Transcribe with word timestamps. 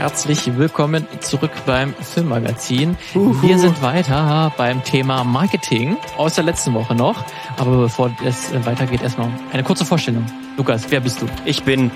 herzlich 0.00 0.56
willkommen 0.56 1.06
zurück 1.20 1.50
beim 1.66 1.92
Filmmagazin. 1.92 2.96
Uhu. 3.14 3.42
Wir 3.42 3.58
sind 3.58 3.82
weiter 3.82 4.50
beim 4.56 4.82
Thema 4.82 5.24
Marketing 5.24 5.98
aus 6.16 6.36
der 6.36 6.44
letzten 6.44 6.72
Woche 6.72 6.94
noch. 6.94 7.22
Aber 7.58 7.82
bevor 7.82 8.10
es 8.24 8.50
weitergeht, 8.64 9.02
erstmal 9.02 9.28
eine 9.52 9.62
kurze 9.62 9.84
Vorstellung. 9.84 10.24
Lukas, 10.56 10.86
wer 10.88 11.00
bist 11.00 11.20
du? 11.20 11.26
Ich 11.44 11.64
bin 11.64 11.90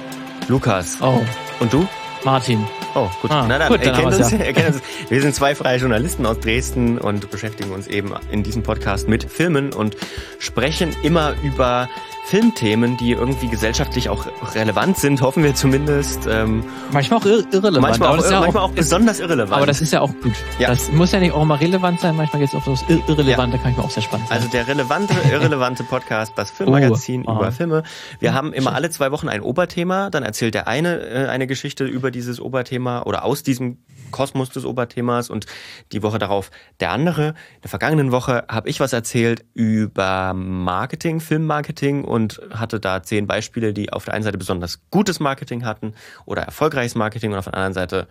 Lukas. 0.48 0.98
Oh. 1.00 1.18
Und 1.60 1.72
du? 1.72 1.88
Martin. 2.26 2.66
Oh, 2.94 3.08
gut. 3.22 3.30
Ah, 3.30 3.46
Na 3.48 3.58
dann, 3.58 3.68
gut, 3.68 3.86
dann 3.86 4.04
uns, 4.04 4.30
ja. 4.32 4.66
uns. 4.66 4.82
Wir 5.08 5.22
sind 5.22 5.34
zwei 5.34 5.54
freie 5.54 5.78
Journalisten 5.78 6.26
aus 6.26 6.38
Dresden 6.40 6.98
und 6.98 7.30
beschäftigen 7.30 7.72
uns 7.72 7.86
eben 7.86 8.12
in 8.30 8.42
diesem 8.42 8.62
Podcast 8.62 9.08
mit 9.08 9.24
Filmen 9.24 9.72
und 9.72 9.96
sprechen 10.38 10.94
immer 11.02 11.32
über 11.42 11.88
Filmthemen, 12.24 12.96
die 12.96 13.12
irgendwie 13.12 13.48
gesellschaftlich 13.48 14.08
auch 14.08 14.26
relevant 14.54 14.96
sind, 14.96 15.20
hoffen 15.20 15.44
wir 15.44 15.54
zumindest. 15.54 16.26
Ähm, 16.26 16.64
manchmal 16.90 17.20
auch 17.20 17.26
ir 17.26 17.44
irrelevant. 17.52 17.82
Manchmal 17.82 18.08
auch, 18.08 18.30
ja 18.30 18.40
manchmal 18.40 18.62
auch, 18.62 18.70
auch 18.70 18.74
besonders 18.74 19.20
irrelevant. 19.20 19.52
Aber 19.52 19.66
das 19.66 19.82
ist 19.82 19.92
ja 19.92 20.00
auch 20.00 20.12
gut. 20.22 20.32
Ja. 20.58 20.68
Das 20.68 20.90
muss 20.90 21.12
ja 21.12 21.20
nicht 21.20 21.32
auch 21.32 21.42
immer 21.42 21.60
relevant 21.60 22.00
sein, 22.00 22.16
manchmal 22.16 22.40
geht 22.40 22.48
es 22.48 22.54
auch 22.54 22.64
das 22.64 22.82
Irrelevante, 22.88 23.56
ja. 23.56 23.62
kann 23.62 23.72
ich 23.72 23.76
mir 23.76 23.84
auch 23.84 23.90
sehr 23.90 24.02
spannend 24.02 24.28
sein. 24.28 24.38
Also 24.38 24.48
der 24.48 24.66
relevante, 24.66 25.14
irrelevante 25.30 25.84
Podcast, 25.84 26.32
das 26.36 26.50
Filmmagazin 26.52 27.24
oh. 27.26 27.36
über 27.36 27.52
Filme. 27.52 27.82
Wir 28.20 28.32
haben 28.32 28.54
immer 28.54 28.74
alle 28.74 28.88
zwei 28.88 29.10
Wochen 29.10 29.28
ein 29.28 29.42
Oberthema, 29.42 30.08
dann 30.08 30.22
erzählt 30.22 30.54
der 30.54 30.66
eine 30.66 31.00
äh, 31.00 31.26
eine 31.28 31.46
Geschichte 31.46 31.84
über 31.84 32.10
dieses 32.10 32.40
Oberthema 32.40 33.02
oder 33.02 33.24
aus 33.24 33.42
diesem 33.42 33.78
Kosmos 34.14 34.50
des 34.50 34.64
Oberthemas 34.64 35.28
und 35.28 35.46
die 35.90 36.04
Woche 36.04 36.20
darauf 36.20 36.52
der 36.78 36.92
andere. 36.92 37.30
In 37.56 37.62
der 37.64 37.70
vergangenen 37.70 38.12
Woche 38.12 38.44
habe 38.48 38.68
ich 38.68 38.78
was 38.78 38.92
erzählt 38.92 39.44
über 39.54 40.32
Marketing, 40.34 41.18
Filmmarketing 41.18 42.04
und 42.04 42.40
hatte 42.50 42.78
da 42.78 43.02
zehn 43.02 43.26
Beispiele, 43.26 43.74
die 43.74 43.92
auf 43.92 44.04
der 44.04 44.14
einen 44.14 44.22
Seite 44.22 44.38
besonders 44.38 44.78
gutes 44.90 45.18
Marketing 45.18 45.64
hatten 45.64 45.94
oder 46.26 46.42
erfolgreiches 46.42 46.94
Marketing 46.94 47.32
und 47.32 47.38
auf 47.38 47.46
der 47.46 47.54
anderen 47.54 47.74
Seite 47.74 48.06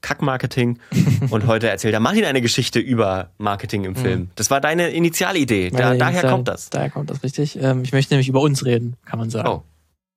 Kackmarketing. 0.00 0.78
und 1.30 1.48
heute 1.48 1.68
erzählt 1.68 1.92
der 1.92 1.98
Martin 1.98 2.24
eine 2.24 2.40
Geschichte 2.40 2.78
über 2.78 3.32
Marketing 3.38 3.82
im 3.82 3.96
Film. 3.96 4.20
Mhm. 4.20 4.30
Das 4.36 4.52
war 4.52 4.60
deine 4.60 4.90
Initialidee. 4.90 5.70
Da, 5.70 5.96
daher 5.96 6.30
kommt 6.30 6.46
das. 6.46 6.70
Daher 6.70 6.90
kommt 6.90 7.10
das, 7.10 7.24
richtig. 7.24 7.60
Ähm, 7.60 7.82
ich 7.82 7.92
möchte 7.92 8.14
nämlich 8.14 8.28
über 8.28 8.40
uns 8.40 8.64
reden, 8.64 8.94
kann 9.04 9.18
man 9.18 9.28
sagen. 9.28 9.48
Oh. 9.48 9.62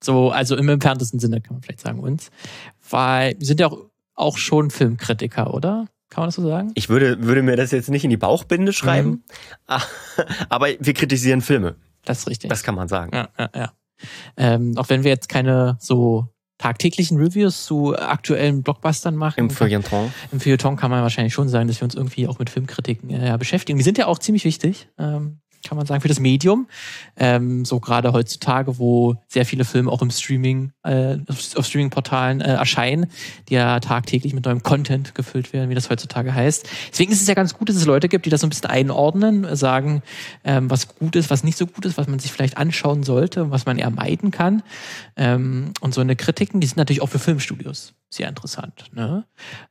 So, 0.03 0.29
also 0.29 0.55
im 0.55 0.69
entferntesten 0.69 1.19
Sinne 1.19 1.41
kann 1.41 1.55
man 1.55 1.63
vielleicht 1.63 1.81
sagen 1.81 1.99
uns. 1.99 2.29
Weil 2.89 3.35
wir 3.39 3.45
sind 3.47 3.59
ja 3.59 3.67
auch, 3.67 3.90
auch 4.15 4.37
schon 4.37 4.71
Filmkritiker, 4.71 5.53
oder? 5.53 5.87
Kann 6.09 6.23
man 6.23 6.27
das 6.27 6.35
so 6.35 6.43
sagen? 6.43 6.71
Ich 6.75 6.89
würde, 6.89 7.23
würde 7.23 7.41
mir 7.41 7.55
das 7.55 7.71
jetzt 7.71 7.89
nicht 7.89 8.03
in 8.03 8.09
die 8.09 8.17
Bauchbinde 8.17 8.73
schreiben, 8.73 9.09
mhm. 9.09 9.23
aber 10.49 10.67
wir 10.79 10.93
kritisieren 10.93 11.41
Filme. 11.41 11.75
Das 12.03 12.19
ist 12.19 12.27
richtig. 12.27 12.49
Das 12.49 12.63
kann 12.63 12.75
man 12.75 12.87
sagen. 12.87 13.15
Ja, 13.15 13.29
ja, 13.39 13.49
ja. 13.55 13.73
Ähm, 14.35 14.77
auch 14.77 14.89
wenn 14.89 15.03
wir 15.03 15.11
jetzt 15.11 15.29
keine 15.29 15.77
so 15.79 16.27
tagtäglichen 16.57 17.17
Reviews 17.17 17.65
zu 17.65 17.97
aktuellen 17.97 18.61
Blockbustern 18.61 19.15
machen. 19.15 19.39
Im 19.39 19.49
Feuilleton. 19.49 20.13
Im 20.31 20.39
Feuilleton 20.39 20.75
kann 20.75 20.91
man 20.91 21.01
wahrscheinlich 21.01 21.33
schon 21.33 21.49
sagen, 21.49 21.67
dass 21.67 21.81
wir 21.81 21.85
uns 21.85 21.95
irgendwie 21.95 22.27
auch 22.27 22.39
mit 22.39 22.49
Filmkritiken 22.49 23.09
äh, 23.09 23.35
beschäftigen. 23.37 23.77
Die 23.77 23.83
sind 23.83 23.97
ja 23.97 24.07
auch 24.07 24.19
ziemlich 24.19 24.45
wichtig. 24.45 24.87
Ähm, 24.97 25.39
kann 25.67 25.77
man 25.77 25.85
sagen, 25.85 26.01
für 26.01 26.07
das 26.07 26.19
Medium. 26.19 26.67
Ähm, 27.17 27.65
so 27.65 27.79
gerade 27.79 28.13
heutzutage, 28.13 28.77
wo 28.79 29.15
sehr 29.27 29.45
viele 29.45 29.65
Filme 29.65 29.91
auch 29.91 30.01
im 30.01 30.11
Streaming, 30.11 30.71
äh, 30.83 31.17
auf 31.27 31.65
Streaming-Portalen 31.65 32.41
äh, 32.41 32.53
erscheinen, 32.53 33.07
die 33.49 33.55
ja 33.55 33.79
tagtäglich 33.79 34.33
mit 34.33 34.45
neuem 34.45 34.63
Content 34.63 35.15
gefüllt 35.15 35.53
werden, 35.53 35.69
wie 35.69 35.75
das 35.75 35.89
heutzutage 35.89 36.33
heißt. 36.33 36.67
Deswegen 36.91 37.11
ist 37.11 37.21
es 37.21 37.27
ja 37.27 37.33
ganz 37.33 37.53
gut, 37.53 37.69
dass 37.69 37.75
es 37.75 37.85
Leute 37.85 38.09
gibt, 38.09 38.25
die 38.25 38.29
das 38.29 38.41
so 38.41 38.47
ein 38.47 38.49
bisschen 38.49 38.69
einordnen, 38.69 39.55
sagen, 39.55 40.03
ähm, 40.43 40.69
was 40.69 40.95
gut 40.95 41.15
ist, 41.15 41.29
was 41.29 41.43
nicht 41.43 41.57
so 41.57 41.67
gut 41.67 41.85
ist, 41.85 41.97
was 41.97 42.07
man 42.07 42.19
sich 42.19 42.31
vielleicht 42.31 42.57
anschauen 42.57 43.03
sollte, 43.03 43.51
was 43.51 43.65
man 43.65 43.77
eher 43.77 43.89
meiden 43.89 44.31
kann. 44.31 44.63
Ähm, 45.15 45.73
und 45.81 45.93
so 45.93 46.01
eine 46.01 46.15
Kritiken, 46.15 46.59
die 46.59 46.67
sind 46.67 46.77
natürlich 46.77 47.01
auch 47.01 47.09
für 47.09 47.19
Filmstudios 47.19 47.93
sehr 48.13 48.27
interessant, 48.27 48.85
ne? 48.91 49.23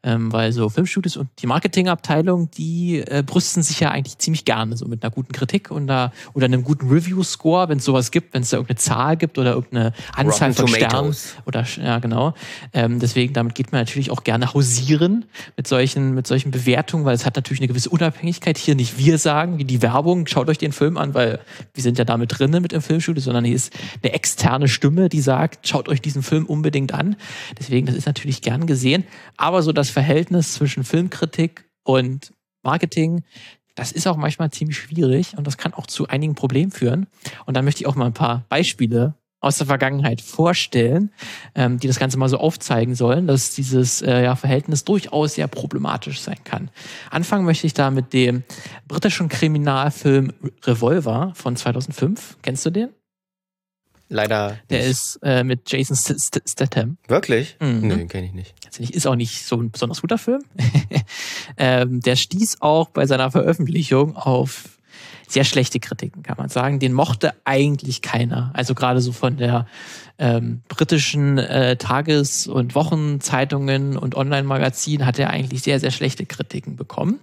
Ähm, 0.03 0.33
weil 0.33 0.53
so 0.53 0.71
Filmstudios 0.71 1.19
und 1.19 1.29
die 1.41 1.47
Marketingabteilung, 1.47 2.51
die 2.51 3.01
äh, 3.01 3.23
brüsten 3.25 3.63
sich 3.63 3.81
ja 3.81 3.91
eigentlich 3.91 4.17
ziemlich 4.17 4.47
gerne 4.47 4.79
so 4.79 4.87
mit 4.87 5.05
einer 5.05 5.11
guten 5.11 5.33
Kritik 5.33 5.71
und 5.71 5.87
da, 5.87 6.11
oder 6.33 6.47
einem 6.47 6.65
guten 6.65 6.89
Review-Score, 6.89 7.69
wenn 7.69 7.79
es 7.79 7.85
sowas 7.85 8.11
gibt, 8.11 8.33
wenn 8.33 8.41
es 8.41 8.49
da 8.49 8.57
irgendeine 8.57 8.79
Zahl 8.79 9.17
gibt 9.19 9.37
oder 9.37 9.53
irgendeine 9.53 9.93
Anzahl 10.15 10.53
Rotten 10.53 10.69
von 10.69 10.69
Sternen 10.69 11.17
oder 11.45 11.67
ja 11.83 11.99
genau. 11.99 12.33
Ähm, 12.73 12.99
deswegen 12.99 13.35
damit 13.35 13.55
geht 13.55 13.73
man 13.73 13.83
natürlich 13.83 14.11
auch 14.11 14.25
gerne 14.25 14.55
hausieren 14.55 15.27
mit 15.59 15.67
solchen 15.67 16.15
mit 16.15 16.27
solchen 16.27 16.51
Bewertungen, 16.51 17.05
weil 17.05 17.15
es 17.15 17.27
hat 17.27 17.37
natürlich 17.37 17.61
eine 17.61 17.69
gewisse 17.69 17.91
Unabhängigkeit. 17.91 18.57
Hier 18.57 18.75
nicht 18.75 18.97
wir 18.97 19.19
sagen, 19.19 19.59
wie 19.59 19.65
die 19.65 19.83
Werbung, 19.83 20.27
schaut 20.27 20.49
euch 20.49 20.59
den 20.59 20.73
Film 20.73 20.97
an, 20.97 21.13
weil 21.13 21.41
wir 21.75 21.83
sind 21.83 21.99
ja 21.99 22.07
damit 22.07 22.39
drinnen 22.39 22.63
mit 22.63 22.73
dem 22.73 22.81
Filmstudio, 22.81 23.23
sondern 23.23 23.45
hier 23.45 23.55
ist 23.55 23.75
eine 24.03 24.15
externe 24.15 24.67
Stimme, 24.67 25.11
die 25.11 25.21
sagt, 25.21 25.69
schaut 25.69 25.91
euch 25.91 26.01
diesen 26.01 26.23
Film 26.23 26.47
unbedingt 26.47 26.95
an. 26.95 27.17
Deswegen 27.59 27.87
das 27.87 27.97
ist 27.97 28.07
natürlich 28.07 28.30
natürlich 28.31 28.43
gern 28.43 28.67
gesehen. 28.67 29.05
Aber 29.37 29.63
so 29.63 29.73
das 29.73 29.91
Verhältnis 29.91 30.55
zwischen 30.55 30.85
Filmkritik 30.85 31.69
und 31.85 32.33
Marketing, 32.63 33.25
das 33.75 33.93
ist 33.93 34.07
auch 34.07 34.17
manchmal 34.17 34.51
ziemlich 34.51 34.79
schwierig 34.79 35.37
und 35.37 35.47
das 35.47 35.57
kann 35.57 35.75
auch 35.75 35.87
zu 35.87 36.09
einigen 36.09 36.35
Problemen 36.35 36.71
führen. 36.71 37.07
Und 37.47 37.57
da 37.57 37.63
möchte 37.63 37.83
ich 37.83 37.87
auch 37.87 37.97
mal 37.97 38.07
ein 38.07 38.15
paar 38.15 38.45
Beispiele 38.49 39.15
aus 39.43 39.57
der 39.57 39.67
Vergangenheit 39.67 40.21
vorstellen, 40.21 41.11
ähm, 41.55 41.79
die 41.79 41.87
das 41.87 41.99
Ganze 41.99 42.19
mal 42.19 42.29
so 42.29 42.37
aufzeigen 42.37 42.95
sollen, 42.95 43.27
dass 43.27 43.55
dieses 43.55 44.03
äh, 44.03 44.25
ja, 44.25 44.37
Verhältnis 44.37 44.85
durchaus 44.85 45.35
sehr 45.35 45.49
problematisch 45.49 46.21
sein 46.21 46.45
kann. 46.45 46.71
Anfangen 47.11 47.47
möchte 47.47 47.67
ich 47.67 47.73
da 47.73 47.91
mit 47.91 48.13
dem 48.13 48.45
britischen 48.87 49.31
Kriminalfilm 49.31 50.35
Revolver 50.65 51.33
von 51.35 51.57
2005. 51.57 52.37
Kennst 52.43 52.67
du 52.67 52.71
den? 52.71 52.91
Leider. 54.11 54.59
Der 54.71 54.81
nicht. 54.81 54.91
ist 54.91 55.21
äh, 55.23 55.45
mit 55.45 55.71
Jason 55.71 55.97
Statham. 55.97 56.99
Wirklich? 57.07 57.57
Mhm. 57.61 57.81
Nee, 57.81 58.07
kenne 58.07 58.27
ich 58.27 58.33
nicht. 58.33 58.55
Ist 58.79 59.07
auch 59.07 59.15
nicht 59.15 59.47
so 59.47 59.57
ein 59.57 59.71
besonders 59.71 60.01
guter 60.01 60.19
Film. 60.19 60.43
ähm, 61.57 62.01
der 62.01 62.17
stieß 62.17 62.61
auch 62.61 62.89
bei 62.89 63.07
seiner 63.07 63.31
Veröffentlichung 63.31 64.17
auf 64.17 64.81
sehr 65.29 65.45
schlechte 65.45 65.79
Kritiken, 65.79 66.25
kann 66.25 66.37
man 66.37 66.49
sagen. 66.49 66.81
Den 66.81 66.93
mochte 66.93 67.35
eigentlich 67.45 68.03
keiner. 68.03 68.51
Also 68.53 68.75
gerade 68.75 69.01
so 69.01 69.13
von 69.13 69.37
der 69.37 69.67
ähm, 70.19 70.63
britischen 70.69 71.39
äh, 71.39 71.77
Tages- 71.77 72.49
und 72.49 72.75
Wochenzeitungen 72.75 73.97
und 73.97 74.17
Online-Magazinen 74.17 75.07
hat 75.07 75.21
er 75.21 75.31
eigentlich 75.31 75.63
sehr, 75.63 75.79
sehr 75.79 75.93
schlechte 75.93 76.27
Kritiken 76.27 76.75
bekommen. 76.75 77.21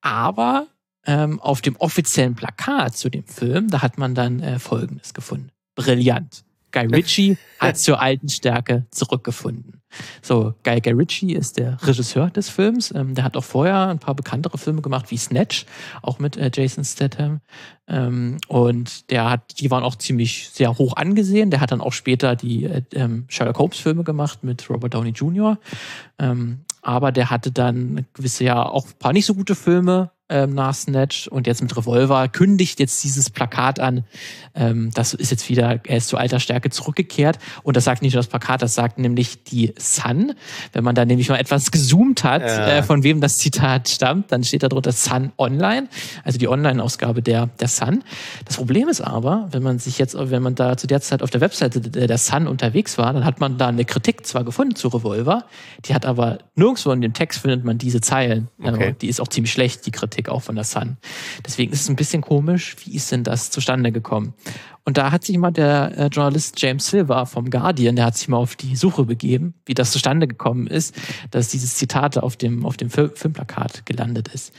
Aber 0.00 0.66
ähm, 1.04 1.40
auf 1.40 1.60
dem 1.60 1.76
offiziellen 1.76 2.36
Plakat 2.36 2.96
zu 2.96 3.10
dem 3.10 3.24
Film, 3.24 3.68
da 3.68 3.82
hat 3.82 3.98
man 3.98 4.14
dann 4.14 4.40
äh, 4.40 4.58
Folgendes 4.58 5.12
gefunden 5.12 5.50
brillant. 5.76 6.44
Guy 6.72 6.86
Ritchie 6.86 7.38
hat 7.60 7.78
zur 7.78 8.00
alten 8.00 8.28
Stärke 8.28 8.86
zurückgefunden. 8.90 9.80
So, 10.20 10.54
Guy, 10.62 10.80
Guy 10.80 10.92
Ritchie 10.92 11.32
ist 11.32 11.56
der 11.56 11.78
Regisseur 11.82 12.28
des 12.28 12.50
Films. 12.50 12.92
Ähm, 12.94 13.14
der 13.14 13.24
hat 13.24 13.36
auch 13.36 13.44
vorher 13.44 13.88
ein 13.88 13.98
paar 13.98 14.14
bekanntere 14.14 14.58
Filme 14.58 14.82
gemacht, 14.82 15.10
wie 15.10 15.16
Snatch, 15.16 15.64
auch 16.02 16.18
mit 16.18 16.36
äh, 16.36 16.50
Jason 16.52 16.84
Statham. 16.84 17.40
Ähm, 17.88 18.38
und 18.48 19.10
der 19.10 19.30
hat, 19.30 19.58
die 19.60 19.70
waren 19.70 19.84
auch 19.84 19.94
ziemlich 19.94 20.50
sehr 20.50 20.76
hoch 20.76 20.96
angesehen. 20.96 21.50
Der 21.50 21.60
hat 21.60 21.72
dann 21.72 21.80
auch 21.80 21.94
später 21.94 22.36
die 22.36 22.64
äh, 22.64 22.82
ähm, 22.92 23.24
Sherlock 23.28 23.58
Holmes 23.58 23.78
Filme 23.78 24.04
gemacht 24.04 24.44
mit 24.44 24.68
Robert 24.68 24.92
Downey 24.92 25.10
Jr. 25.10 25.58
Ähm, 26.18 26.60
aber 26.82 27.10
der 27.10 27.30
hatte 27.30 27.52
dann 27.52 28.06
gewisse 28.12 28.44
ja 28.44 28.62
auch 28.64 28.86
ein 28.86 28.98
paar 28.98 29.12
nicht 29.12 29.26
so 29.26 29.34
gute 29.34 29.54
Filme 29.54 30.10
ähm, 30.28 30.54
nach 30.54 30.74
Snatch 30.74 31.28
und 31.28 31.46
jetzt 31.46 31.62
mit 31.62 31.76
Revolver 31.76 32.28
kündigt 32.28 32.80
jetzt 32.80 33.02
dieses 33.04 33.30
Plakat 33.30 33.78
an. 33.78 34.04
Ähm, 34.54 34.90
das 34.94 35.14
ist 35.14 35.30
jetzt 35.30 35.48
wieder, 35.48 35.80
er 35.84 35.96
ist 35.96 36.08
zu 36.08 36.16
alter 36.16 36.40
Stärke 36.40 36.70
zurückgekehrt. 36.70 37.38
Und 37.62 37.76
das 37.76 37.84
sagt 37.84 38.02
nicht 38.02 38.14
nur 38.14 38.20
das 38.20 38.26
Plakat, 38.26 38.62
das 38.62 38.74
sagt 38.74 38.98
nämlich 38.98 39.44
die 39.44 39.72
Sun. 39.78 40.32
Wenn 40.72 40.82
man 40.82 40.94
da 40.94 41.04
nämlich 41.04 41.28
mal 41.28 41.38
etwas 41.38 41.70
gezoomt 41.70 42.24
hat, 42.24 42.42
ja. 42.42 42.78
äh, 42.78 42.82
von 42.82 43.02
wem 43.02 43.20
das 43.20 43.38
Zitat 43.38 43.88
stammt, 43.88 44.32
dann 44.32 44.42
steht 44.42 44.62
da 44.62 44.68
drunter 44.68 44.92
Sun 44.92 45.32
Online, 45.38 45.88
also 46.24 46.38
die 46.38 46.48
Online-Ausgabe 46.48 47.22
der, 47.22 47.46
der 47.60 47.68
Sun. 47.68 48.02
Das 48.44 48.56
Problem 48.56 48.88
ist 48.88 49.00
aber, 49.00 49.48
wenn 49.52 49.62
man 49.62 49.78
sich 49.78 49.98
jetzt, 49.98 50.16
wenn 50.18 50.42
man 50.42 50.54
da 50.54 50.76
zu 50.76 50.86
der 50.86 51.00
Zeit 51.00 51.22
auf 51.22 51.30
der 51.30 51.40
Webseite 51.40 51.80
der, 51.80 52.18
Sun 52.18 52.48
unterwegs 52.48 52.98
war, 52.98 53.12
dann 53.12 53.24
hat 53.24 53.40
man 53.40 53.58
da 53.58 53.68
eine 53.68 53.84
Kritik 53.84 54.26
zwar 54.26 54.42
gefunden 54.42 54.74
zu 54.74 54.88
Revolver, 54.88 55.44
die 55.84 55.94
hat 55.94 56.06
aber 56.06 56.38
nirgendwo 56.54 56.90
in 56.90 57.00
dem 57.00 57.12
Text 57.12 57.40
findet 57.40 57.64
man 57.64 57.78
diese 57.78 58.00
Zeilen. 58.00 58.48
Okay. 58.58 58.68
Also, 58.68 58.96
die 59.00 59.08
ist 59.08 59.20
auch 59.20 59.28
ziemlich 59.28 59.52
schlecht, 59.52 59.84
die 59.86 59.90
Kritik. 59.90 60.15
Kritik 60.16 60.28
auch 60.30 60.42
von 60.42 60.54
der 60.54 60.64
Sun. 60.64 60.96
Deswegen 61.44 61.72
ist 61.72 61.82
es 61.82 61.88
ein 61.88 61.96
bisschen 61.96 62.22
komisch, 62.22 62.76
wie 62.84 62.94
ist 62.94 63.12
denn 63.12 63.22
das 63.22 63.50
zustande 63.50 63.92
gekommen? 63.92 64.32
Und 64.84 64.96
da 64.96 65.10
hat 65.10 65.24
sich 65.24 65.36
mal 65.36 65.50
der 65.50 65.98
äh, 65.98 66.06
Journalist 66.06 66.60
James 66.60 66.86
Silver 66.86 67.26
vom 67.26 67.50
Guardian, 67.50 67.96
der 67.96 68.06
hat 68.06 68.16
sich 68.16 68.28
mal 68.28 68.36
auf 68.38 68.56
die 68.56 68.76
Suche 68.76 69.04
begeben, 69.04 69.54
wie 69.66 69.74
das 69.74 69.90
zustande 69.90 70.26
gekommen 70.26 70.68
ist, 70.68 70.94
dass 71.32 71.48
dieses 71.48 71.74
Zitat 71.74 72.16
auf 72.18 72.36
dem, 72.36 72.64
auf 72.64 72.76
dem 72.76 72.88
Fil 72.88 73.10
Filmplakat 73.14 73.84
gelandet 73.84 74.28
ist. 74.28 74.54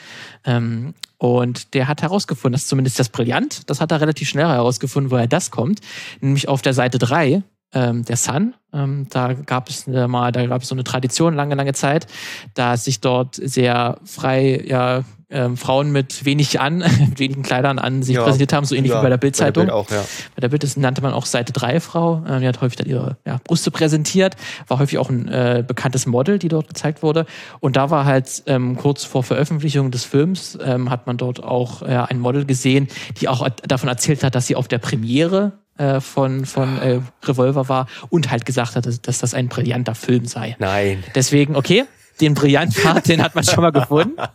Ähm, 0.46 0.94
und 1.18 1.74
der 1.74 1.88
hat 1.88 2.02
herausgefunden, 2.02 2.54
dass 2.54 2.68
zumindest 2.68 3.00
das 3.00 3.10
brillant, 3.10 3.70
das 3.70 3.82
hat 3.82 3.92
er 3.92 4.02
relativ 4.02 4.30
schnell 4.30 4.48
herausgefunden, 4.48 5.12
woher 5.12 5.28
das 5.28 5.50
kommt. 5.50 5.80
Nämlich 6.22 6.48
auf 6.48 6.62
der 6.62 6.74
Seite 6.74 7.00
3 7.00 7.42
ähm, 7.74 8.04
der 8.04 8.18
Sun. 8.18 8.54
Ähm, 8.74 9.08
da 9.10 9.34
gab 9.34 9.70
es 9.70 9.88
äh, 9.88 10.08
mal, 10.08 10.32
da 10.32 10.46
gab 10.46 10.62
es 10.62 10.68
so 10.68 10.76
eine 10.76 10.84
Tradition 10.84 11.34
lange, 11.34 11.56
lange 11.56 11.74
Zeit, 11.74 12.08
da 12.54 12.78
sich 12.78 13.00
dort 13.02 13.36
sehr 13.36 14.00
frei 14.04 14.64
ja, 14.68 15.04
ähm, 15.30 15.58
Frauen 15.58 15.92
mit 15.92 16.26
wenig 16.26 16.60
an, 16.60 16.78
mit 17.00 17.20
wenigen 17.20 17.44
Kleidern 17.44 17.80
an 17.80 18.04
sich 18.04 18.16
ja, 18.16 18.24
präsentiert 18.24 18.54
haben, 18.54 18.66
so 18.66 18.76
ähnlich 18.76 18.92
ja, 18.92 19.00
wie 19.00 19.04
bei 19.04 19.10
der 19.10 19.18
Bildzeitung. 19.18 19.68
Bei, 19.68 19.74
Bild 19.74 19.90
ja. 19.92 20.06
bei 20.36 20.42
der 20.42 20.50
Bild 20.50 20.78
nannte 20.78 21.02
man 21.02 21.14
auch 21.14 21.26
Seite 21.26 21.54
3 21.54 21.80
Frau. 21.80 22.24
Äh, 22.26 22.40
die 22.40 22.48
hat 22.48 22.62
häufig 22.62 22.78
dann 22.78 22.88
ihre 22.88 23.18
ja, 23.26 23.40
Brüste 23.44 23.72
präsentiert, 23.72 24.36
war 24.68 24.80
häufig 24.80 24.98
auch 24.98 25.10
ein 25.10 25.28
äh, 25.28 25.64
bekanntes 25.68 26.06
Model, 26.06 26.40
die 26.40 26.48
dort 26.48 26.68
gezeigt 26.68 27.04
wurde. 27.04 27.26
Und 27.60 27.76
da 27.76 27.90
war 27.90 28.06
halt 28.06 28.44
ähm, 28.46 28.78
kurz 28.78 29.04
vor 29.04 29.24
Veröffentlichung 29.24 29.92
des 29.92 30.04
Films, 30.04 30.58
ähm, 30.64 30.90
hat 30.90 31.08
man 31.08 31.18
dort 31.18 31.44
auch 31.44 31.82
äh, 31.82 31.88
ein 31.88 32.20
Model 32.20 32.46
gesehen, 32.46 32.88
die 33.20 33.28
auch 33.28 33.48
davon 33.68 33.90
erzählt 33.90 34.24
hat, 34.24 34.36
dass 34.36 34.48
sie 34.48 34.56
auf 34.56 34.68
der 34.68 34.78
Premiere 34.78 35.54
äh, 35.78 36.00
von, 36.00 36.46
von 36.46 36.80
äh, 36.80 37.02
Revolver 37.24 37.70
war 37.70 37.88
und 38.10 38.32
halt 38.32 38.46
gesagt 38.46 38.76
hat, 38.76 38.86
dass, 38.86 39.02
dass 39.02 39.20
das 39.20 39.34
ein 39.34 39.48
brillanter 39.48 39.96
Film 39.96 40.26
sei. 40.26 40.56
Nein. 40.60 41.04
Deswegen, 41.14 41.56
okay, 41.56 41.86
den 42.22 42.34
brillanten 42.34 42.82
Part, 42.82 43.08
den 43.08 43.24
hat 43.24 43.36
man 43.36 43.44
schon 43.44 43.62
mal 43.62 43.72
gefunden. 43.72 44.16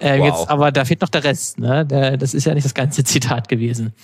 Äh, 0.00 0.20
wow. 0.20 0.26
jetzt, 0.26 0.48
aber 0.48 0.70
da 0.70 0.84
fehlt 0.84 1.00
noch 1.00 1.08
der 1.08 1.24
Rest. 1.24 1.58
Ne? 1.58 1.84
Der, 1.84 2.16
das 2.16 2.32
ist 2.32 2.44
ja 2.44 2.54
nicht 2.54 2.64
das 2.64 2.74
ganze 2.74 3.02
Zitat 3.02 3.48
gewesen. 3.48 3.94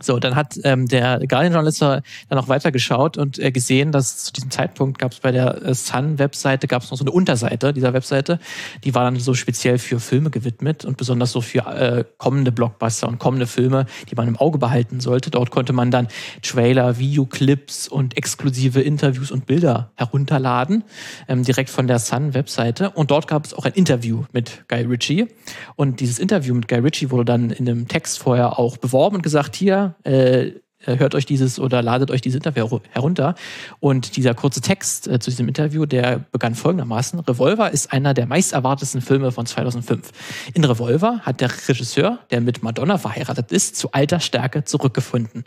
So, 0.00 0.18
dann 0.18 0.36
hat 0.36 0.58
ähm, 0.64 0.86
der 0.86 1.18
Guardian-Journalist 1.26 1.80
dann 1.80 2.02
auch 2.30 2.48
weitergeschaut 2.48 3.16
und 3.16 3.38
äh, 3.38 3.50
gesehen, 3.50 3.92
dass 3.92 4.24
zu 4.24 4.32
diesem 4.32 4.50
Zeitpunkt 4.50 4.98
gab 4.98 5.12
es 5.12 5.20
bei 5.20 5.32
der 5.32 5.62
äh, 5.62 5.74
Sun-Webseite 5.74 6.66
gab 6.66 6.82
es 6.82 6.90
noch 6.90 6.98
so 6.98 7.04
eine 7.04 7.12
Unterseite 7.12 7.72
dieser 7.72 7.92
Webseite, 7.92 8.38
die 8.84 8.94
war 8.94 9.04
dann 9.04 9.18
so 9.18 9.34
speziell 9.34 9.78
für 9.78 10.00
Filme 10.00 10.30
gewidmet 10.30 10.84
und 10.84 10.96
besonders 10.96 11.32
so 11.32 11.40
für 11.40 11.66
äh, 11.66 12.04
kommende 12.18 12.52
Blockbuster 12.52 13.08
und 13.08 13.18
kommende 13.18 13.46
Filme, 13.46 13.86
die 14.10 14.14
man 14.14 14.28
im 14.28 14.36
Auge 14.36 14.58
behalten 14.58 15.00
sollte. 15.00 15.30
Dort 15.30 15.50
konnte 15.50 15.72
man 15.72 15.90
dann 15.90 16.08
Trailer, 16.42 16.98
Videoclips 16.98 17.88
und 17.88 18.16
exklusive 18.16 18.80
Interviews 18.80 19.30
und 19.30 19.46
Bilder 19.46 19.92
herunterladen, 19.96 20.84
ähm, 21.28 21.42
direkt 21.42 21.70
von 21.70 21.86
der 21.86 21.98
Sun-Webseite. 21.98 22.90
Und 22.90 23.10
dort 23.10 23.28
gab 23.28 23.46
es 23.46 23.54
auch 23.54 23.64
ein 23.64 23.72
Interview 23.72 24.24
mit 24.32 24.64
Guy 24.68 24.82
Ritchie. 24.82 25.26
Und 25.76 26.00
dieses 26.00 26.18
Interview 26.18 26.54
mit 26.54 26.68
Guy 26.68 26.78
Ritchie 26.78 27.10
wurde 27.10 27.24
dann 27.24 27.50
in 27.50 27.68
einem 27.68 27.88
Text 27.88 28.18
vorher 28.18 28.58
auch 28.58 28.76
beworben 28.76 29.16
und 29.16 29.22
gesagt, 29.22 29.56
hier, 29.56 29.85
äh, 30.02 30.52
hört 30.84 31.14
euch 31.14 31.26
dieses 31.26 31.58
oder 31.58 31.82
ladet 31.82 32.10
euch 32.10 32.20
dieses 32.20 32.36
Interview 32.36 32.80
herunter. 32.90 33.34
Und 33.80 34.16
dieser 34.16 34.34
kurze 34.34 34.60
Text 34.60 35.08
äh, 35.08 35.18
zu 35.18 35.30
diesem 35.30 35.48
Interview, 35.48 35.86
der 35.86 36.20
begann 36.32 36.54
folgendermaßen. 36.54 37.20
Revolver 37.20 37.70
ist 37.70 37.92
einer 37.92 38.14
der 38.14 38.26
meist 38.26 38.52
erwartetsten 38.52 39.00
Filme 39.00 39.32
von 39.32 39.46
2005. 39.46 40.12
In 40.54 40.64
Revolver 40.64 41.20
hat 41.22 41.40
der 41.40 41.50
Regisseur, 41.50 42.20
der 42.30 42.40
mit 42.40 42.62
Madonna 42.62 42.98
verheiratet 42.98 43.52
ist, 43.52 43.76
zu 43.76 43.92
alter 43.92 44.20
Stärke 44.20 44.64
zurückgefunden. 44.64 45.44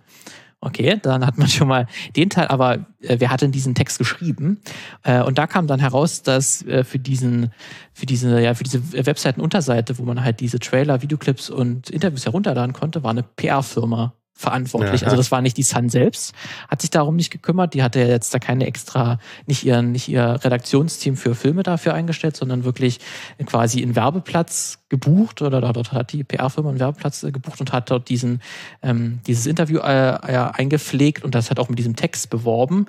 Okay, 0.61 0.99
dann 1.01 1.25
hat 1.25 1.37
man 1.37 1.47
schon 1.47 1.69
mal 1.69 1.87
den 2.17 2.29
Teil, 2.29 2.47
aber 2.47 2.85
äh, 3.01 3.15
wer 3.19 3.31
hat 3.31 3.41
denn 3.41 3.53
diesen 3.53 3.75
Text 3.75 3.97
geschrieben? 3.97 4.59
Äh, 5.03 5.21
und 5.21 5.37
da 5.37 5.47
kam 5.47 5.67
dann 5.67 5.79
heraus, 5.79 6.21
dass 6.21 6.65
äh, 6.65 6.83
für 6.83 6.99
diesen, 6.99 7.53
für 7.93 8.05
diese, 8.05 8.41
ja, 8.41 8.53
für 8.53 8.65
diese 8.65 8.91
Webseitenunterseite, 8.91 9.97
wo 9.97 10.03
man 10.03 10.21
halt 10.21 10.41
diese 10.41 10.59
Trailer, 10.59 11.01
Videoclips 11.01 11.49
und 11.49 11.89
Interviews 11.89 12.25
herunterladen 12.25 12.73
konnte, 12.73 13.03
war 13.03 13.11
eine 13.11 13.23
PR-Firma 13.23 14.13
verantwortlich. 14.39 15.01
Ja, 15.01 15.07
also 15.07 15.17
das 15.17 15.31
war 15.31 15.41
nicht 15.41 15.57
die 15.57 15.63
Sun 15.63 15.89
selbst, 15.89 16.33
hat 16.69 16.79
sich 16.79 16.89
darum 16.89 17.17
nicht 17.17 17.29
gekümmert. 17.29 17.73
Die 17.73 17.83
hatte 17.83 17.99
jetzt 17.99 18.33
da 18.33 18.39
keine 18.39 18.67
extra, 18.67 19.19
nicht 19.45 19.65
ihren, 19.65 19.91
nicht 19.91 20.07
ihr 20.07 20.39
Redaktionsteam 20.41 21.17
für 21.17 21.35
Filme 21.35 21.63
dafür 21.63 21.93
eingestellt, 21.93 22.37
sondern 22.37 22.63
wirklich 22.63 22.99
quasi 23.45 23.81
einen 23.81 23.97
Werbeplatz 23.97 24.79
gebucht 24.87 25.41
oder 25.41 25.59
dort 25.59 25.91
hat 25.91 26.13
die 26.13 26.23
PR-Firma 26.23 26.69
einen 26.69 26.79
Werbeplatz 26.79 27.23
äh, 27.23 27.31
gebucht 27.33 27.59
und 27.59 27.73
hat 27.73 27.91
dort 27.91 28.07
diesen, 28.07 28.41
ähm, 28.81 29.19
dieses 29.27 29.45
Interview 29.45 29.79
äh, 29.79 30.31
ja, 30.31 30.51
eingepflegt 30.51 31.25
und 31.25 31.35
das 31.35 31.51
hat 31.51 31.59
auch 31.59 31.67
mit 31.67 31.77
diesem 31.77 31.97
Text 31.97 32.29
beworben. 32.29 32.85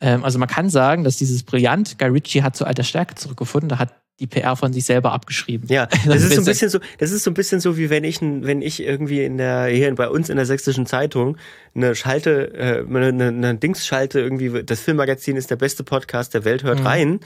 Ähm, 0.00 0.24
also 0.24 0.38
man 0.38 0.48
kann 0.48 0.70
sagen, 0.70 1.04
dass 1.04 1.18
dieses 1.18 1.42
Brillant, 1.42 1.98
Guy 1.98 2.08
Ritchie 2.08 2.42
hat 2.42 2.56
zu 2.56 2.64
alter 2.64 2.82
Stärke 2.82 3.14
zurückgefunden, 3.14 3.68
da 3.68 3.78
hat 3.78 3.92
die 4.20 4.28
PR 4.28 4.54
von 4.54 4.72
sich 4.72 4.84
selber 4.84 5.12
abgeschrieben. 5.12 5.68
Ja, 5.68 5.86
das 6.06 6.22
ist 6.22 6.34
so 6.34 6.40
ein 6.40 6.44
bisschen 6.44 6.68
so, 6.68 6.78
das 6.98 7.10
ist 7.10 7.24
so 7.24 7.30
ein 7.30 7.34
bisschen 7.34 7.60
so 7.60 7.76
wie 7.76 7.90
wenn 7.90 8.04
ich, 8.04 8.20
wenn 8.20 8.62
ich 8.62 8.80
irgendwie 8.80 9.24
in 9.24 9.38
der, 9.38 9.66
hier 9.66 9.92
bei 9.94 10.08
uns 10.08 10.28
in 10.28 10.36
der 10.36 10.46
sächsischen 10.46 10.86
Zeitung 10.86 11.36
eine 11.74 11.96
Schalte, 11.96 12.54
äh, 12.54 12.84
eine, 12.86 13.28
eine 13.28 13.54
Dings 13.56 13.86
schalte, 13.86 14.20
irgendwie, 14.20 14.62
das 14.62 14.80
Filmmagazin 14.80 15.36
ist 15.36 15.50
der 15.50 15.56
beste 15.56 15.82
Podcast 15.82 16.32
der 16.34 16.44
Welt, 16.44 16.62
hört 16.62 16.80
mhm. 16.80 16.86
rein. 16.86 17.20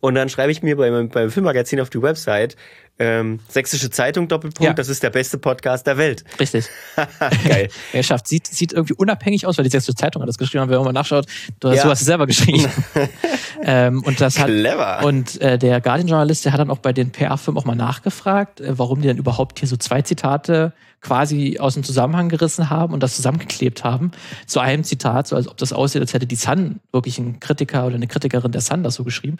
Und 0.00 0.16
dann 0.16 0.28
schreibe 0.28 0.52
ich 0.52 0.62
mir 0.62 0.76
beim, 0.76 1.08
beim 1.08 1.30
Filmmagazin 1.30 1.80
auf 1.80 1.88
die 1.88 2.02
Website, 2.02 2.56
ähm, 2.98 3.40
Sächsische 3.48 3.90
Zeitung 3.90 4.28
Doppelpunkt, 4.28 4.62
ja. 4.62 4.72
das 4.72 4.88
ist 4.88 5.02
der 5.02 5.10
beste 5.10 5.38
Podcast 5.38 5.86
der 5.86 5.96
Welt. 5.98 6.24
Richtig. 6.38 6.66
Geil. 7.48 7.68
Er 7.92 8.02
schafft, 8.02 8.28
sieht, 8.28 8.46
sieht 8.46 8.72
irgendwie 8.72 8.94
unabhängig 8.94 9.46
aus, 9.46 9.58
weil 9.58 9.64
die 9.64 9.70
Sächsische 9.70 9.94
Zeitung 9.94 10.22
hat 10.22 10.28
das 10.28 10.38
geschrieben, 10.38 10.68
wenn 10.68 10.76
man 10.76 10.86
mal 10.86 10.92
nachschaut, 10.92 11.26
du 11.60 11.68
hast, 11.68 11.76
ja. 11.78 11.82
du 11.84 11.90
hast 11.90 12.00
es 12.00 12.06
selber 12.06 12.26
geschrieben. 12.26 12.66
ähm, 13.62 14.02
und 14.02 14.20
das 14.20 14.38
hat, 14.38 14.46
Clever. 14.46 15.04
Und 15.04 15.40
äh, 15.40 15.58
der 15.58 15.80
Guardian-Journalist, 15.80 16.44
der 16.44 16.52
hat 16.52 16.60
dann 16.60 16.70
auch 16.70 16.78
bei 16.78 16.92
den 16.92 17.10
PR-Firmen 17.10 17.60
auch 17.60 17.66
mal 17.66 17.74
nachgefragt, 17.74 18.60
äh, 18.60 18.78
warum 18.78 19.02
die 19.02 19.08
dann 19.08 19.16
überhaupt 19.16 19.58
hier 19.58 19.68
so 19.68 19.76
zwei 19.76 20.02
Zitate 20.02 20.72
quasi 21.04 21.58
aus 21.60 21.74
dem 21.74 21.84
Zusammenhang 21.84 22.28
gerissen 22.28 22.70
haben 22.70 22.92
und 22.92 23.02
das 23.02 23.14
zusammengeklebt 23.14 23.84
haben 23.84 24.10
zu 24.46 24.58
einem 24.58 24.82
Zitat, 24.82 25.28
so 25.28 25.36
als 25.36 25.46
ob 25.46 25.56
das 25.58 25.72
aussieht, 25.72 26.00
als 26.00 26.14
hätte 26.14 26.26
die 26.26 26.34
Sun 26.34 26.80
wirklich 26.90 27.18
ein 27.18 27.38
Kritiker 27.38 27.86
oder 27.86 27.94
eine 27.94 28.06
Kritikerin 28.08 28.50
der 28.50 28.62
Sun 28.62 28.82
das 28.82 28.94
so 28.94 29.04
geschrieben. 29.04 29.36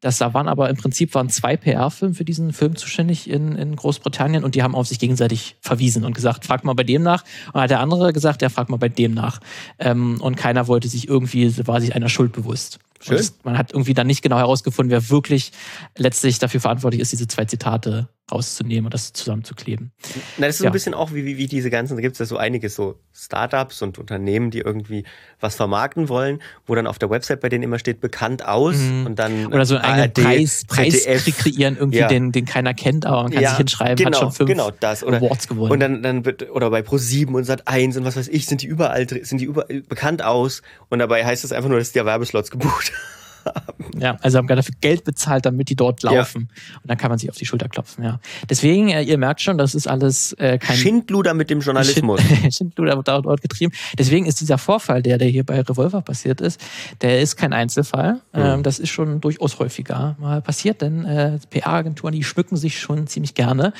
Das 0.00 0.18
da 0.18 0.34
waren 0.34 0.48
aber 0.48 0.70
im 0.70 0.76
Prinzip 0.76 1.14
waren 1.14 1.28
zwei 1.28 1.56
PR-Filme 1.56 2.14
für 2.14 2.24
diesen 2.24 2.52
Film 2.52 2.76
zuständig 2.92 3.28
in, 3.30 3.56
in 3.56 3.74
Großbritannien 3.74 4.44
und 4.44 4.54
die 4.54 4.62
haben 4.62 4.74
auf 4.74 4.86
sich 4.86 4.98
gegenseitig 4.98 5.56
verwiesen 5.60 6.04
und 6.04 6.14
gesagt, 6.14 6.44
frag 6.44 6.62
mal 6.62 6.74
bei 6.74 6.84
dem 6.84 7.02
nach. 7.02 7.24
Und 7.52 7.60
hat 7.62 7.70
der 7.70 7.80
andere 7.80 8.12
gesagt, 8.12 8.42
ja, 8.42 8.50
frag 8.50 8.68
mal 8.68 8.76
bei 8.76 8.90
dem 8.90 9.14
nach. 9.14 9.40
Ähm, 9.78 10.20
und 10.20 10.36
keiner 10.36 10.68
wollte 10.68 10.88
sich 10.88 11.08
irgendwie, 11.08 11.66
war 11.66 11.80
sich 11.80 11.94
einer 11.94 12.10
Schuld 12.10 12.32
bewusst. 12.32 12.78
Schön. 13.00 13.20
man 13.42 13.58
hat 13.58 13.72
irgendwie 13.72 13.94
dann 13.94 14.06
nicht 14.06 14.22
genau 14.22 14.36
herausgefunden, 14.36 14.92
wer 14.92 15.10
wirklich 15.10 15.50
letztlich 15.96 16.38
dafür 16.38 16.60
verantwortlich 16.60 17.00
ist, 17.00 17.10
diese 17.10 17.26
zwei 17.26 17.46
Zitate 17.46 18.08
rauszunehmen 18.32 18.86
und 18.86 18.94
das 18.94 19.12
zusammenzukleben. 19.12 19.92
Na, 20.38 20.46
das 20.46 20.56
ist 20.56 20.58
so 20.58 20.64
ja. 20.64 20.70
ein 20.70 20.72
bisschen 20.72 20.94
auch 20.94 21.12
wie, 21.12 21.24
wie, 21.24 21.36
wie 21.36 21.46
diese 21.46 21.70
ganzen, 21.70 21.96
da 21.96 22.00
gibt 22.00 22.14
es 22.14 22.18
ja 22.18 22.26
so 22.26 22.36
einige 22.36 22.68
so 22.68 22.98
Startups 23.12 23.82
und 23.82 23.98
Unternehmen, 23.98 24.50
die 24.50 24.60
irgendwie 24.60 25.04
was 25.40 25.56
vermarkten 25.56 26.08
wollen, 26.08 26.40
wo 26.66 26.74
dann 26.74 26.86
auf 26.86 26.98
der 26.98 27.10
Website 27.10 27.40
bei 27.40 27.48
denen 27.48 27.62
immer 27.64 27.78
steht, 27.78 28.00
bekannt 28.00 28.44
aus 28.46 28.76
mhm. 28.76 29.06
und 29.06 29.18
dann. 29.18 29.46
Oder 29.46 29.66
so 29.66 29.76
einen 29.76 29.84
eigenen 29.84 30.12
Preis, 30.12 30.64
Preis 30.66 31.04
kreieren, 31.36 31.76
irgendwie, 31.76 31.98
ja. 31.98 32.08
den, 32.08 32.32
den 32.32 32.44
keiner 32.44 32.74
kennt, 32.74 33.06
aber 33.06 33.24
man 33.24 33.32
kann 33.32 33.42
ja, 33.42 33.50
sich 33.50 33.58
hinschreiben, 33.58 33.96
genau, 33.96 34.10
hat 34.10 34.18
schon 34.18 34.32
fünf 34.32 34.48
genau 34.48 34.70
das. 34.70 35.04
Oder, 35.04 35.18
Awards 35.18 35.48
gewonnen. 35.48 35.70
Und 35.70 35.80
dann, 35.80 36.02
dann 36.02 36.24
wird, 36.24 36.50
oder 36.50 36.70
bei 36.70 36.80
Pro7 36.80 37.32
und 37.32 37.46
Sat1 37.46 37.98
und 37.98 38.04
was 38.04 38.16
weiß 38.16 38.28
ich, 38.28 38.46
sind 38.46 38.62
die 38.62 38.66
überall, 38.66 39.06
sind 39.08 39.40
die 39.40 39.44
überall 39.44 39.82
bekannt 39.82 40.22
aus 40.22 40.62
und 40.88 40.98
dabei 40.98 41.24
heißt 41.24 41.44
es 41.44 41.52
einfach 41.52 41.68
nur, 41.68 41.78
dass 41.78 41.92
die 41.92 42.04
Werbeslots 42.04 42.50
gebucht 42.50 42.92
haben. 42.92 43.21
Ja, 43.98 44.16
also 44.22 44.38
haben 44.38 44.46
gerade 44.46 44.60
dafür 44.60 44.74
Geld 44.80 45.04
bezahlt, 45.04 45.46
damit 45.46 45.68
die 45.68 45.76
dort 45.76 46.02
laufen. 46.02 46.48
Ja. 46.50 46.76
Und 46.82 46.90
dann 46.90 46.96
kann 46.96 47.10
man 47.10 47.18
sich 47.18 47.30
auf 47.30 47.36
die 47.36 47.44
Schulter 47.44 47.68
klopfen, 47.68 48.04
ja. 48.04 48.20
Deswegen, 48.48 48.88
äh, 48.88 49.02
ihr 49.02 49.18
merkt 49.18 49.40
schon, 49.40 49.58
das 49.58 49.74
ist 49.74 49.86
alles 49.86 50.32
äh, 50.34 50.58
kein... 50.58 50.76
Schindluder 50.76 51.34
mit 51.34 51.50
dem 51.50 51.60
Journalismus. 51.60 52.20
Schindluder 52.50 52.96
wird 52.96 53.08
dort 53.08 53.42
getrieben. 53.42 53.72
Deswegen 53.98 54.26
ist 54.26 54.40
dieser 54.40 54.58
Vorfall, 54.58 55.02
der, 55.02 55.18
der 55.18 55.28
hier 55.28 55.44
bei 55.44 55.60
Revolver 55.60 56.00
passiert 56.00 56.40
ist, 56.40 56.60
der 57.00 57.20
ist 57.20 57.36
kein 57.36 57.52
Einzelfall. 57.52 58.14
Mhm. 58.32 58.40
Ähm, 58.40 58.62
das 58.62 58.78
ist 58.78 58.90
schon 58.90 59.20
durchaus 59.20 59.58
häufiger 59.58 60.16
mal 60.18 60.40
passiert, 60.40 60.82
denn 60.82 61.04
äh, 61.04 61.38
PR-Agenturen, 61.50 62.12
die 62.12 62.24
schmücken 62.24 62.56
sich 62.56 62.78
schon 62.78 63.06
ziemlich 63.06 63.34
gerne 63.34 63.72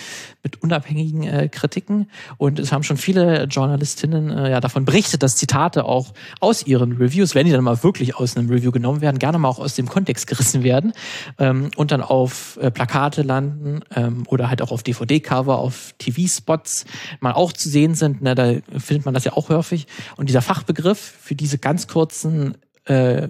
mit 0.42 0.62
unabhängigen 0.62 1.22
äh, 1.24 1.48
Kritiken. 1.48 2.10
Und 2.36 2.58
es 2.58 2.72
haben 2.72 2.82
schon 2.82 2.96
viele 2.96 3.44
Journalistinnen 3.44 4.30
äh, 4.30 4.50
ja 4.50 4.60
davon 4.60 4.84
berichtet, 4.84 5.22
dass 5.22 5.36
Zitate 5.36 5.84
auch 5.84 6.12
aus 6.40 6.66
ihren 6.66 6.92
Reviews, 6.92 7.34
wenn 7.34 7.46
die 7.46 7.52
dann 7.52 7.64
mal 7.64 7.82
wirklich 7.82 8.16
aus 8.16 8.36
einem 8.36 8.50
Review 8.50 8.72
genommen 8.72 9.00
werden, 9.00 9.18
gerne 9.18 9.38
mal 9.38 9.48
auch 9.52 9.58
aus 9.58 9.74
dem 9.74 9.88
Kontext 9.88 10.26
gerissen 10.26 10.62
werden 10.62 10.92
ähm, 11.38 11.70
und 11.76 11.92
dann 11.92 12.00
auf 12.00 12.58
äh, 12.60 12.70
Plakate 12.70 13.22
landen 13.22 13.80
ähm, 13.94 14.24
oder 14.28 14.48
halt 14.48 14.62
auch 14.62 14.72
auf 14.72 14.82
DVD-Cover, 14.82 15.58
auf 15.58 15.94
TV-Spots 15.98 16.86
mal 17.20 17.32
auch 17.32 17.52
zu 17.52 17.68
sehen 17.68 17.94
sind. 17.94 18.22
Ne, 18.22 18.34
da 18.34 18.54
findet 18.78 19.04
man 19.04 19.14
das 19.14 19.24
ja 19.24 19.34
auch 19.34 19.50
häufig. 19.50 19.86
Und 20.16 20.28
dieser 20.28 20.42
Fachbegriff 20.42 20.98
für 20.98 21.34
diese 21.34 21.58
ganz 21.58 21.86
kurzen 21.86 22.56
äh, 22.84 23.28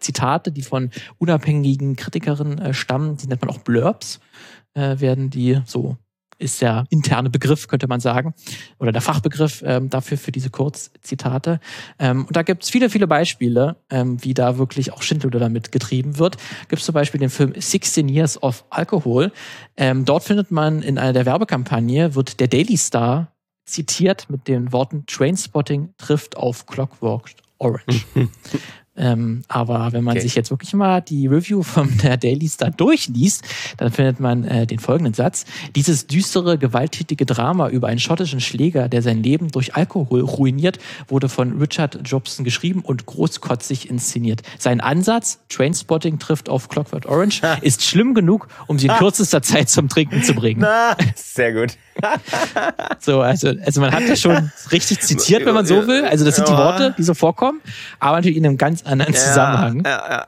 Zitate, 0.00 0.52
die 0.52 0.62
von 0.62 0.90
unabhängigen 1.18 1.96
Kritikerinnen 1.96 2.58
äh, 2.58 2.74
stammen, 2.74 3.16
die 3.16 3.26
nennt 3.26 3.40
man 3.40 3.50
auch 3.50 3.58
Blurbs, 3.58 4.20
äh, 4.74 5.00
werden 5.00 5.30
die 5.30 5.60
so 5.64 5.96
ist 6.38 6.62
der 6.62 6.84
interne 6.90 7.30
Begriff, 7.30 7.68
könnte 7.68 7.86
man 7.86 8.00
sagen, 8.00 8.34
oder 8.78 8.92
der 8.92 9.02
Fachbegriff 9.02 9.62
ähm, 9.66 9.90
dafür 9.90 10.18
für 10.18 10.32
diese 10.32 10.50
Kurzzitate. 10.50 11.60
Ähm, 11.98 12.24
und 12.26 12.36
da 12.36 12.42
gibt 12.42 12.64
es 12.64 12.70
viele, 12.70 12.90
viele 12.90 13.06
Beispiele, 13.06 13.76
ähm, 13.90 14.22
wie 14.22 14.34
da 14.34 14.58
wirklich 14.58 14.92
auch 14.92 15.02
Schindluder 15.02 15.38
damit 15.38 15.72
getrieben 15.72 16.18
wird. 16.18 16.36
Gibt 16.68 16.80
es 16.80 16.86
zum 16.86 16.94
Beispiel 16.94 17.20
den 17.20 17.30
Film 17.30 17.52
16 17.56 18.08
Years 18.08 18.42
of 18.42 18.64
Alcohol. 18.70 19.32
Ähm, 19.76 20.04
dort 20.04 20.24
findet 20.24 20.50
man 20.50 20.82
in 20.82 20.98
einer 20.98 21.12
der 21.12 21.26
Werbekampagne, 21.26 22.14
wird 22.14 22.40
der 22.40 22.48
Daily 22.48 22.76
Star 22.76 23.32
zitiert 23.66 24.28
mit 24.28 24.46
den 24.48 24.72
Worten 24.72 25.04
Trainspotting 25.06 25.94
trifft 25.96 26.36
auf 26.36 26.66
Clockwork 26.66 27.30
Orange. 27.58 28.04
Ähm, 28.96 29.42
aber 29.48 29.92
wenn 29.92 30.04
man 30.04 30.12
okay. 30.12 30.22
sich 30.22 30.34
jetzt 30.34 30.50
wirklich 30.50 30.72
mal 30.72 31.00
die 31.00 31.26
Review 31.26 31.62
von 31.62 31.96
der 32.02 32.16
Daily 32.16 32.46
Star 32.48 32.70
durchliest, 32.70 33.44
dann 33.76 33.90
findet 33.90 34.20
man 34.20 34.44
äh, 34.44 34.66
den 34.66 34.78
folgenden 34.78 35.14
Satz. 35.14 35.44
Dieses 35.74 36.06
düstere, 36.06 36.58
gewalttätige 36.58 37.26
Drama 37.26 37.68
über 37.68 37.88
einen 37.88 37.98
schottischen 37.98 38.40
Schläger, 38.40 38.88
der 38.88 39.02
sein 39.02 39.22
Leben 39.22 39.50
durch 39.50 39.74
Alkohol 39.74 40.20
ruiniert, 40.20 40.78
wurde 41.08 41.28
von 41.28 41.58
Richard 41.58 42.00
Jobson 42.04 42.44
geschrieben 42.44 42.80
und 42.82 43.06
großkotzig 43.06 43.90
inszeniert. 43.90 44.42
Sein 44.58 44.80
Ansatz, 44.80 45.40
Trainspotting 45.48 46.18
trifft 46.18 46.48
auf 46.48 46.68
Clockwork 46.68 47.06
Orange, 47.06 47.42
ist 47.62 47.82
schlimm 47.82 48.14
genug, 48.14 48.48
um 48.66 48.78
sie 48.78 48.86
in 48.86 48.94
kürzester 48.94 49.42
Zeit 49.42 49.68
zum 49.68 49.88
Trinken 49.88 50.22
zu 50.22 50.34
bringen. 50.34 50.60
Na, 50.60 50.96
sehr 51.16 51.52
gut. 51.52 51.76
so, 52.98 53.20
also, 53.20 53.52
also 53.64 53.80
man 53.80 53.92
hat 53.92 54.08
das 54.08 54.20
schon 54.20 54.50
richtig 54.72 55.00
zitiert, 55.00 55.44
wenn 55.46 55.54
man 55.54 55.66
so 55.66 55.86
will. 55.86 56.04
Also 56.04 56.24
das 56.24 56.36
sind 56.36 56.48
die 56.48 56.52
Worte, 56.52 56.94
die 56.98 57.02
so 57.02 57.14
vorkommen, 57.14 57.60
aber 57.98 58.16
natürlich 58.16 58.36
in 58.36 58.46
einem 58.46 58.58
ganz 58.58 58.83
anderen 58.84 59.14
Zusammenhang. 59.14 59.82
Ja, 59.84 60.10
ja, 60.10 60.26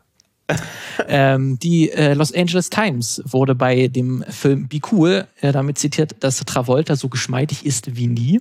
ähm, 1.09 1.59
die 1.59 1.91
äh, 1.91 2.15
Los 2.15 2.33
Angeles 2.33 2.71
Times 2.71 3.23
wurde 3.25 3.55
bei 3.55 3.89
dem 3.89 4.25
Film 4.29 4.69
Be 4.69 4.81
Cool 4.93 5.27
äh, 5.41 5.53
damit 5.53 5.79
zitiert, 5.79 6.15
dass 6.21 6.39
Travolta 6.39 6.97
so 6.97 7.09
geschmeidig 7.09 7.67
ist 7.67 7.97
wie 7.97 8.07
nie. 8.07 8.41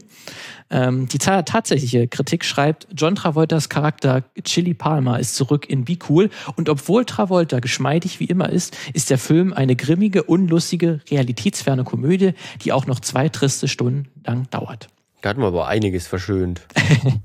Ähm, 0.70 1.08
die 1.08 1.18
tatsächliche 1.18 2.08
Kritik 2.08 2.46
schreibt, 2.46 2.88
John 2.96 3.16
Travoltas 3.16 3.70
Charakter 3.70 4.24
Chili 4.44 4.74
Palmer 4.74 5.20
ist 5.20 5.36
zurück 5.36 5.70
in 5.70 5.86
Be 5.86 5.98
Cool 6.08 6.30
und 6.56 6.70
obwohl 6.70 7.06
Travolta 7.06 7.60
geschmeidig 7.60 8.20
wie 8.20 8.26
immer 8.26 8.50
ist, 8.50 8.78
ist 8.94 9.10
der 9.10 9.18
Film 9.18 9.54
eine 9.54 9.76
grimmige, 9.76 10.24
unlustige, 10.24 11.02
realitätsferne 11.10 11.84
Komödie, 11.84 12.34
die 12.64 12.72
auch 12.72 12.86
noch 12.86 13.00
zwei 13.00 13.30
triste 13.30 13.68
Stunden 13.68 14.08
lang 14.24 14.48
dauert. 14.52 14.88
Da 15.22 15.30
hatten 15.30 15.42
wir 15.42 15.48
aber 15.48 15.68
einiges 15.68 16.08
verschönt. 16.08 16.62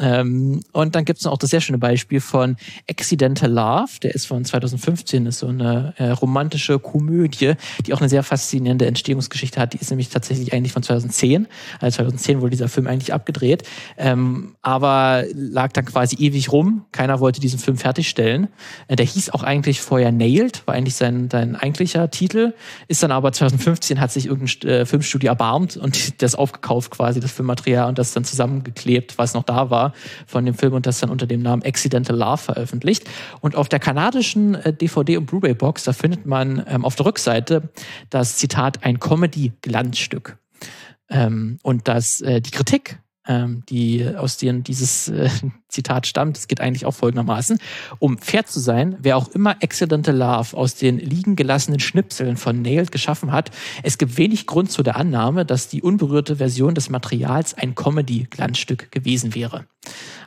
Ähm, 0.00 0.62
und 0.72 0.94
dann 0.94 1.04
gibt 1.04 1.18
es 1.18 1.24
noch 1.24 1.32
auch 1.32 1.38
das 1.38 1.50
sehr 1.50 1.60
schöne 1.60 1.78
Beispiel 1.78 2.20
von 2.20 2.56
Accidental 2.88 3.50
Love, 3.50 4.00
der 4.02 4.14
ist 4.14 4.26
von 4.26 4.44
2015, 4.44 5.26
ist 5.26 5.40
so 5.40 5.48
eine 5.48 5.94
äh, 5.96 6.10
romantische 6.10 6.78
Komödie, 6.78 7.54
die 7.84 7.94
auch 7.94 8.00
eine 8.00 8.08
sehr 8.08 8.22
faszinierende 8.22 8.86
Entstehungsgeschichte 8.86 9.60
hat. 9.60 9.72
Die 9.72 9.78
ist 9.78 9.90
nämlich 9.90 10.08
tatsächlich 10.08 10.52
eigentlich 10.52 10.72
von 10.72 10.82
2010. 10.82 11.46
Also 11.80 11.96
2010 11.96 12.40
wurde 12.40 12.50
dieser 12.50 12.68
Film 12.68 12.86
eigentlich 12.86 13.12
abgedreht, 13.12 13.64
ähm, 13.96 14.56
aber 14.62 15.24
lag 15.32 15.72
dann 15.72 15.84
quasi 15.84 16.16
ewig 16.16 16.52
rum. 16.52 16.84
Keiner 16.92 17.20
wollte 17.20 17.40
diesen 17.40 17.58
Film 17.58 17.76
fertigstellen. 17.76 18.48
Äh, 18.88 18.96
der 18.96 19.06
hieß 19.06 19.30
auch 19.30 19.42
eigentlich 19.42 19.80
vorher 19.80 20.12
Nailed, 20.12 20.66
war 20.66 20.74
eigentlich 20.74 20.96
sein, 20.96 21.28
sein 21.30 21.56
eigentlicher 21.56 22.10
Titel, 22.10 22.54
ist 22.88 23.02
dann 23.02 23.12
aber 23.12 23.32
2015 23.32 24.00
hat 24.00 24.12
sich 24.12 24.26
irgendein 24.26 24.68
äh, 24.68 24.86
Filmstudio 24.86 25.28
erbarmt 25.28 25.76
und 25.76 26.22
das 26.22 26.34
aufgekauft 26.34 26.90
quasi, 26.90 27.20
das 27.20 27.32
Filmmaterial 27.32 27.88
und 27.88 27.98
das 27.98 28.12
dann 28.12 28.24
zusammengeklebt, 28.24 29.18
was 29.18 29.34
noch 29.34 29.44
da 29.44 29.70
war 29.70 29.85
von 30.26 30.44
dem 30.44 30.54
Film 30.54 30.72
und 30.72 30.86
das 30.86 31.00
dann 31.00 31.10
unter 31.10 31.26
dem 31.26 31.42
Namen 31.42 31.62
Accidental 31.62 32.16
Love 32.16 32.38
veröffentlicht. 32.38 33.08
Und 33.40 33.56
auf 33.56 33.68
der 33.68 33.78
kanadischen 33.78 34.54
äh, 34.54 34.72
DVD- 34.72 35.18
und 35.18 35.26
Blu-ray-Box, 35.26 35.84
da 35.84 35.92
findet 35.92 36.26
man 36.26 36.64
ähm, 36.68 36.84
auf 36.84 36.96
der 36.96 37.06
Rückseite 37.06 37.70
das 38.10 38.36
Zitat 38.36 38.84
ein 38.84 39.00
Comedy-Glanzstück. 39.00 40.38
Ähm, 41.08 41.58
und 41.62 41.88
das, 41.88 42.20
äh, 42.20 42.40
die 42.40 42.50
Kritik 42.50 42.98
ähm, 43.26 43.64
die 43.68 44.06
aus 44.16 44.36
denen 44.36 44.62
dieses 44.62 45.08
äh, 45.08 45.28
Zitat 45.76 46.06
stammt. 46.06 46.36
Es 46.38 46.48
geht 46.48 46.60
eigentlich 46.60 46.86
auch 46.86 46.94
folgendermaßen. 46.94 47.58
Um 47.98 48.18
fair 48.18 48.46
zu 48.46 48.58
sein, 48.58 48.96
wer 49.00 49.16
auch 49.16 49.28
immer 49.28 49.56
Accidental 49.62 50.16
Love 50.16 50.56
aus 50.56 50.74
den 50.74 50.98
liegen 50.98 51.36
gelassenen 51.36 51.80
Schnipseln 51.80 52.36
von 52.36 52.62
Nailed 52.62 52.90
geschaffen 52.90 53.30
hat, 53.30 53.50
es 53.82 53.98
gibt 53.98 54.16
wenig 54.16 54.46
Grund 54.46 54.72
zu 54.72 54.82
der 54.82 54.96
Annahme, 54.96 55.44
dass 55.44 55.68
die 55.68 55.82
unberührte 55.82 56.36
Version 56.36 56.74
des 56.74 56.88
Materials 56.88 57.54
ein 57.54 57.74
Comedy-Glanzstück 57.74 58.90
gewesen 58.90 59.34
wäre. 59.34 59.66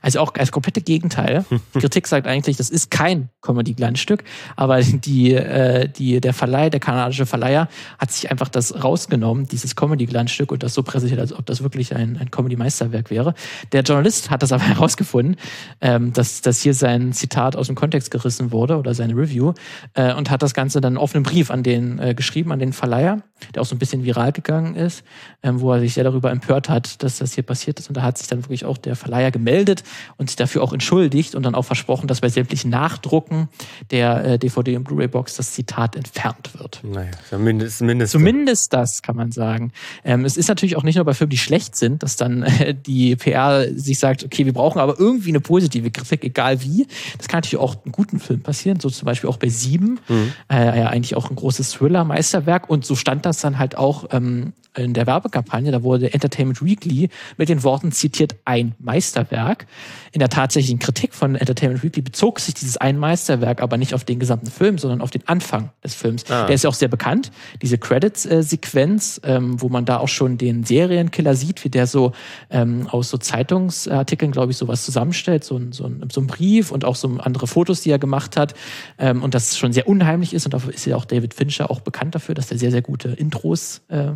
Also 0.02 0.20
auch 0.20 0.34
als 0.36 0.52
komplette 0.52 0.82
Gegenteil. 0.82 1.46
Die 1.76 1.80
Kritik 1.80 2.08
sagt 2.08 2.28
eigentlich, 2.28 2.58
das 2.58 2.70
ist 2.70 2.92
kein 2.92 3.30
Comedy-Glanzstück, 3.42 4.24
aber 4.56 4.82
die, 4.82 5.34
äh, 5.34 5.90
die, 5.90 6.22
der 6.22 6.34
Verleih, 6.34 6.70
der 6.70 6.80
kanadische 6.80 7.26
Verleiher, 7.26 7.68
hat 7.98 8.12
sich 8.12 8.32
einfach 8.32 8.50
das 8.50 8.84
rausgenommen, 8.84 9.48
dieses 9.48 9.76
Comedy-Glanzstück, 9.76 10.52
und 10.52 10.64
das 10.64 10.74
so 10.74 10.84
präsentiert, 10.84 11.20
als 11.20 11.34
ob 11.34 11.46
das 11.46 11.64
wirklich 11.64 11.96
ein, 11.96 12.18
ein 12.18 12.32
Comedy-Meisterwerk 12.32 13.10
wäre. 13.10 13.34
Der 13.72 13.82
Journalist 13.82 14.30
hat 14.30 14.44
das 14.44 14.52
aber 14.52 14.64
herausgefunden, 14.68 15.36
ähm, 15.82 16.14
dass, 16.14 16.42
dass 16.42 16.62
hier 16.62 16.74
sein 16.74 17.14
Zitat 17.14 17.56
aus 17.56 17.68
dem 17.68 17.76
Kontext 17.76 18.12
gerissen 18.12 18.52
wurde 18.52 18.78
oder 18.78 18.94
seine 18.94 19.16
Review 19.16 19.54
äh, 19.94 20.14
und 20.14 20.30
hat 20.30 20.42
das 20.42 20.54
Ganze 20.54 20.82
dann 20.82 20.98
einen 20.98 21.24
Brief 21.24 21.52
an 21.52 21.64
den 21.64 22.00
äh, 22.00 22.14
geschrieben, 22.14 22.52
an 22.52 22.60
den 22.60 22.74
Verleiher, 22.74 23.22
der 23.54 23.62
auch 23.62 23.66
so 23.66 23.76
ein 23.76 23.80
bisschen 23.80 24.04
viral 24.04 24.32
gegangen 24.32 24.76
ist, 24.76 25.04
ähm, 25.44 25.62
wo 25.62 25.72
er 25.72 25.80
sich 25.80 25.94
sehr 25.94 26.04
darüber 26.04 26.32
empört 26.32 26.70
hat, 26.70 27.04
dass 27.04 27.18
das 27.18 27.34
hier 27.34 27.44
passiert 27.44 27.80
ist. 27.80 27.88
Und 27.88 27.98
da 27.98 28.02
hat 28.04 28.18
sich 28.18 28.28
dann 28.28 28.44
wirklich 28.44 28.66
auch 28.66 28.78
der 28.78 28.96
Verleiher 28.96 29.32
gemeldet 29.32 29.84
und 30.18 30.30
sich 30.30 30.36
dafür 30.36 30.64
auch 30.64 30.74
entschuldigt 30.74 31.36
und 31.36 31.44
dann 31.44 31.56
auch 31.56 31.66
versprochen, 31.66 32.08
dass 32.08 32.22
bei 32.22 32.30
sämtlichen 32.30 32.70
Nachdrucken 32.70 33.50
der 33.92 34.26
äh, 34.26 34.38
DVD- 34.38 34.76
und 34.76 34.84
Blu-ray-Box 34.84 35.36
das 35.38 35.54
Zitat 35.54 35.96
entfernt 35.96 36.52
wird. 36.58 36.82
Naja, 36.84 37.12
zumindest, 37.30 37.78
zumindest, 37.80 38.12
zumindest 38.12 38.74
das 38.74 39.02
kann 39.02 39.16
man 39.16 39.32
sagen. 39.32 39.72
Ähm, 40.04 40.26
es 40.26 40.38
ist 40.38 40.48
natürlich 40.48 40.76
auch 40.76 40.84
nicht 40.84 40.96
nur 40.96 41.06
bei 41.06 41.14
Filmen, 41.14 41.32
die 41.32 41.38
schlecht 41.38 41.76
sind, 41.76 42.04
dass 42.04 42.16
dann 42.16 42.44
äh, 42.44 42.74
die 42.74 43.16
PR 43.16 43.68
sich 43.74 44.00
sagt, 44.00 44.24
okay, 44.24 44.46
wir 44.46 44.54
brauchen 44.54 44.80
aber 44.80 45.00
irgendwie 45.00 45.19
eine 45.28 45.42
positive 45.42 45.92
Kritik, 45.92 46.24
egal 46.24 46.62
wie. 46.64 46.88
Das 47.18 47.28
kann 47.28 47.40
natürlich 47.40 47.62
auch 47.62 47.84
einen 47.84 47.92
guten 47.92 48.20
Film 48.20 48.42
passieren, 48.42 48.80
so 48.80 48.90
zum 48.90 49.06
Beispiel 49.06 49.30
auch 49.30 49.38
bei 49.38 49.50
Sieben, 49.50 50.00
mhm. 50.08 50.34
äh, 50.50 50.80
ja 50.80 50.88
eigentlich 50.88 51.16
auch 51.16 51.30
ein 51.30 51.36
großes 51.36 51.72
Thriller-Meisterwerk 51.72 52.70
und 52.70 52.86
so 52.86 52.96
stand 52.96 53.26
das 53.26 53.42
dann 53.42 53.60
halt 53.60 53.78
auch 53.78 54.06
ähm, 54.12 54.54
in 54.84 54.94
der 54.94 55.08
Werbekampagne, 55.08 55.72
da 55.72 55.84
wurde 55.84 56.14
Entertainment 56.14 56.64
Weekly 56.64 57.10
mit 57.38 57.50
den 57.50 57.64
Worten 57.64 57.92
zitiert, 57.92 58.36
ein 58.46 58.76
Meisterwerk. 58.80 59.68
In 60.12 60.20
der 60.20 60.30
tatsächlichen 60.30 60.80
Kritik 60.80 61.14
von 61.14 61.36
Entertainment 61.36 61.84
Weekly 61.84 62.02
bezog 62.02 62.40
sich 62.40 62.54
dieses 62.54 62.78
ein 62.78 62.98
Meisterwerk 62.98 63.62
aber 63.62 63.78
nicht 63.78 63.94
auf 63.94 64.04
den 64.04 64.20
gesamten 64.20 64.48
Film, 64.48 64.78
sondern 64.78 65.02
auf 65.02 65.12
den 65.12 65.28
Anfang 65.28 65.72
des 65.84 65.94
Films. 65.94 66.30
Ah. 66.30 66.46
Der 66.46 66.56
ist 66.56 66.64
ja 66.64 66.70
auch 66.70 66.76
sehr 66.76 66.88
bekannt, 66.88 67.32
diese 67.62 67.78
Credits-Sequenz, 67.78 69.22
ähm, 69.24 69.62
wo 69.62 69.70
man 69.70 69.86
da 69.86 69.98
auch 69.98 70.08
schon 70.08 70.38
den 70.38 70.64
Serienkiller 70.64 71.36
sieht, 71.36 71.64
wie 71.64 71.70
der 71.70 71.88
so 71.88 72.14
ähm, 72.50 72.88
aus 72.88 73.10
so 73.10 73.18
Zeitungsartikeln, 73.18 74.32
glaube 74.32 74.52
ich, 74.52 74.58
sowas 74.58 74.84
zusammenstellt, 74.86 75.44
so 75.44 75.58
ein, 75.58 75.72
so, 75.72 75.86
ein, 75.86 76.08
so 76.12 76.22
ein 76.22 76.28
Brief 76.28 76.72
und 76.72 76.86
auch 76.86 76.96
so 76.96 77.08
andere 77.20 77.48
Fotos, 77.48 77.82
die 77.82 77.92
er 77.92 78.00
gemacht 78.00 78.38
hat. 78.38 78.54
Ähm, 78.98 79.24
und 79.24 79.34
das 79.36 79.58
schon 79.58 79.74
sehr 79.74 79.88
unheimlich 79.88 80.34
ist 80.34 80.46
und 80.46 80.54
dafür 80.54 80.74
ist 80.74 80.86
ja 80.86 80.96
auch 80.96 81.06
David 81.06 81.34
Fincher 81.34 81.70
auch 81.70 81.82
bekannt 81.82 82.16
dafür, 82.16 82.36
dass 82.36 82.52
er 82.52 82.58
sehr, 82.58 82.72
sehr 82.72 82.82
gute 82.82 83.10
Intros 83.10 83.82
äh, 83.88 84.12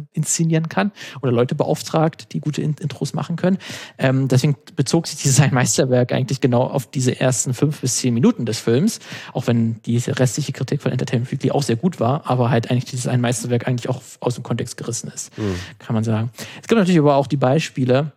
inszenieren 0.53 0.69
kann 0.69 0.91
oder 1.21 1.31
Leute 1.31 1.55
beauftragt, 1.55 2.33
die 2.33 2.39
gute 2.39 2.61
Intros 2.61 3.13
machen 3.13 3.35
können. 3.35 3.57
Ähm, 3.97 4.27
deswegen 4.27 4.55
bezog 4.75 5.07
sich 5.07 5.21
dieses 5.21 5.39
ein 5.39 5.53
Meisterwerk 5.53 6.11
eigentlich 6.11 6.41
genau 6.41 6.63
auf 6.63 6.89
diese 6.89 7.19
ersten 7.19 7.53
fünf 7.53 7.81
bis 7.81 7.97
zehn 7.97 8.13
Minuten 8.13 8.45
des 8.45 8.59
Films, 8.59 8.99
auch 9.33 9.47
wenn 9.47 9.81
diese 9.83 10.19
restliche 10.19 10.53
Kritik 10.53 10.81
von 10.81 10.91
Entertainment 10.91 11.31
Weekly 11.31 11.51
auch 11.51 11.63
sehr 11.63 11.75
gut 11.75 11.99
war, 11.99 12.29
aber 12.29 12.49
halt 12.49 12.69
eigentlich 12.69 12.85
dieses 12.85 13.07
ein 13.07 13.21
Meisterwerk 13.21 13.67
eigentlich 13.67 13.89
auch 13.89 14.01
aus 14.19 14.35
dem 14.35 14.43
Kontext 14.43 14.77
gerissen 14.77 15.11
ist, 15.13 15.37
mhm. 15.37 15.55
kann 15.79 15.93
man 15.93 16.03
sagen. 16.03 16.29
Es 16.61 16.67
gibt 16.67 16.79
natürlich 16.79 16.99
aber 16.99 17.15
auch 17.15 17.27
die 17.27 17.37
Beispiele, 17.37 18.13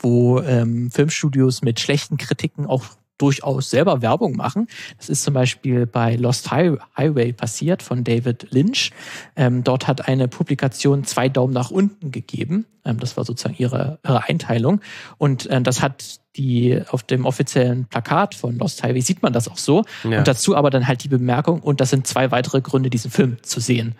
wo 0.00 0.40
ähm, 0.40 0.90
Filmstudios 0.90 1.62
mit 1.62 1.80
schlechten 1.80 2.18
Kritiken 2.18 2.66
auch 2.66 2.84
durchaus 3.18 3.70
selber 3.70 4.00
Werbung 4.00 4.36
machen. 4.36 4.68
Das 4.96 5.08
ist 5.08 5.22
zum 5.22 5.34
Beispiel 5.34 5.86
bei 5.86 6.16
Lost 6.16 6.50
Highway 6.50 7.32
passiert 7.32 7.82
von 7.82 8.04
David 8.04 8.48
Lynch. 8.50 8.92
Ähm, 9.36 9.64
dort 9.64 9.86
hat 9.86 10.08
eine 10.08 10.28
Publikation 10.28 11.04
zwei 11.04 11.28
Daumen 11.28 11.52
nach 11.52 11.70
unten 11.70 12.10
gegeben. 12.10 12.66
Ähm, 12.84 12.98
das 12.98 13.16
war 13.16 13.24
sozusagen 13.24 13.56
ihre, 13.58 13.98
ihre 14.04 14.28
Einteilung. 14.28 14.80
Und 15.18 15.46
äh, 15.46 15.60
das 15.60 15.82
hat 15.82 16.20
die 16.38 16.80
auf 16.88 17.02
dem 17.02 17.26
offiziellen 17.26 17.84
Plakat 17.86 18.34
von 18.34 18.56
Lost 18.56 18.82
Highway 18.82 19.00
sieht 19.00 19.22
man 19.22 19.32
das 19.32 19.48
auch 19.48 19.58
so. 19.58 19.84
Ja. 20.04 20.18
Und 20.18 20.28
dazu 20.28 20.56
aber 20.56 20.70
dann 20.70 20.86
halt 20.86 21.04
die 21.04 21.08
Bemerkung, 21.08 21.60
und 21.60 21.80
das 21.80 21.90
sind 21.90 22.06
zwei 22.06 22.30
weitere 22.30 22.60
Gründe, 22.60 22.88
diesen 22.88 23.10
Film 23.10 23.36
zu 23.42 23.60
sehen. 23.60 23.94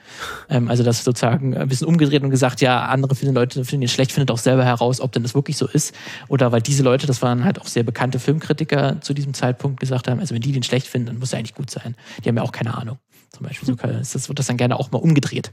Ähm, 0.48 0.68
also 0.68 0.84
das 0.84 1.04
sozusagen 1.04 1.56
ein 1.56 1.68
bisschen 1.68 1.86
umgedreht 1.88 2.22
und 2.22 2.30
gesagt, 2.30 2.60
ja, 2.60 2.86
andere 2.86 3.14
finden 3.14 3.34
Leute 3.34 3.64
finden 3.64 3.82
ihn 3.82 3.88
schlecht, 3.88 4.12
findet 4.12 4.30
auch 4.30 4.38
selber 4.38 4.64
heraus, 4.64 5.00
ob 5.00 5.12
denn 5.12 5.24
das 5.24 5.34
wirklich 5.34 5.56
so 5.56 5.66
ist. 5.66 5.94
Oder 6.28 6.52
weil 6.52 6.62
diese 6.62 6.82
Leute, 6.82 7.06
das 7.06 7.20
waren 7.20 7.44
halt 7.44 7.60
auch 7.60 7.66
sehr 7.66 7.82
bekannte 7.82 8.18
Filmkritiker 8.18 9.00
zu 9.00 9.12
diesem 9.12 9.34
Zeitpunkt, 9.34 9.80
gesagt 9.80 10.08
haben, 10.08 10.20
also 10.20 10.34
wenn 10.34 10.42
die 10.42 10.52
den 10.52 10.62
schlecht 10.62 10.86
finden, 10.86 11.08
dann 11.08 11.18
muss 11.18 11.32
er 11.32 11.40
eigentlich 11.40 11.54
gut 11.54 11.70
sein. 11.70 11.96
Die 12.24 12.28
haben 12.28 12.36
ja 12.36 12.42
auch 12.42 12.52
keine 12.52 12.76
Ahnung. 12.76 12.98
Zum 13.30 13.46
Beispiel 13.46 13.66
so 13.66 13.74
das 13.74 14.28
wird 14.28 14.38
das 14.38 14.46
dann 14.46 14.56
gerne 14.56 14.78
auch 14.78 14.90
mal 14.90 14.98
umgedreht. 14.98 15.52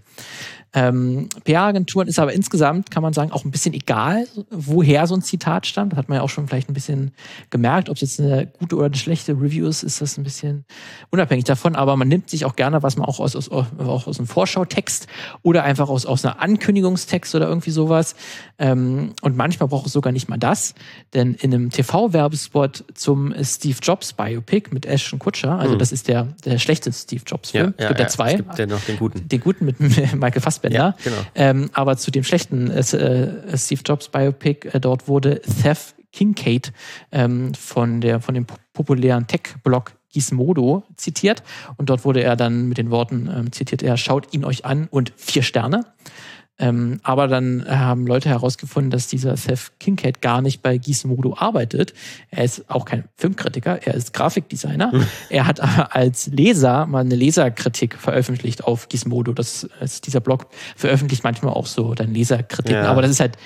Ähm, 0.76 1.30
PR-Agenturen 1.46 2.10
ist 2.10 2.20
aber 2.20 2.34
insgesamt, 2.34 2.92
kann 2.92 3.02
man 3.02 3.14
sagen, 3.14 3.32
auch 3.32 3.46
ein 3.46 3.52
bisschen 3.52 3.74
egal, 3.74 4.28
woher 4.50 5.08
so 5.08 5.16
ein 5.16 5.22
Zitat 5.22 5.66
stammt. 5.66 5.94
Das 5.94 5.98
hat 5.98 6.10
man 6.10 6.18
ja 6.18 6.22
auch 6.22 6.30
schon 6.30 6.48
vielleicht 6.48 6.70
ein 6.70 6.74
bisschen 6.74 7.12
gemerkt. 7.50 7.88
Ob 7.90 7.96
es 7.96 8.02
jetzt 8.02 8.20
eine 8.20 8.48
gute 8.48 8.76
oder 8.76 8.88
eine 8.88 8.96
schlechte 8.96 9.32
Review 9.34 9.68
ist, 9.68 9.84
ist 9.84 10.02
das 10.02 10.18
ein 10.18 10.26
bisschen 10.26 10.66
unabhängig 11.12 11.46
davon. 11.46 11.78
Aber 11.78 11.96
man 11.96 12.10
nimmt 12.10 12.30
sich 12.30 12.44
auch 12.44 12.58
gerne, 12.58 12.84
was 12.84 12.98
man 12.98 13.08
auch 13.08 13.22
aus, 13.22 13.38
aus, 13.38 13.50
auch 13.50 14.08
aus 14.08 14.20
einem 14.20 14.28
Vorschautext 14.28 15.08
oder 15.44 15.64
einfach 15.64 15.88
aus, 15.88 16.06
aus 16.06 16.26
einer 16.26 16.42
Ankündigungstext 16.42 17.34
oder 17.36 17.48
irgendwie 17.48 17.72
sowas. 17.72 18.16
Ähm, 18.60 19.14
und 19.22 19.38
manchmal 19.38 19.70
braucht 19.70 19.88
es 19.88 19.94
sogar 19.94 20.12
nicht 20.12 20.28
mal 20.28 20.38
das. 20.38 20.76
Denn 21.14 21.36
in 21.36 21.54
einem 21.54 21.70
TV-Werbespot 21.70 22.84
zum 22.96 23.34
Steve 23.44 23.78
Jobs 23.82 24.12
Biopic 24.12 24.74
mit 24.74 24.86
Ashton 24.86 25.20
Kutcher, 25.20 25.58
also 25.58 25.76
mhm. 25.76 25.80
das 25.80 25.94
ist 25.94 26.10
der, 26.10 26.28
der 26.44 26.58
schlechte 26.58 26.92
Steve 26.92 27.24
Jobs-Film. 27.26 27.65
Ja, 27.65 27.65
ja, 27.68 27.74
es 27.78 27.88
gibt 27.88 28.00
ja, 28.00 28.06
ja 28.06 28.10
zwei. 28.10 28.32
Es 28.32 28.38
gibt 28.38 28.60
ja 28.60 28.66
noch 28.66 28.82
den 28.82 28.98
guten. 28.98 29.28
Den 29.28 29.40
guten 29.40 29.66
mit 29.66 29.80
Michael 29.80 30.42
Fassbender 30.42 30.56
Fassbender. 30.56 30.76
Ja, 30.76 30.96
genau. 31.04 31.18
ähm, 31.36 31.70
aber 31.74 31.98
zu 31.98 32.12
dem 32.12 32.24
schlechten 32.24 32.72
äh, 32.72 32.80
äh 32.80 33.58
Steve 33.58 33.82
Jobs 33.86 34.10
Biopic 34.10 34.70
äh, 34.70 34.80
dort 34.80 35.08
wurde 35.08 35.42
Seth 35.46 35.96
Kincaid 36.12 36.72
ähm, 37.12 37.54
von, 37.54 38.02
der, 38.02 38.22
von 38.22 38.36
dem 38.36 38.46
populären 38.74 39.28
Tech-Blog 39.28 39.94
Gizmodo 40.14 40.84
zitiert. 40.96 41.44
Und 41.76 41.90
dort 41.90 42.06
wurde 42.06 42.24
er 42.24 42.38
dann 42.38 42.70
mit 42.70 42.78
den 42.78 42.90
Worten 42.90 43.30
ähm, 43.34 43.52
zitiert, 43.52 43.84
er 43.84 43.98
schaut 43.98 44.34
ihn 44.34 44.46
euch 44.46 44.64
an 44.64 44.88
und 44.90 45.12
vier 45.18 45.44
Sterne. 45.44 45.86
Ähm, 46.58 47.00
aber 47.04 47.28
dann 47.28 47.66
haben 47.68 48.08
Leute 48.08 48.30
herausgefunden, 48.30 48.90
dass 48.90 49.08
dieser 49.08 49.36
Seth 49.36 49.74
Kincaid 49.80 50.22
gar 50.22 50.42
nicht 50.42 50.62
bei 50.62 50.78
Gizmodo 50.78 51.36
arbeitet. 51.38 51.94
Er 52.32 52.46
ist 52.46 52.70
auch 52.70 52.86
kein 52.86 53.06
Filmkritiker, 53.18 53.86
er 53.86 53.94
ist 53.94 54.14
Grafikdesigner. 54.14 54.92
Hm. 54.92 55.06
Er 55.30 55.48
hat 55.48 55.60
aber 55.60 55.96
als 55.96 56.28
Leser 56.28 56.86
mal 56.86 57.02
eine 57.02 57.16
Leserkritik 57.16 57.96
veröffentlicht 57.96 58.64
auf 58.64 58.88
Gizmodo. 58.88 59.34
Das 59.34 59.68
ist 59.82 60.08
dieser 60.08 60.22
Blog 60.22 60.48
veröffentlicht 60.76 61.24
manchmal 61.24 61.54
auch 61.54 61.66
so 61.66 61.94
dann 61.94 62.14
Leserkritiken. 62.14 62.84
Ja. 62.84 62.90
Aber 62.92 63.02
das 63.02 63.12
ist 63.12 63.20
halt 63.20 63.38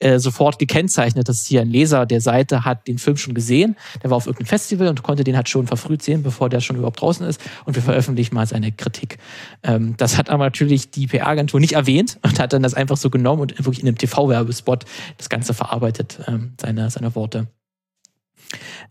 äh, 0.00 0.18
sofort 0.18 0.58
gekennzeichnet, 0.58 1.28
dass 1.28 1.46
hier 1.46 1.60
ein 1.60 1.70
Leser 1.70 2.06
der 2.06 2.20
Seite 2.20 2.64
hat 2.64 2.88
den 2.88 2.98
Film 2.98 3.16
schon 3.16 3.34
gesehen. 3.34 3.76
Der 4.02 4.10
war 4.10 4.16
auf 4.16 4.26
irgendeinem 4.26 4.48
Festival 4.48 4.88
und 4.88 5.02
konnte 5.02 5.24
den 5.24 5.36
halt 5.36 5.48
schon 5.48 5.66
verfrüht 5.66 6.02
sehen, 6.02 6.22
bevor 6.22 6.48
der 6.48 6.60
schon 6.60 6.76
überhaupt 6.76 7.00
draußen 7.00 7.26
ist. 7.26 7.40
Und 7.64 7.74
wir 7.76 7.82
veröffentlichen 7.82 8.34
mal 8.34 8.46
seine 8.46 8.72
Kritik. 8.72 9.18
Ähm, 9.62 9.94
das 9.96 10.18
hat 10.18 10.30
aber 10.30 10.44
natürlich 10.44 10.90
die 10.90 11.06
PR-Agentur 11.06 11.60
nicht 11.60 11.72
erwähnt 11.72 12.18
und 12.22 12.38
hat 12.40 12.52
dann 12.52 12.62
das 12.62 12.74
einfach 12.74 12.96
so 12.96 13.10
genommen 13.10 13.42
und 13.42 13.58
wirklich 13.58 13.80
in 13.80 13.88
einem 13.88 13.98
TV-Werbespot 13.98 14.84
das 15.16 15.28
Ganze 15.28 15.54
verarbeitet, 15.54 16.18
ähm, 16.26 16.54
seine, 16.60 16.90
seine 16.90 17.14
Worte. 17.14 17.46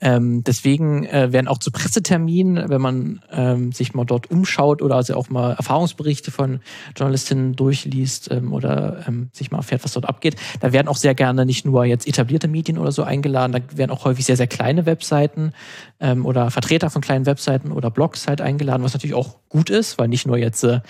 Ähm, 0.01 0.43
deswegen 0.43 1.05
äh, 1.05 1.32
werden 1.32 1.48
auch 1.48 1.58
zu 1.58 1.72
Presseterminen, 1.72 2.70
wenn 2.70 2.82
man 2.82 3.22
ähm, 3.32 3.72
sich 3.72 3.93
mal 3.93 4.05
dort 4.05 4.29
umschaut 4.32 4.82
oder 4.82 4.96
also 4.96 5.15
auch 5.15 5.29
mal 5.29 5.53
Erfahrungsberichte 5.53 6.32
von 6.32 6.60
Journalistinnen 6.96 7.55
durchliest 7.55 8.32
ähm, 8.32 8.53
oder 8.53 9.03
ähm, 9.08 9.29
sich 9.34 9.51
mal 9.51 9.60
erfährt, 9.60 9.84
was 9.84 9.93
dort 9.93 10.08
abgeht, 10.08 10.36
da 10.60 10.74
werden 10.74 10.88
auch 10.88 10.98
sehr 10.98 11.15
gerne 11.15 11.46
nicht 11.46 11.65
nur 11.65 11.86
jetzt 11.86 12.08
etablierte 12.08 12.48
Medien 12.48 12.77
oder 12.77 12.91
so 12.91 13.03
eingeladen, 13.03 13.51
da 13.53 13.77
werden 13.77 13.91
auch 13.91 14.05
häufig 14.05 14.25
sehr, 14.25 14.38
sehr 14.38 14.48
kleine 14.48 14.86
Webseiten 14.86 15.53
ähm, 16.00 16.25
oder 16.25 16.51
Vertreter 16.51 16.89
von 16.89 17.01
kleinen 17.01 17.25
Webseiten 17.25 17.72
oder 17.72 17.89
Blogs 17.89 18.27
halt 18.27 18.41
eingeladen, 18.41 18.84
was 18.84 18.93
natürlich 18.93 19.15
auch 19.15 19.38
gut 19.50 19.70
ist, 19.70 19.98
weil 19.98 20.08
nicht 20.08 20.25
nur 20.25 20.38
jetzt 20.38 20.63
äh, 20.63 20.82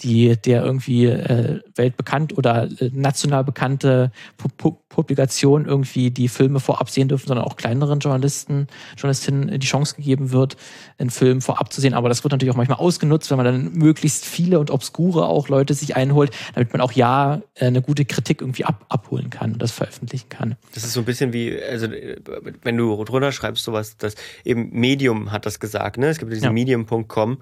die 0.00 0.36
der 0.36 0.64
irgendwie 0.64 1.06
äh, 1.06 1.60
weltbekannt 1.74 2.36
oder 2.36 2.68
äh, 2.80 2.90
national 2.92 3.44
bekannte 3.44 4.10
Pu 4.36 4.76
Publikation 4.88 5.66
irgendwie 5.66 6.10
die 6.10 6.28
Filme 6.28 6.58
vorab 6.58 6.90
sehen 6.90 7.08
dürfen, 7.08 7.28
sondern 7.28 7.46
auch 7.46 7.56
kleineren 7.56 8.00
Journalisten, 8.00 8.17
Journalistinnen 8.96 9.58
die 9.58 9.66
Chance 9.66 9.96
gegeben 9.96 10.32
wird, 10.32 10.56
einen 10.98 11.10
Film 11.10 11.40
vorab 11.40 11.72
zu 11.72 11.80
sehen. 11.80 11.94
Aber 11.94 12.08
das 12.08 12.24
wird 12.24 12.32
natürlich 12.32 12.52
auch 12.52 12.56
manchmal 12.56 12.78
ausgenutzt, 12.78 13.30
wenn 13.30 13.36
man 13.36 13.46
dann 13.46 13.72
möglichst 13.72 14.24
viele 14.24 14.58
und 14.58 14.70
obskure 14.70 15.26
auch 15.26 15.48
Leute 15.48 15.74
sich 15.74 15.96
einholt, 15.96 16.30
damit 16.54 16.72
man 16.72 16.80
auch 16.80 16.92
ja 16.92 17.42
äh, 17.54 17.66
eine 17.66 17.82
gute 17.82 18.04
Kritik 18.04 18.40
irgendwie 18.40 18.64
ab 18.64 18.86
abholen 18.88 19.30
kann 19.30 19.52
und 19.52 19.62
das 19.62 19.72
veröffentlichen 19.72 20.28
kann. 20.28 20.56
Das 20.74 20.84
ist 20.84 20.92
so 20.92 21.00
ein 21.00 21.06
bisschen 21.06 21.32
wie, 21.32 21.60
also 21.60 21.88
wenn 22.62 22.76
du 22.76 23.04
drunter 23.04 23.32
schreibst, 23.32 23.64
sowas, 23.64 23.96
das 23.96 24.14
eben 24.44 24.70
Medium 24.70 25.32
hat 25.32 25.46
das 25.46 25.60
gesagt, 25.60 25.98
ne? 25.98 26.08
Es 26.08 26.18
gibt 26.18 26.32
diesen 26.32 26.44
ja. 26.44 26.52
Medium.com 26.52 27.38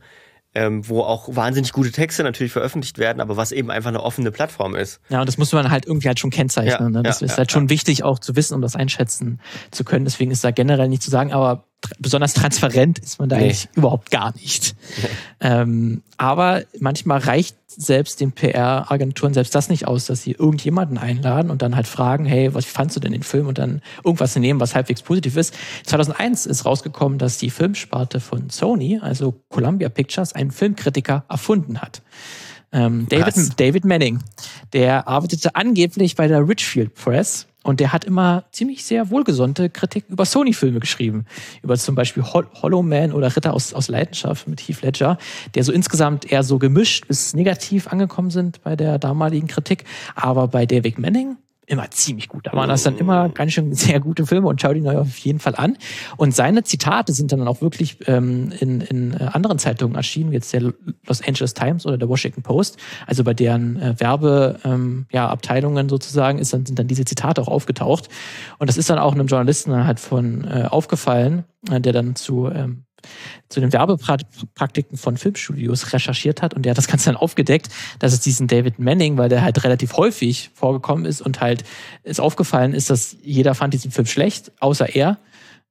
ähm, 0.57 0.89
wo 0.89 1.03
auch 1.03 1.29
wahnsinnig 1.37 1.71
gute 1.73 1.93
Texte 1.93 2.23
natürlich 2.23 2.51
veröffentlicht 2.51 2.97
werden, 2.97 3.21
aber 3.21 3.37
was 3.37 3.53
eben 3.53 3.71
einfach 3.71 3.91
eine 3.91 4.03
offene 4.03 4.31
Plattform 4.31 4.75
ist. 4.75 5.03
Ja, 5.11 5.21
und 5.21 5.29
das 5.29 5.37
muss 5.37 5.53
man 5.53 5.71
halt 5.71 5.85
irgendwie 5.85 6.09
halt 6.09 6.19
schon 6.19 6.31
kennzeichnen. 6.31 6.95
Ja, 6.95 7.01
ne? 7.01 7.03
Das 7.03 7.21
ja, 7.21 7.27
ist 7.27 7.37
halt 7.37 7.53
schon 7.53 7.69
wichtig 7.69 8.05
auch 8.05 8.19
zu 8.19 8.37
wissen, 8.37 8.55
um 8.55 8.63
das 8.63 8.75
einschätzen 8.75 9.39
zu 9.71 9.85
können. 9.85 10.07
Deswegen 10.07 10.31
ist 10.31 10.43
da 10.43 10.53
generell 10.53 10.89
nicht 10.89 11.03
zu 11.03 11.11
sagen, 11.11 11.31
aber 11.31 11.65
besonders 11.99 12.35
transparent 12.35 12.99
ist 12.99 13.19
man 13.19 13.29
da 13.29 13.37
nee. 13.37 13.45
eigentlich 13.45 13.69
überhaupt 13.75 14.11
gar 14.11 14.35
nicht. 14.35 14.75
Ähm, 15.39 16.03
aber 16.17 16.63
manchmal 16.81 17.19
reicht 17.19 17.57
selbst 17.69 18.21
den 18.21 18.33
PR-Agenturen 18.33 19.35
selbst 19.35 19.55
das 19.55 19.69
nicht 19.69 19.87
aus, 19.87 20.07
dass 20.07 20.23
sie 20.23 20.33
irgendjemanden 20.33 20.97
einladen 20.97 21.51
und 21.51 21.61
dann 21.61 21.77
halt 21.77 21.87
fragen, 21.87 22.25
hey, 22.25 22.55
was 22.55 22.65
fandst 22.65 22.97
du 22.97 23.01
denn 23.01 23.13
den 23.13 23.23
Film 23.23 23.47
und 23.47 23.59
dann 23.59 23.83
irgendwas 24.03 24.35
nehmen, 24.37 24.61
was 24.61 24.75
halbwegs 24.75 25.03
positiv 25.03 25.37
ist. 25.37 25.55
2001 25.85 26.47
ist 26.47 26.65
rausgekommen, 26.65 27.19
dass 27.19 27.37
die 27.37 27.51
Filmsparte 27.51 28.21
von 28.21 28.49
Sony, 28.49 28.99
also 29.03 29.35
Columbia 29.51 29.91
Pictures, 29.91 30.33
einen 30.33 30.53
Filmkritiker 30.53 31.25
erfunden 31.29 31.83
hat. 31.83 32.01
Ähm, 32.73 33.07
David, 33.09 33.61
David 33.61 33.85
Manning, 33.85 34.21
der 34.73 35.07
arbeitete 35.07 35.55
angeblich 35.55 36.17
bei 36.17 36.29
der 36.29 36.49
Richfield 36.49 36.95
Press 36.95 37.47
und 37.67 37.81
der 37.81 37.93
hat 37.93 38.05
immer 38.05 38.45
ziemlich 38.53 38.85
sehr 38.85 39.11
wohlgesonnte 39.11 39.69
Kritik 39.69 40.05
über 40.09 40.25
Sony-Filme 40.25 40.79
geschrieben. 40.79 41.27
Über 41.63 41.77
zum 41.77 41.97
Beispiel 41.97 42.23
Hollow 42.23 42.83
Man 42.83 43.13
oder 43.13 43.35
Ritter 43.35 43.55
aus, 43.55 43.75
aus 43.75 43.89
Leidenschaft 43.89 44.47
mit 44.47 44.61
Heath 44.61 44.83
Ledger, 44.83 45.19
der 45.57 45.65
so 45.65 45.73
insgesamt 45.73 46.31
eher 46.31 46.45
so 46.45 46.59
gemischt 46.61 47.09
bis 47.09 47.35
negativ 47.35 47.89
angekommen 47.89 48.31
sind 48.31 48.63
bei 48.63 48.77
der 48.77 49.01
damaligen 49.01 49.49
Kritik. 49.49 49.85
Aber 50.15 50.47
bei 50.47 50.65
David 50.65 51.01
Manning 51.01 51.39
immer 51.67 51.91
ziemlich 51.91 52.29
gut. 52.29 52.47
Da 52.47 52.53
waren 52.53 52.69
das 52.69 52.85
dann 52.85 52.97
immer 52.97 53.29
ganz 53.29 53.53
schön 53.53 53.73
sehr 53.75 54.01
gute 54.01 54.25
Filme 54.25 54.49
und 54.49 54.61
schau 54.61 54.73
die 54.73 54.81
neu 54.81 54.99
auf 54.99 55.19
jeden 55.19 55.41
Fall 55.41 55.55
an. 55.57 55.77
Und 56.17 56.35
seine 56.35 56.63
Zitate 56.63 57.13
sind 57.13 57.33
dann 57.33 57.47
auch 57.47 57.61
wirklich 57.61 57.99
ähm, 58.09 58.53
in, 58.61 58.81
in 58.81 59.15
äh, 59.15 59.29
anderen 59.33 59.59
Zeitungen 59.59 59.97
erschienen, 59.97 60.31
wie 60.31 60.37
jetzt 60.37 60.53
der 60.53 60.73
Los 61.07 61.23
Angeles 61.27 61.55
Times 61.55 61.85
oder 61.85 61.99
der 61.99 62.09
Washington 62.09 62.43
Post. 62.43 62.79
Also 63.07 63.25
bei 63.25 63.35
deren 63.35 63.77
äh, 63.77 63.95
Werbeabteilungen 63.99 64.97
ähm, 64.99 65.07
ja, 65.11 65.29
Abteilungen 65.29 65.89
sozusagen 65.89 66.39
ist 66.39 66.53
dann, 66.53 66.65
sind 66.65 66.79
dann 66.79 66.87
diese 66.87 67.05
Zitate 67.05 67.43
auch 67.43 67.49
aufgetaucht. 67.49 68.09
Und 68.59 68.69
das 68.69 68.77
ist 68.77 68.89
dann 68.89 68.99
auch 68.99 69.13
einem 69.13 69.27
Journalisten 69.27 69.85
halt 69.85 69.99
von 70.01 70.45
äh, 70.45 70.67
aufgefallen, 70.71 71.45
äh, 71.71 71.81
der 71.81 71.93
dann 71.93 72.15
zu 72.15 72.49
ähm, 72.49 72.86
zu 73.49 73.61
den 73.61 73.73
Werbepraktiken 73.73 74.97
von 74.97 75.17
Filmstudios 75.17 75.93
recherchiert 75.93 76.43
hat 76.43 76.55
und 76.55 76.63
der 76.63 76.71
hat 76.71 76.79
das 76.79 76.89
Ganze 76.89 77.07
dann 77.07 77.17
aufgedeckt, 77.17 77.69
dass 77.99 78.13
es 78.13 78.21
diesen 78.21 78.47
David 78.49 78.79
Manning, 78.79 79.17
weil 79.19 79.29
der 79.29 79.43
halt 79.43 79.63
relativ 79.65 79.97
häufig 79.97 80.51
vorgekommen 80.55 81.05
ist 81.05 81.21
und 81.21 81.41
halt 81.41 81.65
ist 82.03 82.21
aufgefallen 82.21 82.73
ist, 82.73 82.91
dass 82.91 83.17
jeder 83.23 83.55
fand 83.55 83.75
diesen 83.75 83.91
Film 83.91 84.07
schlecht, 84.07 84.53
außer 84.61 84.95
er 84.95 85.19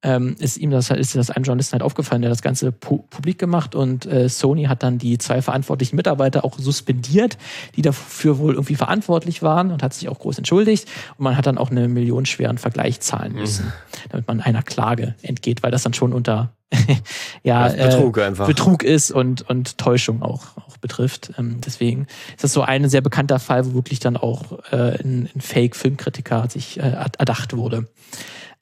ähm, 0.06 0.36
ist 0.40 0.58
ihm 0.58 0.70
das 0.70 0.92
ist 0.92 1.16
das 1.16 1.32
einem 1.32 1.44
Journalisten 1.44 1.74
halt 1.74 1.82
aufgefallen, 1.82 2.22
der 2.22 2.30
das 2.30 2.44
Ganze 2.44 2.72
pu 2.72 3.00
publik 3.10 3.40
gemacht 3.40 3.74
und 3.74 4.06
äh, 4.06 4.30
Sony 4.30 4.66
hat 4.66 4.84
dann 4.84 5.00
die 5.00 5.18
zwei 5.18 5.42
verantwortlichen 5.42 5.96
Mitarbeiter 5.96 6.46
auch 6.46 6.60
suspendiert, 6.60 7.38
die 7.76 7.82
dafür 7.82 8.38
wohl 8.38 8.54
irgendwie 8.54 8.76
verantwortlich 8.76 9.42
waren 9.42 9.72
und 9.72 9.82
hat 9.82 9.94
sich 9.94 10.08
auch 10.08 10.20
groß 10.20 10.38
entschuldigt 10.38 10.88
und 11.18 11.24
man 11.24 11.36
hat 11.36 11.48
dann 11.48 11.58
auch 11.58 11.72
einen 11.72 11.92
millionenschweren 11.92 12.60
Vergleich 12.60 13.00
zahlen 13.00 13.34
müssen, 13.34 13.66
mhm. 13.66 14.10
damit 14.10 14.28
man 14.28 14.42
einer 14.42 14.62
Klage 14.62 15.16
entgeht, 15.24 15.64
weil 15.64 15.72
das 15.72 15.84
dann 15.84 15.94
schon 15.94 16.14
unter 16.14 16.52
ja, 17.44 17.70
Betrug, 17.70 18.18
äh, 18.18 18.32
Betrug 18.32 18.84
ist 18.84 19.12
und, 19.12 19.48
und 19.50 19.78
Täuschung 19.78 20.22
auch, 20.22 20.58
auch 20.58 20.78
betrifft. 20.78 21.34
Ähm, 21.38 21.62
deswegen 21.66 22.08
ist 22.36 22.44
das 22.44 22.54
so 22.54 22.62
ein 22.62 22.90
sehr 22.90 23.02
bekannter 23.02 23.40
Fall, 23.40 23.66
wo 23.66 23.74
wirklich 23.76 24.00
dann 24.00 24.18
auch 24.18 24.60
äh, 24.72 25.00
ein, 25.02 25.30
ein 25.36 25.42
Fake-Filmkritiker 25.42 26.50
sich 26.50 26.80
äh, 26.80 26.82
erdacht 26.82 27.56
wurde. 27.56 27.88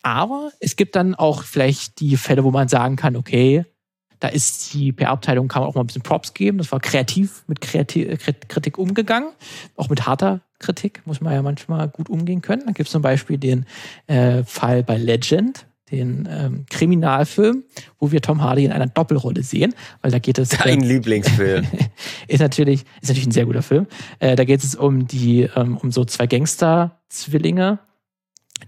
Aber 0.01 0.51
es 0.59 0.75
gibt 0.75 0.95
dann 0.95 1.15
auch 1.15 1.43
vielleicht 1.43 2.01
die 2.01 2.17
Fälle, 2.17 2.43
wo 2.43 2.51
man 2.51 2.67
sagen 2.67 2.97
kann, 2.97 3.15
okay, 3.15 3.65
da 4.19 4.29
ist 4.29 4.73
die 4.73 4.93
PR-Abteilung, 4.93 5.49
kann 5.49 5.61
man 5.61 5.69
auch 5.69 5.75
mal 5.75 5.81
ein 5.81 5.87
bisschen 5.87 6.01
Props 6.01 6.33
geben. 6.33 6.57
Das 6.57 6.71
war 6.71 6.79
kreativ 6.79 7.43
mit 7.47 7.59
Kreativ 7.59 8.19
Kritik 8.47 8.77
umgegangen. 8.77 9.29
Auch 9.75 9.89
mit 9.89 10.05
harter 10.05 10.39
Kritik 10.59 11.01
muss 11.05 11.19
man 11.19 11.33
ja 11.33 11.41
manchmal 11.41 11.89
gut 11.89 12.09
umgehen 12.09 12.41
können. 12.41 12.63
Da 12.65 12.71
gibt 12.71 12.87
es 12.87 12.91
zum 12.93 13.01
Beispiel 13.01 13.37
den 13.37 13.65
äh, 14.07 14.43
Fall 14.43 14.81
bei 14.83 14.97
Legend, 14.97 15.67
den 15.93 16.27
ähm, 16.29 16.65
Kriminalfilm, 16.69 17.63
wo 17.99 18.11
wir 18.11 18.21
Tom 18.21 18.41
Hardy 18.41 18.65
in 18.65 18.71
einer 18.71 18.87
Doppelrolle 18.87 19.43
sehen, 19.43 19.73
weil 20.01 20.11
da 20.11 20.19
geht 20.19 20.37
es. 20.37 20.49
Dein 20.63 20.81
äh, 20.81 20.87
Lieblingsfilm. 20.87 21.65
ist 22.27 22.39
natürlich, 22.39 22.83
ist 23.01 23.09
natürlich 23.09 23.27
ein 23.27 23.31
sehr 23.31 23.45
guter 23.45 23.63
Film. 23.63 23.87
Äh, 24.19 24.35
da 24.35 24.43
geht 24.43 24.63
es 24.63 24.75
um 24.75 25.07
die, 25.07 25.49
ähm, 25.55 25.77
um 25.77 25.91
so 25.91 26.05
zwei 26.05 26.27
Gangster-Zwillinge, 26.27 27.79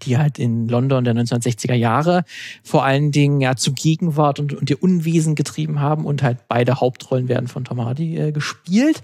die 0.03 0.17
halt 0.17 0.39
in 0.39 0.67
London 0.67 1.03
der 1.03 1.15
1960er 1.15 1.73
Jahre 1.73 2.23
vor 2.63 2.83
allen 2.83 3.11
Dingen 3.11 3.41
ja 3.41 3.55
zu 3.55 3.73
Gegenwart 3.73 4.39
und, 4.39 4.53
und 4.53 4.69
ihr 4.69 4.81
Unwesen 4.81 5.35
getrieben 5.35 5.79
haben 5.79 6.05
und 6.05 6.23
halt 6.23 6.47
beide 6.47 6.79
Hauptrollen 6.79 7.27
werden 7.27 7.47
von 7.47 7.63
Tom 7.65 7.83
Hardy 7.83 8.17
äh, 8.17 8.31
gespielt. 8.31 9.01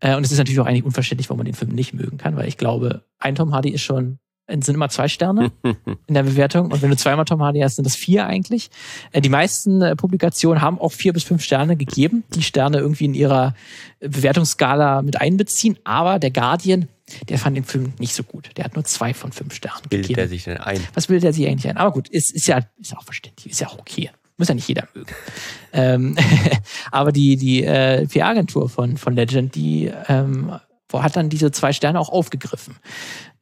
Äh, 0.00 0.16
und 0.16 0.24
es 0.24 0.32
ist 0.32 0.38
natürlich 0.38 0.60
auch 0.60 0.66
eigentlich 0.66 0.84
unverständlich, 0.84 1.28
warum 1.28 1.38
man 1.38 1.46
den 1.46 1.54
Film 1.54 1.72
nicht 1.72 1.94
mögen 1.94 2.18
kann, 2.18 2.36
weil 2.36 2.48
ich 2.48 2.58
glaube, 2.58 3.04
ein 3.18 3.34
Tom 3.34 3.54
Hardy 3.54 3.70
ist 3.70 3.82
schon 3.82 4.18
es 4.46 4.66
sind 4.66 4.74
immer 4.74 4.88
zwei 4.88 5.08
Sterne 5.08 5.52
in 5.62 6.14
der 6.14 6.22
Bewertung. 6.22 6.70
Und 6.70 6.82
wenn 6.82 6.90
du 6.90 6.96
zweimal 6.96 7.24
Tom 7.24 7.42
Hardy 7.42 7.60
hast, 7.60 7.76
sind 7.76 7.84
das 7.84 7.96
vier 7.96 8.26
eigentlich. 8.26 8.70
Äh, 9.12 9.20
die 9.20 9.28
meisten 9.28 9.80
äh, 9.80 9.96
Publikationen 9.96 10.60
haben 10.60 10.78
auch 10.78 10.92
vier 10.92 11.12
bis 11.12 11.24
fünf 11.24 11.42
Sterne 11.42 11.76
gegeben, 11.76 12.24
die 12.34 12.42
Sterne 12.42 12.78
irgendwie 12.78 13.06
in 13.06 13.14
ihrer 13.14 13.54
Bewertungsskala 14.00 15.02
mit 15.02 15.20
einbeziehen. 15.20 15.78
Aber 15.84 16.18
der 16.18 16.30
Guardian, 16.30 16.88
der 17.28 17.38
fand 17.38 17.56
den 17.56 17.64
Film 17.64 17.94
nicht 17.98 18.14
so 18.14 18.22
gut. 18.22 18.50
Der 18.56 18.64
hat 18.64 18.74
nur 18.74 18.84
zwei 18.84 19.14
von 19.14 19.32
fünf 19.32 19.54
Sternen 19.54 19.88
bildet 19.88 20.08
gegeben. 20.08 20.20
er 20.20 20.28
sich 20.28 20.44
denn 20.44 20.58
ein? 20.58 20.80
Was 20.94 21.06
bildet 21.06 21.24
er 21.24 21.32
sich 21.32 21.46
eigentlich 21.46 21.68
ein? 21.68 21.76
Aber 21.76 21.92
gut, 21.92 22.08
ist, 22.08 22.30
ist 22.30 22.46
ja 22.46 22.60
ist 22.78 22.96
auch 22.96 23.04
verständlich, 23.04 23.52
ist 23.52 23.60
ja 23.60 23.68
auch 23.68 23.78
okay. 23.78 24.10
Muss 24.36 24.48
ja 24.48 24.54
nicht 24.54 24.68
jeder 24.68 24.88
mögen. 24.94 25.12
ähm, 25.72 26.16
aber 26.90 27.12
die, 27.12 27.36
die 27.36 27.62
äh, 27.62 28.06
PR-Agentur 28.06 28.68
von, 28.68 28.96
von 28.96 29.14
Legend, 29.14 29.54
die 29.54 29.92
ähm, 30.08 30.52
hat 31.02 31.16
dann 31.16 31.28
diese 31.28 31.50
zwei 31.50 31.72
Sterne 31.72 31.98
auch 32.00 32.08
aufgegriffen. 32.08 32.76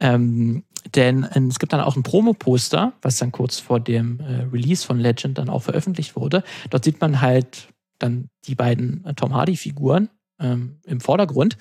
Ähm, 0.00 0.64
denn 0.94 1.24
äh, 1.24 1.40
es 1.48 1.58
gibt 1.58 1.72
dann 1.72 1.80
auch 1.80 1.96
ein 1.96 2.02
Promo-Poster, 2.02 2.92
was 3.02 3.18
dann 3.18 3.32
kurz 3.32 3.58
vor 3.58 3.80
dem 3.80 4.20
äh, 4.20 4.42
Release 4.52 4.86
von 4.86 4.98
Legend 4.98 5.38
dann 5.38 5.48
auch 5.48 5.62
veröffentlicht 5.62 6.16
wurde. 6.16 6.42
Dort 6.70 6.84
sieht 6.84 7.00
man 7.00 7.20
halt 7.20 7.68
dann 7.98 8.28
die 8.46 8.54
beiden 8.54 9.04
äh, 9.04 9.14
Tom 9.14 9.34
Hardy-Figuren 9.34 10.08
ähm, 10.42 10.76
im 10.84 11.00
Vordergrund. 11.00 11.56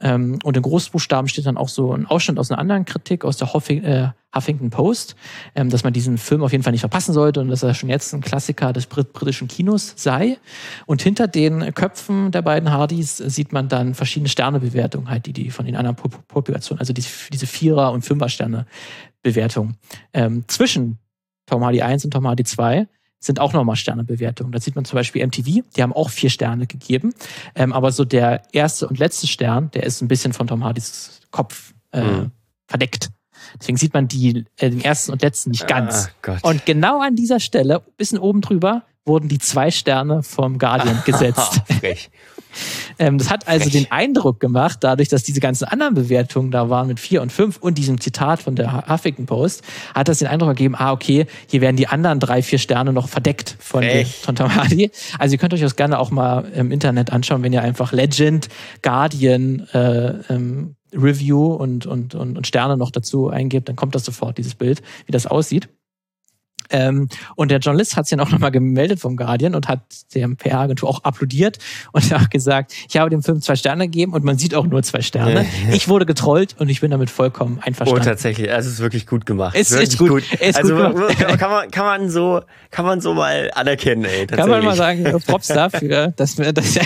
Ähm, 0.00 0.38
und 0.44 0.56
in 0.56 0.62
Großbuchstaben 0.62 1.28
steht 1.28 1.46
dann 1.46 1.56
auch 1.56 1.68
so 1.68 1.92
ein 1.92 2.06
Ausschnitt 2.06 2.38
aus 2.38 2.50
einer 2.50 2.60
anderen 2.60 2.84
Kritik 2.84 3.24
aus 3.24 3.36
der 3.36 3.52
Huffing, 3.52 3.82
äh, 3.82 4.10
Huffington 4.34 4.70
Post, 4.70 5.16
ähm, 5.54 5.70
dass 5.70 5.82
man 5.82 5.92
diesen 5.92 6.18
Film 6.18 6.42
auf 6.42 6.52
jeden 6.52 6.62
Fall 6.62 6.72
nicht 6.72 6.80
verpassen 6.80 7.12
sollte 7.12 7.40
und 7.40 7.48
dass 7.48 7.62
er 7.62 7.74
schon 7.74 7.88
jetzt 7.88 8.12
ein 8.12 8.20
Klassiker 8.20 8.72
des 8.72 8.86
Brit 8.86 9.12
britischen 9.12 9.48
Kinos 9.48 9.94
sei. 9.96 10.38
Und 10.84 11.02
hinter 11.02 11.26
den 11.26 11.74
Köpfen 11.74 12.30
der 12.30 12.42
beiden 12.42 12.70
Hardys 12.70 13.16
sieht 13.16 13.52
man 13.52 13.68
dann 13.68 13.94
verschiedene 13.94 14.28
Sternebewertungen, 14.28 15.08
halt, 15.08 15.26
die 15.26 15.32
die 15.32 15.50
von 15.50 15.64
den 15.64 15.76
anderen 15.76 15.96
Populationen, 15.96 16.80
also 16.80 16.92
diese, 16.92 17.08
diese 17.32 17.46
Vierer- 17.46 17.92
und 17.92 18.02
Fünfer-Sterne-Bewertung. 18.02 19.76
Ähm, 20.12 20.44
zwischen 20.48 20.98
Tom 21.46 21.64
Hardy 21.64 21.82
1 21.82 22.04
und 22.04 22.10
Tom 22.10 22.26
Hardy 22.26 22.44
2 22.44 22.86
sind 23.18 23.40
auch 23.40 23.52
nochmal 23.52 23.76
Sternebewertungen. 23.76 24.52
Da 24.52 24.60
sieht 24.60 24.76
man 24.76 24.84
zum 24.84 24.96
Beispiel 24.96 25.26
MTV, 25.26 25.62
die 25.76 25.82
haben 25.82 25.92
auch 25.92 26.10
vier 26.10 26.30
Sterne 26.30 26.66
gegeben. 26.66 27.14
Ähm, 27.54 27.72
aber 27.72 27.92
so 27.92 28.04
der 28.04 28.42
erste 28.52 28.86
und 28.88 28.98
letzte 28.98 29.26
Stern, 29.26 29.70
der 29.72 29.84
ist 29.84 30.02
ein 30.02 30.08
bisschen 30.08 30.32
von 30.32 30.46
Tom 30.46 30.64
Hardys 30.64 31.20
Kopf 31.30 31.74
äh, 31.92 32.02
mhm. 32.02 32.30
verdeckt. 32.66 33.10
Deswegen 33.60 33.78
sieht 33.78 33.94
man 33.94 34.08
die, 34.08 34.44
äh, 34.56 34.70
den 34.70 34.80
ersten 34.82 35.12
und 35.12 35.22
letzten 35.22 35.50
nicht 35.50 35.66
ganz. 35.66 36.10
Ah, 36.26 36.38
und 36.42 36.66
genau 36.66 37.00
an 37.00 37.16
dieser 37.16 37.40
Stelle, 37.40 37.82
bisschen 37.96 38.18
oben 38.18 38.40
drüber, 38.40 38.84
wurden 39.06 39.28
die 39.28 39.38
zwei 39.38 39.70
Sterne 39.70 40.22
vom 40.22 40.58
Guardian 40.58 41.02
gesetzt. 41.06 41.62
Frech. 41.80 42.10
Ähm, 42.98 43.18
das 43.18 43.30
hat 43.30 43.48
also 43.48 43.64
Frech. 43.64 43.72
den 43.72 43.90
Eindruck 43.90 44.40
gemacht, 44.40 44.78
dadurch, 44.80 45.08
dass 45.08 45.22
diese 45.22 45.40
ganzen 45.40 45.64
anderen 45.66 45.94
Bewertungen 45.94 46.50
da 46.50 46.70
waren 46.70 46.88
mit 46.88 47.00
vier 47.00 47.22
und 47.22 47.30
fünf 47.30 47.58
und 47.58 47.78
diesem 47.78 48.00
Zitat 48.00 48.42
von 48.42 48.56
der 48.56 48.88
Huffington 48.88 49.26
Post, 49.26 49.62
hat 49.94 50.08
das 50.08 50.18
den 50.18 50.28
Eindruck 50.28 50.50
gegeben, 50.50 50.74
ah, 50.76 50.92
okay, 50.92 51.26
hier 51.48 51.60
werden 51.60 51.76
die 51.76 51.88
anderen 51.88 52.20
drei, 52.20 52.42
vier 52.42 52.58
Sterne 52.58 52.92
noch 52.92 53.08
verdeckt 53.08 53.56
von, 53.60 53.82
den, 53.82 54.06
von 54.06 54.34
Tom 54.34 54.54
Hardy. 54.54 54.90
Also 55.18 55.34
ihr 55.34 55.38
könnt 55.38 55.54
euch 55.54 55.60
das 55.60 55.76
gerne 55.76 55.98
auch 55.98 56.10
mal 56.10 56.44
im 56.54 56.72
Internet 56.72 57.12
anschauen, 57.12 57.42
wenn 57.42 57.52
ihr 57.52 57.62
einfach 57.62 57.92
Legend, 57.92 58.48
Guardian, 58.82 59.68
äh, 59.72 60.14
ähm, 60.30 60.76
Review 60.94 61.52
und, 61.52 61.84
und, 61.84 62.14
und, 62.14 62.38
und 62.38 62.46
Sterne 62.46 62.76
noch 62.76 62.90
dazu 62.90 63.28
eingebt, 63.28 63.68
dann 63.68 63.76
kommt 63.76 63.94
das 63.94 64.04
sofort, 64.04 64.38
dieses 64.38 64.54
Bild, 64.54 64.82
wie 65.04 65.12
das 65.12 65.26
aussieht. 65.26 65.68
Ähm, 66.70 67.08
und 67.34 67.50
der 67.50 67.58
Journalist 67.58 67.96
hat 67.96 68.06
sich 68.06 68.16
dann 68.16 68.26
auch 68.26 68.30
nochmal 68.30 68.50
gemeldet 68.50 69.00
vom 69.00 69.16
Guardian 69.16 69.54
und 69.54 69.68
hat 69.68 69.80
der 70.14 70.28
PR-Agentur 70.28 70.88
auch 70.88 71.04
applaudiert 71.04 71.58
und 71.92 72.12
auch 72.14 72.30
gesagt, 72.30 72.72
ich 72.88 72.96
habe 72.96 73.10
dem 73.10 73.22
Film 73.22 73.40
zwei 73.40 73.56
Sterne 73.56 73.86
gegeben 73.86 74.12
und 74.12 74.24
man 74.24 74.38
sieht 74.38 74.54
auch 74.54 74.66
nur 74.66 74.82
zwei 74.82 75.02
Sterne. 75.02 75.46
ich 75.72 75.88
wurde 75.88 76.06
getrollt 76.06 76.56
und 76.58 76.68
ich 76.68 76.80
bin 76.80 76.90
damit 76.90 77.10
vollkommen 77.10 77.60
einverstanden. 77.62 78.02
Oh, 78.02 78.04
tatsächlich, 78.04 78.50
also 78.50 78.68
es 78.68 78.74
ist 78.74 78.80
wirklich 78.80 79.06
gut 79.06 79.26
gemacht. 79.26 79.56
Es 79.58 79.70
ist 79.70 79.98
gut. 79.98 80.08
gut. 80.08 80.22
Es 80.40 80.56
also 80.56 80.74
gut 80.74 81.16
kann 81.38 81.50
man 81.50 81.70
kann 81.70 81.84
man 81.84 82.10
so 82.10 82.42
kann 82.70 82.84
man 82.84 83.00
so 83.00 83.14
mal 83.14 83.50
anerkennen, 83.54 84.04
ey. 84.04 84.26
Kann 84.26 84.48
man 84.48 84.64
mal 84.64 84.76
sagen, 84.76 85.04
Props 85.26 85.48
dafür. 85.48 86.08
dass 86.16 86.38
wir, 86.38 86.52
das 86.52 86.78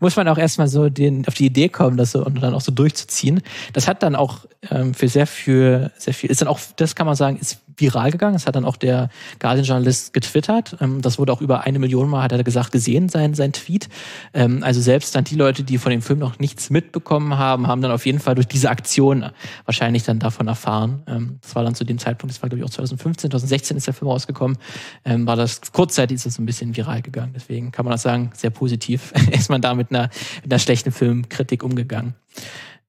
muss 0.00 0.16
man 0.16 0.28
auch 0.28 0.38
erstmal 0.38 0.68
so 0.68 0.88
den 0.88 1.26
auf 1.26 1.34
die 1.34 1.46
Idee 1.46 1.68
kommen, 1.68 1.96
das 1.96 2.12
so 2.12 2.24
und 2.24 2.42
dann 2.42 2.54
auch 2.54 2.60
so 2.60 2.72
durchzuziehen. 2.72 3.42
Das 3.72 3.88
hat 3.88 4.02
dann 4.02 4.14
auch 4.14 4.46
ähm, 4.70 4.94
für 4.94 5.08
sehr 5.08 5.26
für 5.26 5.90
sehr 5.98 6.14
viel 6.14 6.30
ist 6.30 6.40
dann 6.40 6.48
auch 6.48 6.60
das 6.76 6.94
kann 6.94 7.06
man 7.06 7.16
sagen 7.16 7.38
ist 7.40 7.60
viral 7.76 8.10
gegangen. 8.10 8.34
Das 8.34 8.46
hat 8.46 8.56
dann 8.56 8.64
auch 8.64 8.76
der 8.76 9.10
Guardian-Journalist 9.38 10.12
getwittert. 10.12 10.76
Ähm, 10.80 11.02
das 11.02 11.18
wurde 11.18 11.32
auch 11.32 11.40
über 11.40 11.62
eine 11.62 11.78
Million 11.78 12.08
Mal, 12.08 12.22
hat 12.22 12.32
er 12.32 12.42
gesagt, 12.44 12.72
gesehen, 12.72 13.08
sein, 13.08 13.34
sein 13.34 13.52
Tweet. 13.52 13.88
Ähm, 14.32 14.62
also 14.62 14.80
selbst 14.80 15.14
dann 15.14 15.24
die 15.24 15.34
Leute, 15.34 15.64
die 15.64 15.78
von 15.78 15.90
dem 15.90 16.02
Film 16.02 16.18
noch 16.18 16.38
nichts 16.38 16.70
mitbekommen 16.70 17.38
haben, 17.38 17.66
haben 17.66 17.82
dann 17.82 17.90
auf 17.90 18.06
jeden 18.06 18.20
Fall 18.20 18.34
durch 18.34 18.46
diese 18.46 18.70
Aktion 18.70 19.30
wahrscheinlich 19.64 20.04
dann 20.04 20.18
davon 20.18 20.48
erfahren. 20.48 21.02
Ähm, 21.06 21.38
das 21.42 21.54
war 21.54 21.64
dann 21.64 21.74
zu 21.74 21.84
dem 21.84 21.98
Zeitpunkt, 21.98 22.34
das 22.34 22.42
war 22.42 22.48
glaube 22.48 22.60
ich 22.60 22.64
auch 22.64 22.70
2015, 22.70 23.30
2016 23.30 23.76
ist 23.76 23.86
der 23.86 23.94
Film 23.94 24.10
rausgekommen, 24.10 24.58
war 25.04 25.36
das 25.36 25.60
kurzzeitig 25.72 26.16
ist 26.16 26.26
das 26.26 26.34
so 26.34 26.42
ein 26.42 26.46
bisschen 26.46 26.76
viral 26.76 27.02
gegangen. 27.02 27.32
Deswegen 27.34 27.72
kann 27.72 27.84
man 27.84 27.92
das 27.92 28.02
sagen, 28.02 28.30
sehr 28.34 28.50
positiv 28.50 29.12
ist 29.30 29.50
man 29.50 29.60
da 29.60 29.74
mit 29.74 29.90
einer, 29.90 30.10
mit 30.42 30.52
einer 30.52 30.58
schlechten 30.58 30.92
Filmkritik 30.92 31.62
umgegangen. 31.62 32.14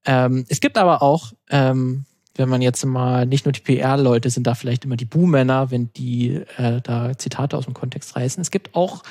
es 0.04 0.60
gibt 0.60 0.78
aber 0.78 1.02
auch 1.02 1.32
wenn 2.38 2.48
man 2.48 2.62
jetzt 2.62 2.84
mal, 2.84 3.26
nicht 3.26 3.44
nur 3.44 3.52
die 3.52 3.60
PR-Leute 3.60 4.30
sind 4.30 4.46
da 4.46 4.54
vielleicht 4.54 4.84
immer 4.84 4.96
die 4.96 5.04
Buhmänner, 5.04 5.70
wenn 5.70 5.92
die 5.94 6.42
äh, 6.56 6.80
da 6.82 7.16
Zitate 7.16 7.56
aus 7.56 7.64
dem 7.64 7.74
Kontext 7.74 8.16
reißen. 8.16 8.40
Es 8.40 8.50
gibt 8.50 8.74
auch 8.74 9.02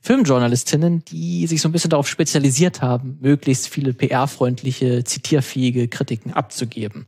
Filmjournalistinnen, 0.00 1.04
die 1.04 1.46
sich 1.46 1.60
so 1.60 1.68
ein 1.68 1.72
bisschen 1.72 1.90
darauf 1.90 2.08
spezialisiert 2.08 2.82
haben, 2.82 3.18
möglichst 3.20 3.68
viele 3.68 3.92
PR-freundliche, 3.92 5.04
zitierfähige 5.04 5.88
Kritiken 5.88 6.32
abzugeben. 6.32 7.06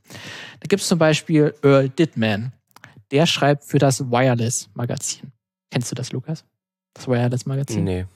Da 0.60 0.66
gibt 0.68 0.82
es 0.82 0.88
zum 0.88 0.98
Beispiel 0.98 1.54
Earl 1.62 1.88
Dittman. 1.88 2.52
Der 3.10 3.26
schreibt 3.26 3.64
für 3.64 3.78
das 3.78 4.10
Wireless-Magazin. 4.10 5.32
Kennst 5.70 5.90
du 5.90 5.94
das, 5.94 6.12
Lukas? 6.12 6.44
Das 6.94 7.06
Wireless-Magazin? 7.06 7.84
Nee. 7.84 8.06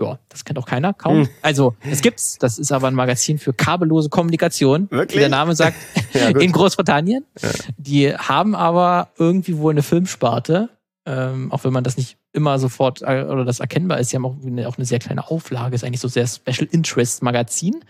Ja, 0.00 0.18
das 0.28 0.44
kennt 0.44 0.58
auch 0.58 0.66
keiner, 0.66 0.92
kaum. 0.92 1.22
Hm. 1.22 1.28
Also, 1.42 1.74
es 1.80 2.00
gibt's. 2.00 2.38
Das 2.38 2.58
ist 2.58 2.72
aber 2.72 2.88
ein 2.88 2.94
Magazin 2.94 3.38
für 3.38 3.52
kabellose 3.52 4.08
Kommunikation. 4.08 4.90
Wirklich? 4.90 5.16
Wie 5.16 5.20
der 5.20 5.28
Name 5.28 5.54
sagt, 5.54 5.76
ja, 6.12 6.28
in 6.28 6.52
Großbritannien. 6.52 7.24
Ja. 7.40 7.48
Die 7.76 8.14
haben 8.14 8.54
aber 8.54 9.08
irgendwie 9.18 9.58
wohl 9.58 9.72
eine 9.72 9.82
Filmsparte, 9.82 10.70
ähm, 11.06 11.52
auch 11.52 11.64
wenn 11.64 11.72
man 11.72 11.84
das 11.84 11.96
nicht 11.96 12.16
immer 12.32 12.58
sofort 12.58 13.02
äh, 13.02 13.24
oder 13.24 13.44
das 13.44 13.60
erkennbar 13.60 13.98
ist. 14.00 14.10
Sie 14.10 14.16
haben 14.16 14.26
auch 14.26 14.36
eine, 14.44 14.68
auch 14.68 14.76
eine 14.76 14.84
sehr 14.84 14.98
kleine 14.98 15.28
Auflage, 15.30 15.74
ist 15.74 15.84
eigentlich 15.84 16.00
so 16.00 16.08
sehr 16.08 16.26
Special 16.26 16.68
Interest 16.70 17.22
Magazin. 17.22 17.84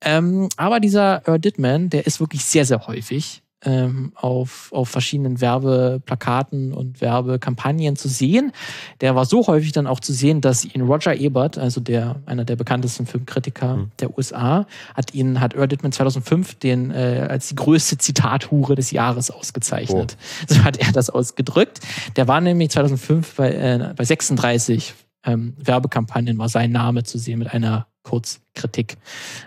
Ähm, 0.00 0.48
aber 0.56 0.80
dieser 0.80 1.26
Earl 1.26 1.38
Dittman, 1.38 1.90
der 1.90 2.06
ist 2.06 2.20
wirklich 2.20 2.44
sehr, 2.44 2.64
sehr 2.64 2.86
häufig 2.86 3.42
ähm, 3.64 4.12
auf, 4.14 4.70
auf 4.72 4.88
verschiedenen 4.88 5.40
Werbeplakaten 5.40 6.72
und 6.72 7.00
Werbekampagnen 7.00 7.96
zu 7.96 8.08
sehen. 8.08 8.52
Der 9.00 9.16
war 9.16 9.24
so 9.24 9.46
häufig 9.46 9.72
dann 9.72 9.86
auch 9.86 10.00
zu 10.00 10.12
sehen, 10.12 10.40
dass 10.40 10.64
ihn 10.64 10.82
Roger 10.82 11.16
Ebert, 11.16 11.58
also 11.58 11.80
der, 11.80 12.16
einer 12.26 12.44
der 12.44 12.56
bekanntesten 12.56 13.06
Filmkritiker 13.06 13.76
mhm. 13.76 13.90
der 13.98 14.16
USA, 14.16 14.66
hat 14.94 15.14
ihn, 15.14 15.40
hat 15.40 15.54
Earl 15.54 15.68
Dittman 15.68 15.92
2005 15.92 16.54
den, 16.56 16.90
äh, 16.90 17.26
als 17.28 17.48
die 17.48 17.56
größte 17.56 17.98
Zitathure 17.98 18.74
des 18.74 18.90
Jahres 18.90 19.30
ausgezeichnet. 19.30 20.16
Oh. 20.18 20.54
So 20.54 20.64
hat 20.64 20.76
er 20.76 20.92
das 20.92 21.10
ausgedrückt. 21.10 21.80
Der 22.16 22.28
war 22.28 22.40
nämlich 22.40 22.70
2005 22.70 23.34
bei, 23.34 23.52
äh, 23.52 23.94
bei 23.96 24.04
36 24.04 24.94
ähm, 25.24 25.54
Werbekampagnen 25.58 26.38
war 26.38 26.48
sein 26.48 26.70
Name 26.70 27.02
zu 27.02 27.18
sehen 27.18 27.40
mit 27.40 27.52
einer 27.52 27.86
Kurzkritik. 28.08 28.96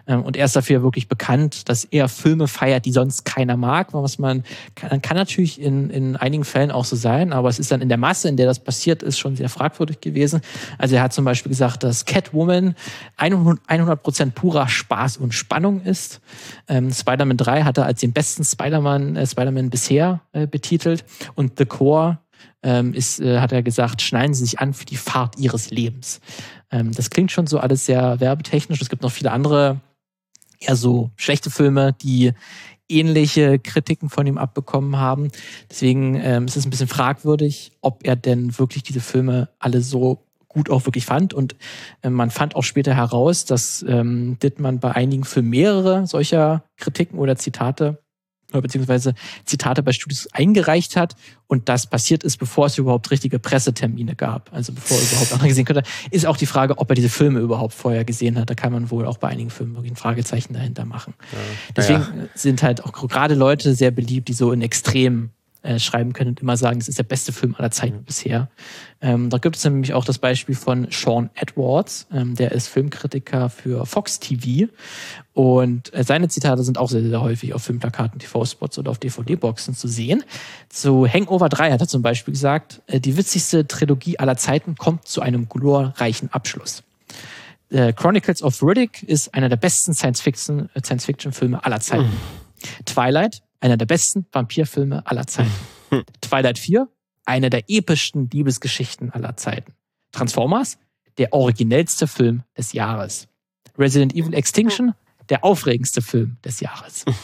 Ähm, 0.06 0.22
und 0.22 0.38
er 0.38 0.46
ist 0.46 0.56
dafür 0.56 0.84
wirklich 0.84 1.08
bekannt, 1.08 1.68
dass 1.68 1.84
er 1.84 2.08
Filme 2.08 2.48
feiert, 2.48 2.86
die 2.86 2.92
sonst 2.92 3.26
keiner 3.26 3.58
mag. 3.58 3.88
Was 3.94 4.20
man 4.20 4.44
kann, 4.76 5.02
kann 5.02 5.18
natürlich 5.18 5.60
in, 5.60 5.90
in 5.90 6.16
einigen 6.16 6.44
Fällen 6.44 6.70
auch 6.70 6.86
so 6.86 6.96
sein, 6.96 7.34
aber 7.34 7.50
es 7.50 7.58
ist 7.58 7.72
dann 7.72 7.82
in 7.82 7.90
der 7.90 7.98
Masse, 7.98 8.30
in 8.30 8.38
der 8.38 8.46
das 8.46 8.60
passiert 8.60 9.02
ist, 9.02 9.18
schon 9.18 9.36
sehr 9.36 9.50
fragwürdig 9.50 10.00
gewesen. 10.00 10.42
Also 10.78 10.96
er 10.96 11.02
hat 11.02 11.12
zum 11.12 11.26
Beispiel 11.26 11.50
gesagt, 11.50 11.84
dass 11.84 12.06
Catwoman 12.06 12.76
100 13.18 14.04
Prozent 14.04 14.36
purer 14.36 14.68
Spaß 14.68 15.18
und 15.18 15.34
Spannung 15.34 15.82
ist. 15.82 16.22
Ähm, 16.68 16.92
Spider-Man 16.92 17.38
3 17.38 17.64
hat 17.64 17.80
er 17.80 17.86
als 17.86 18.02
den 18.02 18.14
besten 18.14 18.44
Spider-Man 18.44 19.16
äh, 19.16 19.26
Spider 19.26 19.52
bisher 19.52 20.22
äh, 20.34 20.46
betitelt 20.46 21.04
und 21.34 21.58
The 21.58 21.66
Core 21.66 22.20
ähm, 22.64 22.94
ist, 22.94 23.20
äh, 23.20 23.40
hat 23.40 23.52
er 23.52 23.64
gesagt, 23.64 24.02
schneiden 24.02 24.34
Sie 24.34 24.46
sich 24.46 24.60
an 24.60 24.74
für 24.74 24.86
die 24.86 24.98
Fahrt 24.98 25.38
Ihres 25.38 25.72
Lebens. 25.72 26.22
Ähm, 26.72 26.92
das 26.92 27.10
klingt 27.10 27.32
schon 27.32 27.48
so 27.48 27.60
alles 27.60 27.86
sehr 27.86 28.20
werbetechnisch. 28.20 28.82
Es 28.82 28.90
gibt 28.90 29.02
noch 29.02 29.12
viele 29.12 29.32
andere, 29.32 29.80
eher 30.60 30.76
so 30.76 31.12
schlechte 31.16 31.50
Filme, 31.50 31.94
die 32.02 32.34
ähnliche 32.88 33.58
Kritiken 33.58 34.10
von 34.10 34.28
ihm 34.28 34.38
abbekommen 34.38 34.98
haben. 34.98 35.30
Deswegen 35.70 36.16
ähm, 36.16 36.46
ist 36.46 36.58
es 36.58 36.66
ein 36.66 36.70
bisschen 36.70 36.88
fragwürdig, 36.88 37.72
ob 37.82 38.06
er 38.06 38.16
denn 38.16 38.58
wirklich 38.60 38.84
diese 38.84 39.00
Filme 39.00 39.50
alle 39.60 39.82
so 39.82 40.24
gut 40.48 40.70
auch 40.70 40.86
wirklich 40.86 41.06
fand. 41.06 41.34
Und 41.34 41.56
äh, 42.02 42.10
man 42.10 42.30
fand 42.30 42.56
auch 42.56 42.64
später 42.64 42.94
heraus, 42.94 43.46
dass 43.46 43.84
ähm, 43.88 44.38
Dittmann 44.40 44.80
bei 44.80 44.92
einigen 44.92 45.24
Filmen 45.24 45.50
mehrere 45.50 46.06
solcher 46.06 46.64
Kritiken 46.78 47.18
oder 47.18 47.38
Zitate 47.38 48.04
beziehungsweise 48.60 49.14
Zitate 49.46 49.84
bei 49.84 49.94
Studios 49.94 50.28
eingereicht 50.34 50.98
hat 50.98 51.16
und 51.48 51.70
das 51.70 51.88
passiert 51.88 52.24
ist, 52.24 52.38
bevor 52.38 52.66
es 52.66 52.78
überhaupt 52.78 53.12
richtige 53.12 53.40
Pressetermine 53.40 54.16
gab, 54.16 54.52
also 54.54 54.74
bevor 54.74 54.98
er 54.98 55.04
überhaupt 55.04 55.32
andere 55.34 55.48
gesehen 55.48 55.66
könnte, 55.66 55.84
ist 56.10 56.26
auch 56.26 56.38
die 56.38 56.46
Frage, 56.46 56.78
ob 56.78 56.90
er 56.90 56.96
diese 56.96 57.10
Filme 57.10 57.40
überhaupt 57.40 57.74
vorher 57.74 58.04
gesehen 58.04 58.38
hat. 58.38 58.50
Da 58.50 58.56
kann 58.56 58.74
man 58.74 58.92
wohl 58.92 59.06
auch 59.06 59.18
bei 59.18 59.30
einigen 59.30 59.50
Filmen 59.50 59.76
wirklich 59.76 59.94
ein 59.94 59.98
Fragezeichen 59.98 60.54
dahinter 60.54 60.86
machen. 60.86 61.14
Ja. 61.32 61.38
Deswegen 61.76 62.00
ja. 62.00 62.28
sind 62.36 62.64
halt 62.64 62.84
auch 62.84 62.92
gerade 62.92 63.36
Leute 63.36 63.76
sehr 63.76 63.92
beliebt, 63.92 64.28
die 64.28 64.34
so 64.34 64.52
in 64.52 64.62
Extremen 64.62 65.32
äh, 65.64 65.80
schreiben 65.80 66.14
können 66.14 66.32
und 66.32 66.42
immer 66.42 66.58
sagen, 66.58 66.80
das 66.80 66.88
ist 66.88 66.98
der 66.98 67.04
beste 67.04 67.32
Film 67.32 67.56
aller 67.58 67.72
Zeiten 67.72 67.98
mhm. 67.98 68.04
bisher. 68.04 68.50
Ähm, 69.02 69.30
da 69.30 69.38
gibt 69.38 69.56
es 69.56 69.64
nämlich 69.64 69.94
auch 69.94 70.06
das 70.06 70.18
Beispiel 70.18 70.56
von 70.56 70.88
Sean 70.92 71.30
Edwards, 71.36 72.08
ähm, 72.12 72.36
der 72.36 72.52
ist 72.52 72.68
Filmkritiker 72.68 73.50
für 73.50 73.86
Fox 73.86 74.20
TV 74.20 74.72
und 75.34 75.94
äh, 75.94 76.04
seine 76.04 76.28
Zitate 76.28 76.64
sind 76.64 76.78
auch 76.78 76.90
sehr, 76.90 77.04
sehr 77.04 77.22
häufig 77.22 77.54
auf 77.54 77.64
Filmplakaten, 77.64 78.20
TV-Spots 78.20 78.80
oder 78.80 78.92
auf 78.92 78.98
DVD-Boxen 78.98 79.76
zu 79.76 79.88
sehen. 79.88 80.24
Zu 80.70 81.08
Hangover 81.08 81.50
3 81.50 81.72
hat 81.72 81.82
er 81.82 81.88
zum 81.88 82.02
Beispiel 82.02 82.34
gesagt, 82.34 82.82
äh, 82.88 83.00
die 83.00 83.16
witzigste 83.16 83.68
Trilogie 83.68 84.20
aller 84.20 84.38
Zeiten 84.38 84.76
kommt 84.76 85.08
zu 85.08 85.22
einem 85.22 85.48
glorreichen 85.48 86.32
Abschluss. 86.32 86.84
Äh, 87.70 87.94
Chronicles 87.94 88.44
of 88.44 88.62
Riddick 88.62 89.04
ist 89.04 89.34
einer 89.34 89.48
der 89.48 89.56
besten 89.56 89.94
Science-Fiction-Filme 89.94 90.68
äh, 90.74 90.82
Science 90.84 91.64
aller 91.64 91.80
Zeiten. 91.80 92.04
Mhm. 92.04 92.86
Twilight 92.86 93.42
einer 93.62 93.78
der 93.78 93.86
besten 93.86 94.26
Vampirfilme 94.32 95.06
aller 95.08 95.26
Zeiten. 95.28 95.52
Twilight 96.22 96.60
4, 96.60 96.90
einer 97.26 97.50
der 97.50 97.64
epischsten 97.70 98.30
Liebesgeschichten 98.30 99.12
aller 99.12 99.38
Zeiten. 99.38 99.74
Transformers, 100.12 100.78
der 101.18 101.32
originellste 101.32 102.08
Film 102.08 102.44
des 102.58 102.74
Jahres. 102.74 103.30
Resident 103.78 104.14
Evil 104.14 104.34
Extinction, 104.34 104.94
der 105.30 105.46
aufregendste 105.46 106.02
Film 106.02 106.38
des 106.44 106.60
Jahres. 106.60 107.06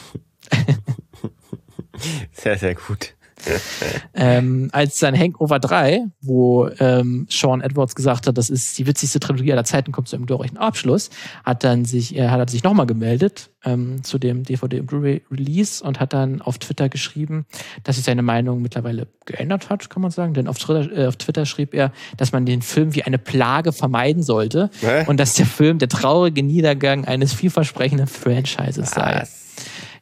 Sehr, 2.31 2.57
sehr 2.59 2.75
gut 2.75 3.16
ähm, 4.13 4.69
als 4.71 4.99
dann 4.99 5.17
Hangover 5.17 5.59
3, 5.59 6.05
wo 6.21 6.69
ähm, 6.79 7.27
Sean 7.29 7.61
Edwards 7.61 7.95
gesagt 7.95 8.27
hat, 8.27 8.37
das 8.37 8.49
ist 8.49 8.77
die 8.77 8.87
witzigste 8.87 9.19
Trilogie 9.19 9.51
aller 9.51 9.63
Zeiten, 9.63 9.91
kommt 9.91 10.07
zu 10.07 10.15
einem 10.15 10.25
glorreichen 10.25 10.57
Abschluss, 10.57 11.09
hat 11.43 11.63
dann 11.63 11.85
sich, 11.85 12.15
er 12.15 12.31
hat 12.31 12.49
sich 12.49 12.63
nochmal 12.63 12.85
gemeldet 12.85 13.51
ähm, 13.63 14.03
zu 14.03 14.17
dem 14.17 14.43
DVD 14.43 14.79
und 14.79 14.87
Blu-ray 14.87 15.23
Release 15.31 15.83
und 15.83 15.99
hat 15.99 16.13
dann 16.13 16.41
auf 16.41 16.57
Twitter 16.57 16.89
geschrieben, 16.89 17.45
dass 17.83 17.95
sich 17.95 18.05
seine 18.05 18.21
Meinung 18.21 18.61
mittlerweile 18.61 19.07
geändert 19.25 19.69
hat, 19.69 19.89
kann 19.89 20.01
man 20.01 20.11
sagen. 20.11 20.33
Denn 20.33 20.47
auf 20.47 20.57
Twitter, 20.57 20.91
äh, 20.91 21.07
auf 21.07 21.17
Twitter 21.17 21.45
schrieb 21.45 21.73
er, 21.73 21.91
dass 22.17 22.31
man 22.31 22.45
den 22.45 22.61
Film 22.61 22.95
wie 22.95 23.03
eine 23.03 23.17
Plage 23.17 23.71
vermeiden 23.71 24.23
sollte 24.23 24.69
Hä? 24.81 25.05
und 25.07 25.19
dass 25.19 25.33
der 25.33 25.45
Film 25.45 25.79
der 25.79 25.89
traurige 25.89 26.43
Niedergang 26.43 27.05
eines 27.05 27.33
vielversprechenden 27.33 28.07
Franchises 28.07 28.91
sei. 28.91 29.27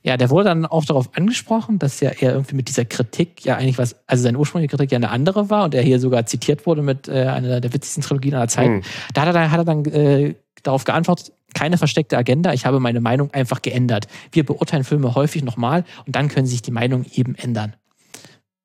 Ja, 0.05 0.17
der 0.17 0.29
wurde 0.29 0.49
dann 0.49 0.67
auch 0.67 0.85
darauf 0.85 1.17
angesprochen, 1.17 1.79
dass 1.79 1.99
ja 1.99 2.11
er 2.11 2.33
irgendwie 2.33 2.53
mit 2.53 2.67
dieser 2.67 2.85
Kritik 2.85 3.43
ja 3.43 3.55
eigentlich 3.55 3.79
was, 3.79 3.95
also 4.05 4.21
seine 4.21 4.37
ursprüngliche 4.37 4.69
Kritik 4.69 4.91
ja 4.91 4.97
eine 4.97 5.09
andere 5.09 5.49
war 5.49 5.63
und 5.63 5.73
er 5.73 5.81
hier 5.81 5.99
sogar 5.99 6.27
zitiert 6.27 6.67
wurde 6.67 6.83
mit 6.83 7.07
äh, 7.07 7.23
einer 7.23 7.59
der 7.59 7.73
witzigsten 7.73 8.03
Trilogien 8.03 8.35
aller 8.35 8.47
Zeiten. 8.47 8.75
Mhm. 8.75 8.81
Da 9.15 9.21
hat 9.21 9.29
er 9.29 9.33
dann, 9.33 9.51
hat 9.51 9.59
er 9.61 9.65
dann 9.65 9.85
äh, 9.85 10.35
darauf 10.61 10.83
geantwortet, 10.83 11.33
keine 11.55 11.79
versteckte 11.79 12.19
Agenda, 12.19 12.53
ich 12.53 12.67
habe 12.67 12.79
meine 12.79 13.01
Meinung 13.01 13.33
einfach 13.33 13.63
geändert. 13.63 14.05
Wir 14.31 14.45
beurteilen 14.45 14.83
Filme 14.83 15.15
häufig 15.15 15.43
nochmal 15.43 15.85
und 16.05 16.15
dann 16.15 16.27
können 16.27 16.45
sich 16.45 16.61
die 16.61 16.71
Meinungen 16.71 17.07
eben 17.11 17.33
ändern. 17.33 17.73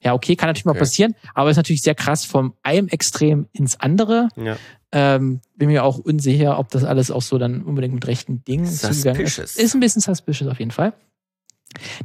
Ja, 0.02 0.12
okay, 0.12 0.36
kann 0.36 0.50
natürlich 0.50 0.66
mal 0.66 0.72
okay. 0.72 0.80
passieren, 0.80 1.14
aber 1.34 1.48
ist 1.50 1.56
natürlich 1.56 1.80
sehr 1.80 1.94
krass 1.94 2.26
vom 2.26 2.52
einem 2.62 2.88
Extrem 2.88 3.46
ins 3.52 3.80
andere. 3.80 4.28
Ja. 4.36 4.58
Ähm, 4.92 5.40
bin 5.56 5.68
mir 5.68 5.84
auch 5.84 5.96
unsicher, 5.98 6.58
ob 6.58 6.68
das 6.68 6.84
alles 6.84 7.10
auch 7.10 7.22
so 7.22 7.38
dann 7.38 7.62
unbedingt 7.62 7.94
mit 7.94 8.06
rechten 8.06 8.44
Dingen 8.44 8.66
zugegangen 8.66 9.22
ist. 9.22 9.38
Ist 9.38 9.74
ein 9.74 9.80
bisschen 9.80 10.02
suspicious 10.02 10.50
auf 10.50 10.58
jeden 10.58 10.72
Fall 10.72 10.92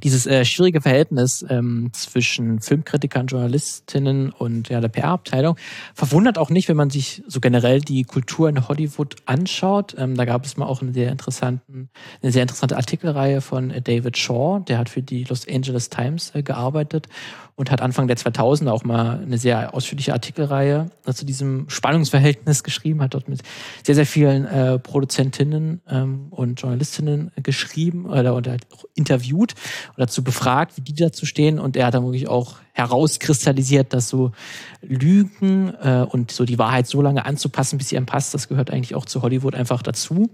dieses 0.04 0.28
äh, 0.28 0.45
schwierige 0.45 0.82
Verhältnis 0.82 1.45
ähm, 1.49 1.89
zwischen 1.93 2.62
Filmkritikern, 2.62 3.28
Journalistinnen 3.28 4.30
und 4.32 4.69
ja, 4.69 4.80
der 4.80 4.89
PR-Abteilung 4.89 5.58
verwundert 5.93 6.38
auch 6.38 6.49
nicht, 6.49 6.69
wenn 6.69 6.78
man 6.78 6.89
sich 6.89 7.23
so 7.28 7.39
generell 7.39 7.82
die 7.82 8.04
Kultur 8.04 8.47
in 8.49 8.67
Hollywood 8.67 9.15
anschaut. 9.25 9.95
Ähm, 9.97 10.15
da 10.15 10.25
gab 10.25 10.45
es 10.45 10.58
mal 10.58 10.65
auch 10.65 10.82
eine 10.82 10.93
sehr, 10.93 11.12
interessanten, 11.12 11.89
eine 12.21 12.32
sehr 12.32 12.43
interessante 12.43 12.78
Artikelreihe 12.78 13.41
von 13.41 13.71
äh, 13.71 13.82
David 13.82 14.17
Shaw, 14.17 14.60
der 14.67 14.78
hat 14.78 14.89
für 14.89 15.01
die 15.01 15.23
Los 15.23 15.47
Angeles 15.47 15.89
Times 15.89 16.32
äh, 16.36 16.43
gearbeitet 16.43 17.08
und 17.57 17.71
hat 17.71 17.81
Anfang 17.81 18.07
der 18.07 18.17
2000er 18.17 18.69
auch 18.69 18.83
mal 18.83 19.19
eine 19.19 19.37
sehr 19.37 19.73
ausführliche 19.73 20.11
Artikelreihe 20.11 20.91
zu 21.05 21.25
diesem 21.25 21.69
Spannungsverhältnis 21.69 22.63
geschrieben, 22.63 23.01
hat 23.01 23.13
dort 23.13 23.29
mit 23.29 23.41
sehr, 23.83 23.95
sehr 23.95 24.05
vielen 24.05 24.45
äh, 24.45 24.77
Produzentinnen 24.77 25.81
ähm, 25.87 26.27
und 26.31 26.59
Journalistinnen 26.59 27.31
geschrieben 27.41 28.07
oder, 28.07 28.35
oder 28.35 28.57
interviewt 28.93 29.53
und 29.89 29.99
dazu 29.99 30.21
befragt, 30.21 30.73
wie 30.75 30.81
die 30.81 30.95
dazu 30.95 31.25
stehen. 31.25 31.59
Und 31.59 31.77
er 31.77 31.87
hat 31.87 31.93
dann 31.93 32.03
wirklich 32.03 32.27
auch 32.27 32.57
herauskristallisiert, 32.73 33.93
dass 33.93 34.09
so 34.09 34.33
Lügen 34.81 35.73
äh, 35.81 36.05
und 36.09 36.31
so 36.31 36.43
die 36.43 36.59
Wahrheit 36.59 36.87
so 36.87 37.01
lange 37.01 37.25
anzupassen, 37.25 37.77
bis 37.77 37.87
sie 37.87 37.95
einem 37.95 38.05
passt, 38.05 38.33
das 38.33 38.49
gehört 38.49 38.69
eigentlich 38.69 38.95
auch 38.95 39.05
zu 39.05 39.21
Hollywood 39.21 39.55
einfach 39.55 39.81
dazu. 39.81 40.29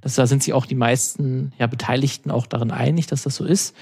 Das, 0.00 0.14
da 0.14 0.26
sind 0.26 0.42
sich 0.42 0.52
auch 0.52 0.66
die 0.66 0.74
meisten 0.74 1.52
ja, 1.58 1.66
Beteiligten 1.66 2.30
auch 2.30 2.46
darin 2.46 2.70
einig, 2.70 3.06
dass 3.06 3.22
das 3.22 3.36
so 3.36 3.44
ist. 3.44 3.74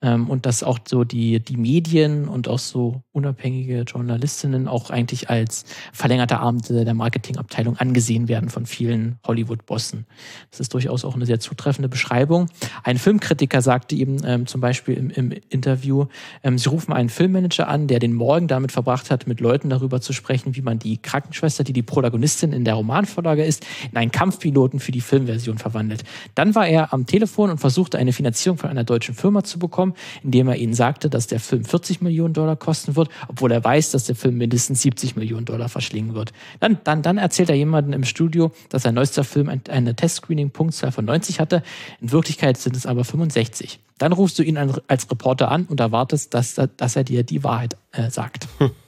Ähm, 0.00 0.30
und 0.30 0.46
dass 0.46 0.62
auch 0.62 0.78
so 0.86 1.02
die, 1.02 1.40
die 1.40 1.56
Medien 1.56 2.28
und 2.28 2.46
auch 2.46 2.60
so 2.60 3.02
unabhängige 3.10 3.80
Journalistinnen 3.80 4.68
auch 4.68 4.90
eigentlich 4.90 5.28
als 5.28 5.64
verlängerte 5.92 6.38
Arm 6.38 6.58
der 6.60 6.94
Marketingabteilung 6.94 7.76
angesehen 7.78 8.28
werden 8.28 8.48
von 8.48 8.64
vielen 8.64 9.18
Hollywood-Bossen. 9.26 10.06
Das 10.52 10.60
ist 10.60 10.72
durchaus 10.72 11.04
auch 11.04 11.16
eine 11.16 11.26
sehr 11.26 11.40
zutreffende 11.40 11.88
Beschreibung. 11.88 12.46
Ein 12.84 12.96
Filmkritiker 12.98 13.60
sagte 13.60 13.96
eben 13.96 14.18
ähm, 14.24 14.46
zum 14.46 14.60
Beispiel 14.60 14.94
im, 14.94 15.10
im 15.10 15.32
Interview, 15.48 16.06
ähm, 16.44 16.58
sie 16.58 16.68
rufen 16.68 16.92
einen 16.92 17.08
Filmmanager 17.08 17.66
an, 17.66 17.88
der 17.88 17.98
den 17.98 18.12
Morgen 18.12 18.46
damit 18.46 18.70
verbracht 18.70 19.10
hat, 19.10 19.26
mit 19.26 19.40
Leuten 19.40 19.68
darüber 19.68 20.00
zu 20.00 20.12
sprechen, 20.12 20.54
wie 20.54 20.62
man 20.62 20.78
die 20.78 20.98
Krankenschwester, 20.98 21.64
die 21.64 21.72
die 21.72 21.82
Protagonistin 21.82 22.52
in 22.52 22.64
der 22.64 22.74
Romanvorlage 22.74 23.44
ist, 23.44 23.66
in 23.90 23.96
einen 23.96 24.12
Kampfpiloten 24.12 24.78
für 24.78 24.92
die 24.92 25.00
Filmversion 25.00 25.58
verwandelt. 25.58 26.04
Dann 26.36 26.54
war 26.54 26.68
er 26.68 26.92
am 26.92 27.04
Telefon 27.06 27.50
und 27.50 27.58
versuchte 27.58 27.98
eine 27.98 28.12
Finanzierung 28.12 28.58
von 28.58 28.70
einer 28.70 28.84
deutschen 28.84 29.16
Firma 29.16 29.42
zu 29.42 29.58
bekommen 29.58 29.87
Plattform, 29.88 29.94
indem 30.22 30.48
er 30.48 30.56
ihnen 30.56 30.74
sagte, 30.74 31.10
dass 31.10 31.26
der 31.26 31.40
Film 31.40 31.64
40 31.64 32.00
Millionen 32.00 32.34
Dollar 32.34 32.56
kosten 32.56 32.96
wird, 32.96 33.08
obwohl 33.28 33.52
er 33.52 33.62
weiß, 33.62 33.90
dass 33.92 34.04
der 34.04 34.16
Film 34.16 34.38
mindestens 34.38 34.82
70 34.82 35.16
Millionen 35.16 35.44
Dollar 35.44 35.68
verschlingen 35.68 36.14
wird. 36.14 36.32
Dann, 36.60 36.78
dann, 36.84 37.02
dann 37.02 37.18
erzählt 37.18 37.50
er 37.50 37.56
jemandem 37.56 37.92
im 37.94 38.04
Studio, 38.04 38.52
dass 38.68 38.82
sein 38.82 38.94
neuester 38.94 39.24
Film 39.24 39.48
eine 39.68 39.94
Testscreening-Punktzahl 39.94 40.92
von 40.92 41.04
90 41.04 41.40
hatte. 41.40 41.62
In 42.00 42.12
Wirklichkeit 42.12 42.56
sind 42.56 42.76
es 42.76 42.86
aber 42.86 43.04
65. 43.04 43.80
Dann 43.98 44.12
rufst 44.12 44.38
du 44.38 44.42
ihn 44.42 44.56
als 44.56 45.10
Reporter 45.10 45.50
an 45.50 45.64
und 45.66 45.80
erwartest, 45.80 46.34
dass, 46.34 46.54
dass 46.54 46.96
er 46.96 47.04
dir 47.04 47.24
die 47.24 47.42
Wahrheit 47.42 47.76
äh, 47.92 48.10
sagt. 48.10 48.46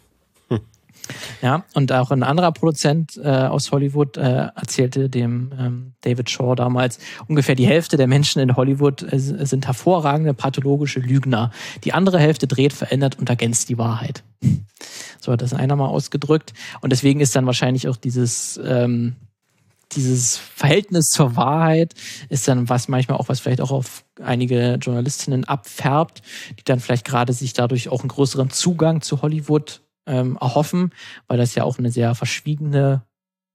Ja, 1.43 1.65
und 1.75 1.93
auch 1.93 2.11
ein 2.11 2.23
anderer 2.23 2.53
Produzent 2.53 3.21
äh, 3.23 3.29
aus 3.29 3.73
Hollywood 3.73 4.17
äh, 4.17 4.49
erzählte 4.55 5.09
dem 5.09 5.53
ähm, 5.59 5.93
David 6.03 6.31
Shaw 6.31 6.55
damals, 6.55 6.99
ungefähr 7.27 7.55
die 7.55 7.67
Hälfte 7.67 7.97
der 7.97 8.07
Menschen 8.07 8.41
in 8.41 8.57
Hollywood 8.57 9.03
äh, 9.03 9.19
sind 9.19 9.67
hervorragende 9.67 10.35
pathologische 10.35 11.01
Lügner. 11.01 11.51
Die 11.85 11.93
andere 11.93 12.19
Hälfte 12.19 12.47
dreht, 12.47 12.73
verändert 12.73 13.19
und 13.19 13.29
ergänzt 13.29 13.69
die 13.69 13.79
Wahrheit. 13.79 14.23
So 15.21 15.33
hat 15.33 15.43
das 15.43 15.53
einer 15.53 15.77
mal 15.77 15.87
ausgedrückt. 15.87 16.53
Und 16.81 16.91
deswegen 16.91 17.21
ist 17.21 17.37
dann 17.37 17.47
wahrscheinlich 17.47 17.89
auch 17.89 17.97
dieses, 17.97 18.59
ähm, 18.65 19.17
dieses 19.93 20.37
Verhältnis 20.37 21.07
zur 21.07 21.37
Wahrheit 21.37 21.95
ist 22.29 22.47
dann 22.49 22.69
was 22.69 22.89
manchmal 22.89 23.19
auch, 23.19 23.29
was 23.29 23.41
vielleicht 23.41 23.61
auch 23.61 23.73
auf 23.73 24.05
einige 24.23 24.75
Journalistinnen 24.81 25.45
abfärbt, 25.45 26.23
die 26.59 26.65
dann 26.65 26.81
vielleicht 26.81 27.05
gerade 27.05 27.33
sich 27.33 27.53
dadurch 27.53 27.89
auch 27.89 28.01
einen 28.01 28.09
größeren 28.09 28.51
Zugang 28.51 29.03
zu 29.03 29.23
Hollywood 29.23 29.83
ähm, 30.11 30.37
erhoffen, 30.41 30.93
weil 31.29 31.39
das 31.39 31.55
ja 31.55 31.65
auch 31.65 31.79
eine 31.79 31.91
sehr 31.91 32.15
verschwiegene 32.15 33.03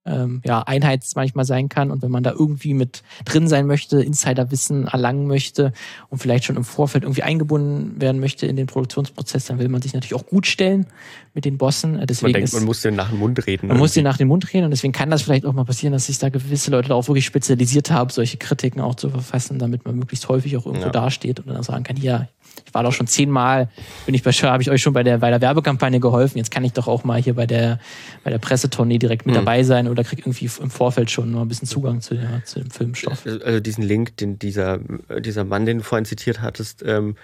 ähm, 0.06 0.42
ja, 0.46 0.62
Einheit 0.62 1.04
manchmal 1.16 1.46
sein 1.46 1.68
kann. 1.68 1.92
Und 1.92 2.02
wenn 2.02 2.12
man 2.12 2.24
da 2.24 2.32
irgendwie 2.32 2.74
mit 2.74 3.04
drin 3.26 3.48
sein 3.48 3.66
möchte, 3.66 4.02
Insiderwissen 4.02 4.88
erlangen 4.88 5.28
möchte 5.28 5.74
und 6.10 6.20
vielleicht 6.20 6.46
schon 6.46 6.56
im 6.56 6.64
Vorfeld 6.64 7.04
irgendwie 7.04 7.24
eingebunden 7.24 8.00
werden 8.00 8.20
möchte 8.20 8.46
in 8.46 8.56
den 8.56 8.68
Produktionsprozess, 8.68 9.46
dann 9.46 9.60
will 9.60 9.68
man 9.68 9.82
sich 9.82 9.94
natürlich 9.94 10.14
auch 10.14 10.28
gut 10.28 10.46
stellen 10.46 10.86
mit 11.34 11.44
den 11.46 11.58
Bossen. 11.58 11.98
Äh, 12.00 12.06
deswegen 12.06 12.28
man 12.28 12.34
denkt, 12.34 12.50
ist, 12.50 12.54
man 12.54 12.66
muss 12.66 12.82
den 12.82 12.96
nach 12.96 13.10
dem 13.10 13.20
Mund 13.20 13.46
reden. 13.48 13.68
Man 13.68 13.78
irgendwie. 13.78 13.84
muss 13.84 13.94
den 13.94 14.04
nach 14.04 14.18
dem 14.18 14.28
Mund 14.28 14.54
reden 14.54 14.66
und 14.66 14.72
deswegen 14.72 14.94
kann 14.94 15.10
das 15.10 15.24
vielleicht 15.24 15.46
auch 15.46 15.54
mal 15.54 15.66
passieren, 15.66 15.94
dass 15.94 16.06
sich 16.06 16.20
da 16.20 16.30
gewisse 16.30 16.72
Leute 16.72 16.90
darauf 16.90 17.08
wirklich 17.08 17.26
spezialisiert 17.26 17.90
haben, 17.90 18.12
solche 18.12 18.38
Kritiken 18.38 18.82
auch 18.82 18.96
zu 18.96 19.10
verfassen, 19.10 19.60
damit 19.60 19.86
man 19.86 19.96
möglichst 19.96 20.30
häufig 20.30 20.56
auch 20.58 20.66
irgendwo 20.66 20.88
ja. 20.88 20.92
dasteht 20.92 21.40
und 21.40 21.48
dann 21.48 21.64
sagen 21.64 21.84
kann, 21.84 21.98
ja, 21.98 22.28
ich 22.66 22.74
war 22.74 22.84
doch 22.84 22.94
schon 22.94 23.08
zehnmal, 23.08 23.70
bin 24.06 24.16
ich 24.16 24.24
bei 24.24 24.32
habe 24.32 24.62
ich 24.62 24.70
euch 24.70 24.82
schon 24.82 24.94
bei 24.94 25.04
der, 25.04 25.18
bei 25.20 25.30
der 25.30 25.42
Werbekampagne 25.42 26.00
geholfen. 26.00 26.38
Jetzt 26.38 26.52
kann 26.52 26.64
ich 26.64 26.74
doch 26.74 26.88
auch 26.88 27.04
mal 27.04 27.22
hier 27.22 27.34
bei 27.34 27.46
der, 27.46 27.80
bei 28.24 28.30
der 28.30 28.38
Pressetournee 28.38 28.98
direkt 28.98 29.26
mit 29.26 29.36
mhm. 29.36 29.40
dabei 29.40 29.64
sein 29.64 29.88
oder 29.88 30.04
krieg 30.04 30.20
irgendwie 30.20 30.50
im 30.62 30.70
Vorfeld 30.70 31.12
schon 31.12 31.32
mal 31.32 31.42
ein 31.42 31.48
bisschen 31.48 31.68
Zugang 31.68 32.02
zu, 32.02 32.16
der, 32.16 32.44
zu 32.46 32.60
dem 32.60 32.72
Filmstoff. 32.72 33.26
Also 33.26 33.60
diesen 33.60 33.84
Link, 33.84 34.18
den 34.18 34.40
dieser, 34.40 34.80
dieser 35.20 35.44
Mann, 35.44 35.66
den 35.66 35.80
du 35.80 35.84
vorhin 35.84 36.06
zitiert 36.06 36.42
hattest, 36.42 36.84
ähm, 36.86 37.16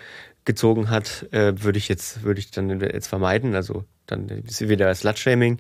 gezogen 0.46 0.89
hat, 0.89 1.28
äh, 1.32 1.54
würde 1.63 1.78
ich 1.78 1.88
jetzt, 1.88 2.24
würde 2.24 2.39
ich 2.39 2.52
dann 2.52 2.80
jetzt 2.80 3.08
vermeiden. 3.08 3.56
Also 3.56 3.86
dann 4.08 4.28
ist 4.28 4.67
wieder 4.67 4.94
Slutshaming, 4.94 5.60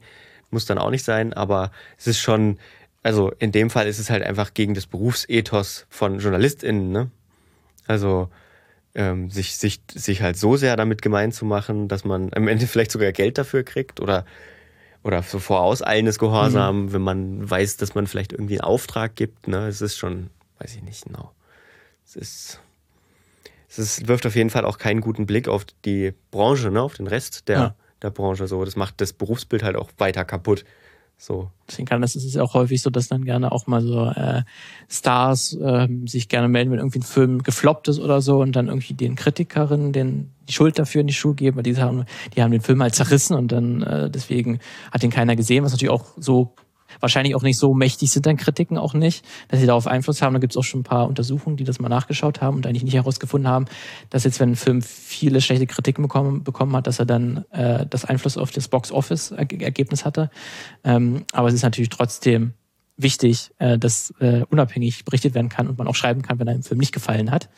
muss 0.49 0.65
dann 0.65 0.77
auch 0.77 0.89
nicht 0.89 1.05
sein, 1.05 1.33
aber 1.33 1.71
es 1.97 2.07
ist 2.07 2.19
schon, 2.19 2.57
also 3.03 3.31
in 3.39 3.51
dem 3.51 3.69
Fall 3.69 3.87
ist 3.87 3.99
es 3.99 4.09
halt 4.09 4.23
einfach 4.23 4.53
gegen 4.53 4.73
das 4.73 4.87
Berufsethos 4.87 5.85
von 5.89 6.19
JournalistInnen, 6.19 6.91
ne? 6.91 7.11
Also 7.87 8.29
ähm, 8.95 9.29
sich, 9.29 9.57
sich, 9.57 9.81
sich 9.93 10.21
halt 10.21 10.37
so 10.37 10.57
sehr 10.57 10.75
damit 10.75 11.01
gemein 11.01 11.31
zu 11.31 11.45
machen, 11.45 11.87
dass 11.87 12.03
man 12.03 12.33
am 12.33 12.47
Ende 12.47 12.67
vielleicht 12.67 12.91
sogar 12.91 13.11
Geld 13.11 13.37
dafür 13.37 13.63
kriegt 13.63 13.99
oder, 13.99 14.25
oder 15.03 15.23
so 15.23 15.39
vorauseilendes 15.39 16.19
Gehorsam, 16.19 16.83
mhm. 16.83 16.93
wenn 16.93 17.01
man 17.01 17.49
weiß, 17.49 17.77
dass 17.77 17.95
man 17.95 18.07
vielleicht 18.07 18.33
irgendwie 18.33 18.55
einen 18.55 18.67
Auftrag 18.67 19.15
gibt. 19.15 19.47
Ne? 19.47 19.67
Es 19.67 19.81
ist 19.81 19.97
schon, 19.97 20.29
weiß 20.59 20.75
ich 20.75 20.83
nicht 20.83 21.05
genau. 21.05 21.31
Es 22.05 22.15
ist, 22.15 22.59
es 23.69 23.79
ist, 23.79 24.07
wirft 24.07 24.25
auf 24.25 24.35
jeden 24.35 24.49
Fall 24.49 24.65
auch 24.65 24.77
keinen 24.77 25.01
guten 25.01 25.25
Blick 25.25 25.47
auf 25.47 25.65
die 25.85 26.13
Branche, 26.31 26.71
ne? 26.71 26.81
auf 26.81 26.95
den 26.95 27.07
Rest 27.07 27.47
der, 27.47 27.57
ja. 27.57 27.75
der 28.01 28.09
Branche. 28.09 28.47
So, 28.47 28.65
das 28.65 28.75
macht 28.75 28.99
das 28.99 29.13
Berufsbild 29.13 29.63
halt 29.63 29.77
auch 29.77 29.89
weiter 29.97 30.25
kaputt. 30.25 30.65
So. 31.21 31.51
Deswegen 31.67 31.85
kann 31.87 32.01
das, 32.01 32.15
es 32.15 32.25
ist 32.25 32.33
ja 32.33 32.41
auch 32.41 32.55
häufig 32.55 32.81
so, 32.81 32.89
dass 32.89 33.07
dann 33.07 33.25
gerne 33.25 33.51
auch 33.51 33.67
mal 33.67 33.83
so 33.83 34.07
äh, 34.07 34.41
Stars 34.89 35.53
äh, 35.53 35.87
sich 36.07 36.29
gerne 36.29 36.47
melden, 36.47 36.71
wenn 36.71 36.79
irgendwie 36.79 36.97
ein 36.97 37.03
Film 37.03 37.43
gefloppt 37.43 37.89
ist 37.89 37.99
oder 37.99 38.21
so 38.21 38.41
und 38.41 38.55
dann 38.55 38.69
irgendwie 38.69 38.95
den 38.95 39.15
Kritikerinnen 39.15 39.93
den 39.93 40.31
die 40.49 40.53
Schuld 40.53 40.79
dafür 40.79 41.01
in 41.01 41.07
die 41.07 41.13
Schuhe 41.13 41.35
geben, 41.35 41.57
weil 41.57 41.63
die 41.63 41.77
haben, 41.77 42.05
die 42.35 42.41
haben 42.41 42.49
den 42.49 42.61
Film 42.61 42.81
halt 42.81 42.95
zerrissen 42.95 43.35
und 43.35 43.51
dann 43.51 43.83
äh, 43.83 44.09
deswegen 44.09 44.57
hat 44.91 45.03
den 45.03 45.11
keiner 45.11 45.35
gesehen, 45.35 45.63
was 45.63 45.71
natürlich 45.71 45.93
auch 45.93 46.05
so 46.17 46.55
wahrscheinlich 46.99 47.35
auch 47.35 47.43
nicht 47.43 47.57
so 47.57 47.73
mächtig 47.73 48.11
sind 48.11 48.25
dann 48.25 48.37
Kritiken 48.37 48.77
auch 48.77 48.93
nicht, 48.93 49.25
dass 49.47 49.59
sie 49.59 49.65
darauf 49.65 49.87
Einfluss 49.87 50.21
haben. 50.21 50.33
Da 50.33 50.39
gibt 50.39 50.53
es 50.53 50.57
auch 50.57 50.63
schon 50.63 50.81
ein 50.81 50.83
paar 50.83 51.07
Untersuchungen, 51.07 51.57
die 51.57 51.63
das 51.63 51.79
mal 51.79 51.89
nachgeschaut 51.89 52.41
haben 52.41 52.57
und 52.57 52.67
eigentlich 52.67 52.83
nicht 52.83 52.95
herausgefunden 52.95 53.49
haben, 53.49 53.65
dass 54.09 54.23
jetzt, 54.23 54.39
wenn 54.39 54.51
ein 54.51 54.55
Film 54.55 54.81
viele 54.81 55.41
schlechte 55.41 55.67
Kritiken 55.67 56.01
bekommen, 56.01 56.43
bekommen 56.43 56.75
hat, 56.75 56.87
dass 56.87 56.99
er 56.99 57.05
dann 57.05 57.45
äh, 57.51 57.85
das 57.89 58.05
Einfluss 58.05 58.37
auf 58.37 58.51
das 58.51 58.67
Box-Office-Ergebnis 58.67 60.05
hatte. 60.05 60.29
Ähm, 60.83 61.25
aber 61.31 61.47
es 61.47 61.53
ist 61.53 61.63
natürlich 61.63 61.89
trotzdem 61.89 62.53
wichtig, 62.97 63.51
äh, 63.59 63.77
dass 63.77 64.13
äh, 64.19 64.43
unabhängig 64.49 65.05
berichtet 65.05 65.33
werden 65.33 65.49
kann 65.49 65.67
und 65.67 65.77
man 65.77 65.87
auch 65.87 65.95
schreiben 65.95 66.21
kann, 66.21 66.39
wenn 66.39 66.49
einem 66.49 66.63
Film 66.63 66.79
nicht 66.79 66.93
gefallen 66.93 67.31
hat. 67.31 67.49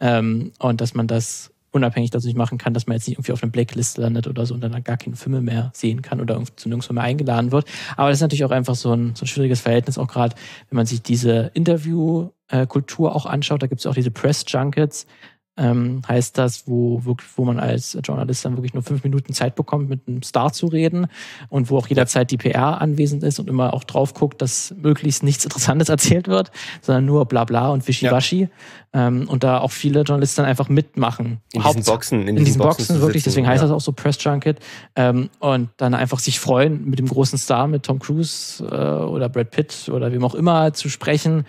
Ähm, 0.00 0.52
und 0.58 0.80
dass 0.80 0.94
man 0.94 1.06
das 1.06 1.52
unabhängig 1.76 2.10
dadurch 2.10 2.34
machen 2.34 2.58
kann, 2.58 2.74
dass 2.74 2.86
man 2.86 2.96
jetzt 2.96 3.06
nicht 3.06 3.16
irgendwie 3.16 3.32
auf 3.32 3.42
einer 3.42 3.52
Blacklist 3.52 3.98
landet 3.98 4.26
oder 4.26 4.46
so 4.46 4.54
und 4.54 4.60
dann 4.60 4.82
gar 4.82 4.96
keine 4.96 5.16
Filme 5.16 5.40
mehr 5.40 5.70
sehen 5.74 6.02
kann 6.02 6.20
oder 6.20 6.42
zu 6.56 6.68
nirgendwo 6.68 6.92
mehr 6.92 7.04
eingeladen 7.04 7.52
wird. 7.52 7.66
Aber 7.96 8.08
das 8.08 8.18
ist 8.18 8.22
natürlich 8.22 8.44
auch 8.44 8.50
einfach 8.50 8.74
so 8.74 8.92
ein, 8.92 9.14
so 9.14 9.24
ein 9.24 9.28
schwieriges 9.28 9.60
Verhältnis, 9.60 9.98
auch 9.98 10.08
gerade 10.08 10.34
wenn 10.68 10.76
man 10.76 10.86
sich 10.86 11.02
diese 11.02 11.50
Interviewkultur 11.54 13.14
auch 13.14 13.26
anschaut. 13.26 13.62
Da 13.62 13.66
gibt 13.66 13.80
es 13.80 13.86
auch 13.86 13.94
diese 13.94 14.10
Press 14.10 14.44
Junkets, 14.48 15.06
ähm, 15.56 16.02
heißt 16.06 16.36
das, 16.36 16.66
wo, 16.66 17.00
wo 17.02 17.44
man 17.44 17.58
als 17.58 17.98
Journalist 18.02 18.44
dann 18.44 18.56
wirklich 18.56 18.74
nur 18.74 18.82
fünf 18.82 19.04
Minuten 19.04 19.32
Zeit 19.32 19.54
bekommt, 19.54 19.88
mit 19.88 20.06
einem 20.06 20.22
Star 20.22 20.52
zu 20.52 20.66
reden 20.66 21.06
und 21.48 21.70
wo 21.70 21.78
auch 21.78 21.86
jederzeit 21.86 22.30
die 22.30 22.36
PR 22.36 22.80
anwesend 22.80 23.22
ist 23.22 23.38
und 23.38 23.48
immer 23.48 23.72
auch 23.72 23.84
drauf 23.84 24.14
guckt, 24.14 24.42
dass 24.42 24.74
möglichst 24.80 25.22
nichts 25.22 25.44
Interessantes 25.44 25.88
erzählt 25.96 26.28
wird, 26.28 26.50
sondern 26.82 27.06
nur 27.06 27.24
Blabla 27.26 27.68
und 27.68 27.86
Wischiwaschi. 27.86 28.42
Ja. 28.42 28.48
Ähm, 29.08 29.28
und 29.28 29.44
da 29.44 29.58
auch 29.58 29.72
viele 29.72 30.02
Journalisten 30.02 30.42
einfach 30.42 30.68
mitmachen. 30.68 31.40
In 31.52 31.62
diesen 31.62 31.84
Boxen. 31.84 32.22
In, 32.22 32.36
in 32.36 32.44
diesen, 32.44 32.58
Boxen, 32.58 32.86
Boxen 32.86 33.00
wirklich, 33.00 33.24
deswegen 33.24 33.44
ja. 33.44 33.52
heißt 33.52 33.62
das 33.62 33.70
auch 33.70 33.80
so 33.80 33.92
Press 33.92 34.22
Junket. 34.22 34.60
Ähm, 34.94 35.30
und 35.38 35.70
dann 35.76 35.94
einfach 35.94 36.18
sich 36.18 36.40
freuen, 36.40 36.88
mit 36.88 36.98
dem 36.98 37.08
großen 37.08 37.38
Star, 37.38 37.66
mit 37.66 37.82
Tom 37.82 37.98
Cruise 37.98 38.64
äh, 38.64 39.04
oder 39.04 39.28
Brad 39.28 39.50
Pitt 39.50 39.90
oder 39.92 40.12
wem 40.12 40.24
auch 40.24 40.34
immer 40.34 40.72
zu 40.72 40.88
sprechen 40.88 41.44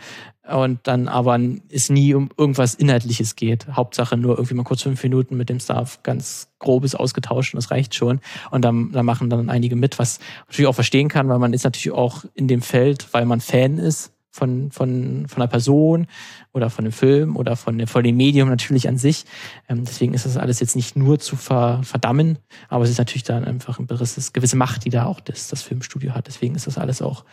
und 0.50 0.80
dann 0.84 1.08
aber 1.08 1.40
es 1.70 1.90
nie 1.90 2.14
um 2.14 2.30
irgendwas 2.38 2.74
Inhaltliches 2.74 3.36
geht. 3.36 3.68
Hauptsache 3.68 4.18
nur 4.18 4.36
irgendwie 4.38 4.56
mal 4.56 4.64
kurz 4.64 4.82
fünf 4.82 5.02
Minuten 5.04 5.38
mit 5.38 5.50
dem 5.50 5.60
Staff 5.60 6.02
ganz 6.04 6.50
grobes 6.60 6.96
ausgetauscht 6.96 7.54
und 7.54 7.58
das 7.58 7.72
reicht 7.72 7.96
schon. 7.96 8.20
Und 8.52 8.64
dann, 8.64 8.92
dann 8.92 9.06
machen 9.06 9.30
dann 9.30 9.50
einige 9.50 9.76
mit, 9.76 10.00
was 10.00 10.20
natürlich 10.48 10.68
auch 10.68 10.76
verstehen 10.76 11.10
kann, 11.10 11.30
weil 11.30 11.40
man 11.40 11.54
ist 11.54 11.64
natürlich 11.64 11.92
auch 11.92 12.26
in 12.34 12.48
dem 12.48 12.62
Feld, 12.62 13.08
weil 13.14 13.26
man 13.26 13.42
Fan 13.42 13.78
ist 13.78 14.12
von, 14.38 14.72
von, 14.72 15.26
von 15.28 15.42
einer 15.42 15.50
Person 15.50 16.08
oder 16.54 16.70
von 16.70 16.86
einem 16.86 16.92
Film 16.92 17.36
oder 17.36 17.56
von, 17.56 17.86
von 17.88 18.04
dem 18.04 18.16
Medium 18.16 18.50
natürlich 18.50 18.88
an 18.88 18.98
sich. 18.98 19.26
Ähm, 19.68 19.84
deswegen 19.84 20.14
ist 20.14 20.26
das 20.26 20.38
alles 20.38 20.60
jetzt 20.60 20.76
nicht 20.76 20.96
nur 20.96 21.20
zu 21.20 21.36
ver, 21.36 21.82
verdammen, 21.84 22.38
aber 22.70 22.84
es 22.84 22.90
ist 22.92 23.00
natürlich 23.00 23.24
dann 23.24 23.46
einfach 23.46 23.80
ein 23.80 23.88
gewisses, 23.88 24.34
gewisse 24.34 24.56
Macht, 24.56 24.86
die 24.86 24.90
da 24.90 25.06
auch 25.06 25.20
das, 25.20 25.48
das 25.48 25.62
Filmstudio 25.62 26.14
hat. 26.14 26.28
Deswegen 26.28 26.56
ist 26.56 26.68
das 26.68 26.78
alles 26.78 27.02
auch 27.02 27.26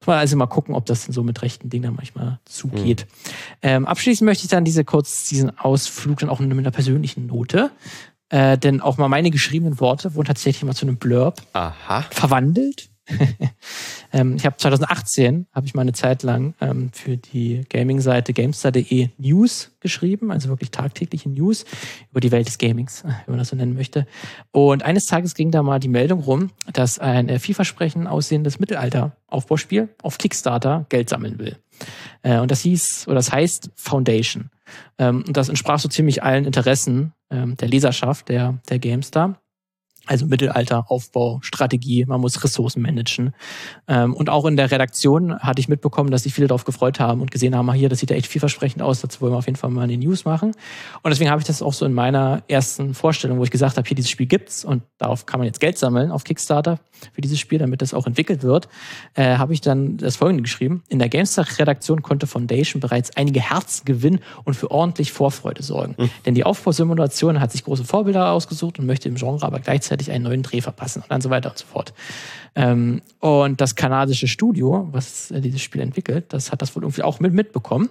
muss 0.00 0.06
man 0.06 0.18
also 0.18 0.36
mal 0.36 0.46
gucken, 0.46 0.76
ob 0.76 0.86
das 0.86 1.06
so 1.06 1.24
mit 1.24 1.42
rechten 1.42 1.70
Dingen 1.70 1.94
manchmal 1.96 2.38
zugeht. 2.44 3.06
Mhm. 3.08 3.32
Ähm, 3.62 3.86
abschließend 3.86 4.26
möchte 4.26 4.44
ich 4.44 4.50
dann 4.50 4.64
diese 4.64 4.84
kurz 4.84 5.28
diesen 5.28 5.58
Ausflug 5.58 6.20
dann 6.20 6.28
auch 6.28 6.38
mit 6.38 6.56
einer 6.56 6.70
persönlichen 6.70 7.26
Note. 7.26 7.72
Äh, 8.28 8.58
denn 8.58 8.80
auch 8.80 8.98
mal 8.98 9.08
meine 9.08 9.30
geschriebenen 9.30 9.80
Worte 9.80 10.14
wurden 10.14 10.28
tatsächlich 10.28 10.62
mal 10.62 10.74
zu 10.74 10.86
einem 10.86 10.98
Blurb 10.98 11.42
Aha. 11.52 12.02
verwandelt. 12.10 12.90
ähm, 14.12 14.36
ich 14.36 14.44
habe 14.44 14.56
2018 14.56 15.46
habe 15.52 15.66
ich 15.66 15.74
mal 15.74 15.82
eine 15.82 15.92
Zeit 15.92 16.22
lang 16.22 16.54
ähm, 16.60 16.90
für 16.92 17.16
die 17.16 17.62
Gaming-Seite 17.68 18.32
gamestar.de 18.32 19.08
News 19.18 19.72
geschrieben, 19.80 20.30
also 20.30 20.48
wirklich 20.48 20.70
tagtägliche 20.70 21.28
News 21.28 21.64
über 22.10 22.20
die 22.20 22.30
Welt 22.30 22.46
des 22.46 22.58
Gamings, 22.58 23.04
wenn 23.04 23.14
man 23.28 23.38
das 23.38 23.48
so 23.48 23.56
nennen 23.56 23.74
möchte. 23.74 24.06
Und 24.50 24.82
eines 24.82 25.06
Tages 25.06 25.34
ging 25.34 25.50
da 25.50 25.62
mal 25.62 25.78
die 25.78 25.88
Meldung 25.88 26.20
rum, 26.20 26.50
dass 26.72 26.98
ein 26.98 27.28
äh, 27.28 27.38
vielversprechend 27.38 28.06
aussehendes 28.06 28.58
Mittelalter-Aufbauspiel 28.58 29.88
auf 30.02 30.18
Kickstarter 30.18 30.86
Geld 30.88 31.08
sammeln 31.08 31.38
will. 31.38 31.56
Äh, 32.22 32.38
und 32.38 32.50
das 32.50 32.60
hieß, 32.60 33.06
oder 33.06 33.16
das 33.16 33.32
heißt 33.32 33.70
Foundation. 33.76 34.50
Ähm, 34.98 35.24
und 35.26 35.36
das 35.36 35.48
entsprach 35.48 35.78
so 35.78 35.88
ziemlich 35.88 36.22
allen 36.22 36.44
Interessen 36.44 37.12
ähm, 37.30 37.56
der 37.56 37.68
Leserschaft 37.68 38.28
der, 38.28 38.58
der 38.68 38.78
GameStar. 38.78 39.40
Also 40.08 40.26
Mittelalter, 40.26 40.90
Aufbau, 40.90 41.38
Strategie, 41.42 42.04
man 42.06 42.20
muss 42.20 42.42
Ressourcen 42.42 42.82
managen. 42.82 43.34
Ähm, 43.86 44.14
und 44.14 44.30
auch 44.30 44.46
in 44.46 44.56
der 44.56 44.70
Redaktion 44.70 45.38
hatte 45.38 45.60
ich 45.60 45.68
mitbekommen, 45.68 46.10
dass 46.10 46.22
sich 46.22 46.34
viele 46.34 46.46
darauf 46.46 46.64
gefreut 46.64 46.98
haben 46.98 47.20
und 47.20 47.30
gesehen 47.30 47.54
haben, 47.54 47.70
hier, 47.72 47.88
das 47.88 47.98
sieht 47.98 48.10
ja 48.10 48.16
echt 48.16 48.26
vielversprechend 48.26 48.82
aus, 48.82 49.00
dazu 49.00 49.20
wollen 49.20 49.32
wir 49.32 49.38
auf 49.38 49.46
jeden 49.46 49.56
Fall 49.56 49.70
mal 49.70 49.82
eine 49.82 49.96
News 49.98 50.24
machen. 50.24 50.52
Und 51.02 51.10
deswegen 51.10 51.30
habe 51.30 51.40
ich 51.40 51.46
das 51.46 51.62
auch 51.62 51.74
so 51.74 51.84
in 51.84 51.92
meiner 51.92 52.42
ersten 52.48 52.94
Vorstellung, 52.94 53.38
wo 53.38 53.44
ich 53.44 53.50
gesagt 53.50 53.76
habe, 53.76 53.86
hier, 53.86 53.94
dieses 53.94 54.10
Spiel 54.10 54.26
gibt's 54.26 54.64
und 54.64 54.82
darauf 54.96 55.26
kann 55.26 55.40
man 55.40 55.46
jetzt 55.46 55.60
Geld 55.60 55.76
sammeln 55.76 56.10
auf 56.10 56.24
Kickstarter 56.24 56.78
für 57.12 57.20
dieses 57.20 57.38
Spiel, 57.38 57.58
damit 57.58 57.82
das 57.82 57.94
auch 57.94 58.06
entwickelt 58.06 58.42
wird, 58.42 58.68
äh, 59.14 59.36
habe 59.36 59.52
ich 59.52 59.60
dann 59.60 59.98
das 59.98 60.16
folgende 60.16 60.42
geschrieben. 60.42 60.82
In 60.88 60.98
der 60.98 61.08
GameStar-Redaktion 61.08 62.02
konnte 62.02 62.26
Foundation 62.26 62.80
bereits 62.80 63.16
einige 63.16 63.40
Herzen 63.40 63.84
gewinnen 63.84 64.20
und 64.44 64.54
für 64.54 64.70
ordentlich 64.70 65.12
Vorfreude 65.12 65.62
sorgen. 65.62 65.94
Mhm. 65.98 66.10
Denn 66.24 66.34
die 66.34 66.44
Aufbausimulation 66.44 67.40
hat 67.40 67.52
sich 67.52 67.64
große 67.64 67.84
Vorbilder 67.84 68.32
ausgesucht 68.32 68.78
und 68.78 68.86
möchte 68.86 69.08
im 69.08 69.16
Genre 69.16 69.44
aber 69.44 69.60
gleichzeitig 69.60 69.97
gleichzeitig 69.98 70.12
einen 70.12 70.24
neuen 70.24 70.42
Dreh 70.42 70.60
verpassen 70.60 71.02
und 71.02 71.10
dann 71.10 71.20
so 71.20 71.30
weiter 71.30 71.50
und 71.50 71.58
so 71.58 71.66
fort. 71.66 71.92
Ähm, 72.54 73.02
und 73.20 73.60
das 73.60 73.74
kanadische 73.74 74.28
Studio, 74.28 74.88
was 74.92 75.30
äh, 75.30 75.40
dieses 75.40 75.60
Spiel 75.60 75.80
entwickelt, 75.80 76.32
das 76.32 76.50
hat 76.50 76.62
das 76.62 76.74
wohl 76.74 76.82
irgendwie 76.82 77.02
auch 77.02 77.20
mit 77.20 77.32
mitbekommen 77.32 77.88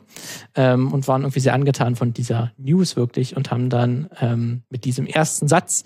ähm, 0.55 0.91
und 0.91 1.07
waren 1.07 1.21
irgendwie 1.21 1.39
sehr 1.39 1.53
angetan 1.53 1.95
von 1.95 2.13
dieser 2.13 2.51
News 2.57 2.95
wirklich 2.95 3.35
und 3.37 3.51
haben 3.51 3.69
dann 3.69 4.09
ähm, 4.19 4.63
mit 4.69 4.85
diesem 4.85 5.05
ersten 5.05 5.47
Satz 5.47 5.83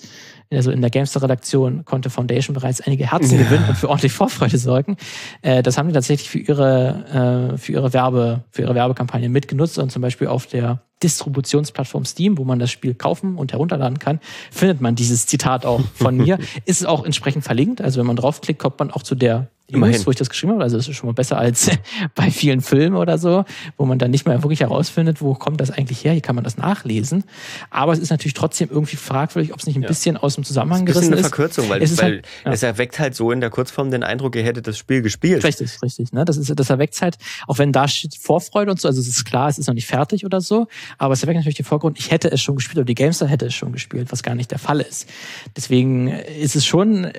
also 0.54 0.72
in 0.72 0.82
der 0.82 0.90
Gamester-Redaktion 0.90 1.86
konnte 1.86 2.10
Foundation 2.10 2.54
bereits 2.54 2.82
einige 2.82 3.10
Herzen 3.10 3.38
ja. 3.38 3.44
gewinnen 3.46 3.70
und 3.70 3.78
für 3.78 3.88
ordentlich 3.88 4.12
Vorfreude 4.12 4.58
sorgen. 4.58 4.98
Äh, 5.42 5.64
das 5.64 5.78
haben 5.78 5.88
die 5.88 5.94
tatsächlich 5.94 6.30
für 6.30 6.40
ihre, 6.40 7.54
äh, 7.54 7.58
für 7.58 7.72
ihre 7.72 7.94
Werbe, 7.94 8.44
für 8.52 8.64
ihre 8.64 8.76
Werbekampagne 8.76 9.30
mitgenutzt 9.30 9.78
und 9.78 9.94
zum 9.94 10.02
Beispiel 10.02 10.28
auf 10.28 10.48
der 10.48 10.82
Distributionsplattform 11.04 12.06
Steam, 12.06 12.38
wo 12.38 12.44
man 12.44 12.60
das 12.60 12.72
Spiel 12.72 12.94
kaufen 12.94 13.36
und 13.36 13.52
herunterladen 13.52 14.00
kann, 14.00 14.20
findet 14.52 14.82
man 14.82 14.96
dieses 14.96 15.28
Zitat 15.28 15.66
auch 15.66 15.82
von 15.96 16.18
mir. 16.18 16.38
Ist 16.66 16.86
auch 16.86 17.06
entsprechend 17.06 17.44
verlinkt. 17.44 17.82
Also 17.82 18.00
wenn 18.00 18.08
man 18.08 18.16
draufklickt, 18.16 18.60
kommt 18.60 18.80
man 18.80 18.92
auch 18.92 19.04
zu 19.04 19.16
der 19.16 19.48
Immerhin. 19.72 20.06
wo 20.06 20.12
ich 20.12 20.18
das 20.18 20.30
geschrieben 20.30 20.54
habe. 20.54 20.64
Also 20.64 20.78
es 20.78 20.88
ist 20.88 20.96
schon 20.96 21.08
mal 21.08 21.14
besser 21.14 21.38
als 21.38 21.70
bei 22.16 22.32
vielen 22.32 22.62
Filmen 22.62 22.96
oder 22.96 23.18
so, 23.18 23.46
wo 23.78 23.86
man 23.86 24.00
dann 24.00 24.12
nicht 24.12 24.26
mehr 24.26 24.42
wirklich 24.44 24.62
herausfindet, 24.62 25.22
wo 25.22 25.34
kommt 25.34 25.62
das 25.62 25.72
eigentlich 25.72 26.04
her. 26.04 26.14
Hier 26.14 26.22
kann 26.22 26.36
man 26.36 26.44
das 26.44 26.58
nachlesen. 26.58 27.24
Aber 27.70 27.94
es 27.94 28.00
ist 28.00 28.10
natürlich 28.10 28.34
trotzdem 28.34 28.70
irgendwie 28.70 28.98
fragwürdig, 28.98 29.54
ob 29.54 29.60
es 29.60 29.66
nicht 29.66 29.76
ein 29.76 29.84
ja. 29.84 29.88
bisschen 29.88 30.18
aus 30.18 30.36
dem 30.36 30.44
Zusammenhang 30.44 30.86
gerissen 30.86 31.04
ist. 31.04 31.08
Ein 31.08 31.12
bisschen 31.12 31.26
eine 31.26 31.30
Verkürzung, 31.30 31.70
weil, 31.70 31.82
es, 31.82 31.98
weil 31.98 32.04
halt, 32.04 32.28
ja. 32.46 32.52
es 32.52 32.64
erweckt 32.64 33.00
halt 33.00 33.16
so 33.16 33.32
in 33.32 33.42
der 33.42 33.50
Kurzform 33.50 33.92
den 33.92 34.04
Eindruck, 34.04 34.36
ihr 34.36 34.44
hättet 34.44 34.68
das 34.68 34.78
Spiel 34.78 35.02
gespielt. 35.02 35.44
Richtig, 35.44 35.82
richtig. 35.82 36.12
Ne? 36.14 36.26
Das, 36.26 36.38
ist, 36.38 36.52
das 36.58 36.70
erweckt 36.70 37.00
halt, 37.02 37.18
auch 37.48 37.58
wenn 37.58 37.72
da 37.72 37.88
steht 37.88 38.16
Vorfreude 38.16 38.72
und 38.72 38.80
so, 38.80 38.88
also 38.88 39.00
es 39.00 39.08
ist 39.08 39.26
klar, 39.26 39.50
es 39.50 39.58
ist 39.58 39.68
noch 39.68 39.74
nicht 39.74 39.88
fertig 39.88 40.26
oder 40.26 40.42
so, 40.42 40.68
aber 40.98 41.14
es 41.14 41.22
erweckt 41.24 41.38
natürlich 41.38 41.58
den 41.58 41.66
Vorgrund, 41.66 42.00
ich 42.00 42.12
hätte 42.12 42.32
es 42.32 42.42
schon 42.42 42.56
gespielt 42.56 42.78
oder 42.78 42.86
die 42.86 42.96
Gamester 42.96 43.28
hätte 43.28 43.46
es 43.46 43.54
schon 43.54 43.72
gespielt, 43.72 44.12
was 44.12 44.24
gar 44.24 44.36
nicht 44.36 44.52
der 44.52 44.60
Fall 44.60 44.82
ist. 44.82 45.08
Deswegen 45.56 46.08
ist 46.08 46.56
es 46.56 46.66
schon 46.66 47.12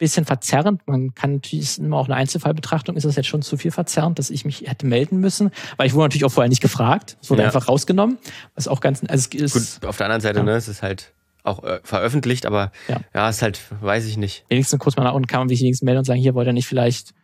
bisschen 0.00 0.24
verzerrend. 0.24 0.80
Man 0.86 1.14
kann 1.14 1.34
natürlich 1.34 1.78
immer 1.78 1.98
auch 1.98 2.06
eine 2.06 2.16
Einzelfallbetrachtung, 2.16 2.96
ist 2.96 3.04
das 3.04 3.16
jetzt 3.16 3.28
schon 3.28 3.42
zu 3.42 3.56
viel 3.56 3.70
verzerrend, 3.70 4.18
dass 4.18 4.30
ich 4.30 4.44
mich 4.44 4.62
hätte 4.66 4.86
melden 4.86 5.20
müssen, 5.20 5.50
weil 5.76 5.86
ich 5.86 5.94
wurde 5.94 6.06
natürlich 6.06 6.24
auch 6.24 6.32
vorher 6.32 6.48
nicht 6.48 6.62
gefragt. 6.62 7.16
Es 7.22 7.30
wurde 7.30 7.42
ja. 7.42 7.48
einfach 7.48 7.68
rausgenommen, 7.68 8.18
was 8.56 8.66
auch 8.66 8.80
ganz, 8.80 9.02
also 9.06 9.28
es 9.32 9.54
ist. 9.54 9.80
Gut, 9.80 9.88
auf 9.88 9.98
der 9.98 10.06
anderen 10.06 10.22
Seite, 10.22 10.38
ja. 10.38 10.44
ne, 10.44 10.52
es 10.52 10.66
ist 10.66 10.82
halt 10.82 11.12
auch 11.42 11.62
äh, 11.62 11.80
veröffentlicht, 11.84 12.46
aber 12.46 12.72
ja. 12.88 13.00
ja, 13.14 13.28
ist 13.28 13.42
halt, 13.42 13.60
weiß 13.80 14.06
ich 14.06 14.16
nicht. 14.16 14.44
Wenigstens 14.48 14.78
kurz 14.80 14.96
mal 14.96 15.04
nach 15.04 15.14
unten 15.14 15.28
kann 15.28 15.40
man 15.40 15.48
sich 15.48 15.60
wenigstens 15.60 15.84
melden 15.84 15.98
und 15.98 16.04
sagen, 16.04 16.20
hier 16.20 16.34
wollt 16.34 16.46
ihr 16.48 16.52
nicht 16.52 16.66
vielleicht 16.66 17.14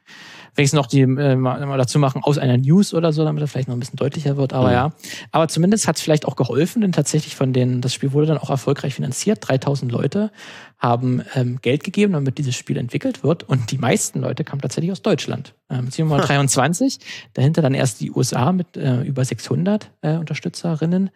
wenigstens 0.55 0.79
noch 0.79 0.87
die 0.87 1.03
äh, 1.03 1.37
mal 1.37 1.79
dazu 1.79 1.99
machen 1.99 2.23
aus 2.25 2.39
einer 2.39 2.57
News 2.57 2.95
oder 2.95 3.13
so, 3.13 3.25
damit 3.25 3.43
er 3.43 3.49
vielleicht 3.49 3.69
noch 3.69 3.77
ein 3.77 3.81
bisschen 3.81 3.97
deutlicher 3.97 4.37
wird. 4.37 4.53
Aber 4.53 4.69
mhm. 4.69 4.75
ja, 4.75 4.93
aber 5.31 5.49
zumindest 5.49 5.87
hat 5.87 5.97
es 5.97 6.03
vielleicht 6.03 6.27
auch 6.27 6.37
geholfen, 6.37 6.83
denn 6.83 6.93
tatsächlich 6.93 7.37
von 7.37 7.53
den, 7.53 7.81
das 7.81 7.95
Spiel 7.95 8.13
wurde 8.13 8.27
dann 8.27 8.39
auch 8.39 8.51
erfolgreich 8.51 8.95
finanziert. 8.95 9.39
3000 9.43 9.93
Leute 9.93 10.31
haben 10.79 11.23
ähm, 11.35 11.59
Geld 11.63 11.85
gegeben, 11.85 12.13
damit 12.13 12.37
dieses 12.37 12.55
Spiel 12.55 12.77
entwickelt 12.77 13.25
wird. 13.25 13.45
Und 13.45 13.71
die 13.71 13.79
meisten 13.79 14.21
Leute 14.21 14.45
kamen 14.45 14.61
tatsächlich 14.61 14.93
aus 14.93 15.01
Deutschland. 15.01 15.55
Ähm, 15.71 15.91
723, 15.91 16.99
dahinter 17.33 17.63
dann 17.63 17.73
erst 17.73 18.01
die 18.01 18.13
USA 18.13 18.53
mit 18.53 18.77
äh, 18.77 19.01
über 19.01 19.25
600 19.25 19.91
äh, 20.03 20.17
Unterstützerinnen. 20.17 21.11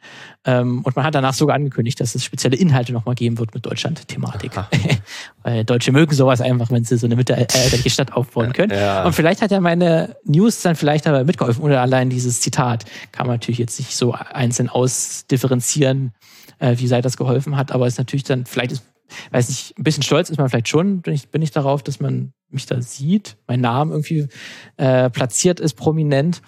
Ähm, 0.47 0.83
und 0.83 0.97
man 0.97 1.05
hat 1.05 1.15
danach 1.15 1.35
sogar 1.35 1.57
angekündigt, 1.57 2.01
dass 2.01 2.15
es 2.15 2.25
spezielle 2.25 2.57
Inhalte 2.57 2.93
nochmal 2.93 3.15
geben 3.15 3.39
wird 3.39 3.55
mit 3.55 3.67
Deutschland-Thematik. 3.67 4.53
Weil 5.43 5.65
Deutsche 5.65 5.93
mögen 5.93 6.15
sowas 6.15 6.41
einfach, 6.41 6.71
wenn 6.71 6.85
sie 6.85 6.97
so 6.97 7.07
eine 7.07 7.17
mittelalterliche 7.17 7.91
Stadt 7.91 8.15
aufbauen 8.15 8.55
können. 8.55 8.73
Ja. 8.73 9.05
Und 9.05 9.13
vielleicht 9.13 9.43
hat 9.43 9.51
ja 9.51 9.61
meine 9.61 10.17
News 10.25 10.63
dann 10.63 10.75
vielleicht 10.75 11.07
aber 11.07 11.25
mitgeholfen. 11.25 11.63
Oder 11.63 11.83
allein 11.83 12.09
dieses 12.09 12.41
Zitat 12.41 12.87
kann 13.13 13.27
man 13.27 13.35
natürlich 13.35 13.59
jetzt 13.59 13.79
nicht 13.79 13.95
so 13.95 14.13
einzeln 14.13 14.71
ausdifferenzieren, 14.71 16.13
äh, 16.59 16.77
wie 16.79 16.87
sei 16.87 17.03
das 17.03 17.19
geholfen 17.19 17.57
hat. 17.57 17.73
Aber 17.73 17.87
es 17.87 17.95
ist 17.95 17.99
natürlich 17.99 18.25
dann, 18.25 18.47
vielleicht 18.47 18.73
ist 18.73 18.90
weiß 19.31 19.49
nicht, 19.49 19.79
ein 19.79 19.85
bisschen 19.85 20.03
stolz 20.03 20.31
ist 20.31 20.39
man 20.39 20.49
vielleicht 20.49 20.69
schon, 20.69 21.01
bin 21.03 21.15
ich, 21.15 21.29
bin 21.29 21.43
ich 21.43 21.51
darauf, 21.51 21.83
dass 21.83 22.01
man 22.01 22.33
mich 22.49 22.67
da 22.67 22.81
sieht, 22.81 23.37
mein 23.47 23.61
Name 23.61 23.93
irgendwie 23.93 24.29
äh, 24.77 25.11
platziert 25.11 25.61
ist, 25.61 25.75
prominent, 25.75 26.43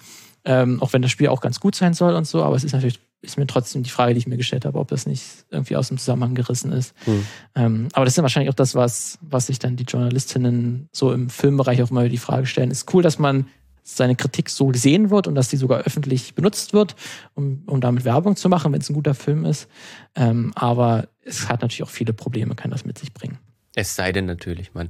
ähm, 0.45 0.81
auch 0.81 0.93
wenn 0.93 1.01
das 1.01 1.11
Spiel 1.11 1.29
auch 1.29 1.41
ganz 1.41 1.59
gut 1.59 1.75
sein 1.75 1.93
soll 1.93 2.15
und 2.15 2.27
so, 2.27 2.43
aber 2.43 2.55
es 2.55 2.63
ist 2.63 2.73
natürlich 2.73 2.99
ist 3.23 3.37
mir 3.37 3.47
trotzdem 3.47 3.83
die 3.83 3.89
Frage, 3.89 4.13
die 4.13 4.19
ich 4.19 4.27
mir 4.27 4.37
gestellt 4.37 4.65
habe, 4.65 4.77
ob 4.77 4.89
das 4.89 5.05
nicht 5.05 5.23
irgendwie 5.49 5.77
aus 5.77 5.87
dem 5.87 5.97
Zusammenhang 5.97 6.35
gerissen 6.35 6.73
ist. 6.73 6.93
Hm. 7.05 7.25
Ähm, 7.55 7.87
aber 7.93 8.03
das 8.03 8.17
ist 8.17 8.21
wahrscheinlich 8.21 8.49
auch 8.49 8.55
das, 8.55 8.75
was, 8.75 9.17
was 9.21 9.47
sich 9.47 9.59
dann 9.59 9.77
die 9.77 9.85
Journalistinnen 9.85 10.89
so 10.91 11.13
im 11.13 11.29
Filmbereich 11.29 11.81
auch 11.81 11.89
mal 11.89 12.09
die 12.09 12.17
Frage 12.17 12.45
stellen. 12.45 12.69
Ist 12.69 12.93
cool, 12.93 13.01
dass 13.01 13.19
man 13.19 13.47
seine 13.83 14.15
Kritik 14.15 14.49
so 14.49 14.67
gesehen 14.67 15.09
wird 15.09 15.27
und 15.27 15.35
dass 15.35 15.49
die 15.49 15.57
sogar 15.57 15.81
öffentlich 15.81 16.35
benutzt 16.35 16.73
wird, 16.73 16.95
um, 17.35 17.63
um 17.67 17.81
damit 17.81 18.05
Werbung 18.05 18.35
zu 18.35 18.49
machen, 18.49 18.71
wenn 18.71 18.81
es 18.81 18.89
ein 18.89 18.93
guter 18.93 19.13
Film 19.13 19.45
ist. 19.45 19.67
Ähm, 20.15 20.51
aber 20.55 21.09
es 21.21 21.49
hat 21.49 21.61
natürlich 21.61 21.83
auch 21.83 21.89
viele 21.89 22.13
Probleme, 22.13 22.55
kann 22.55 22.71
das 22.71 22.85
mit 22.85 22.97
sich 22.97 23.13
bringen. 23.13 23.37
Es 23.75 23.95
sei 23.95 24.11
denn 24.11 24.25
natürlich, 24.25 24.73
man, 24.73 24.89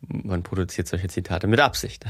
man 0.00 0.42
produziert 0.42 0.86
solche 0.86 1.08
Zitate 1.08 1.46
mit 1.46 1.60
Absicht. 1.60 2.04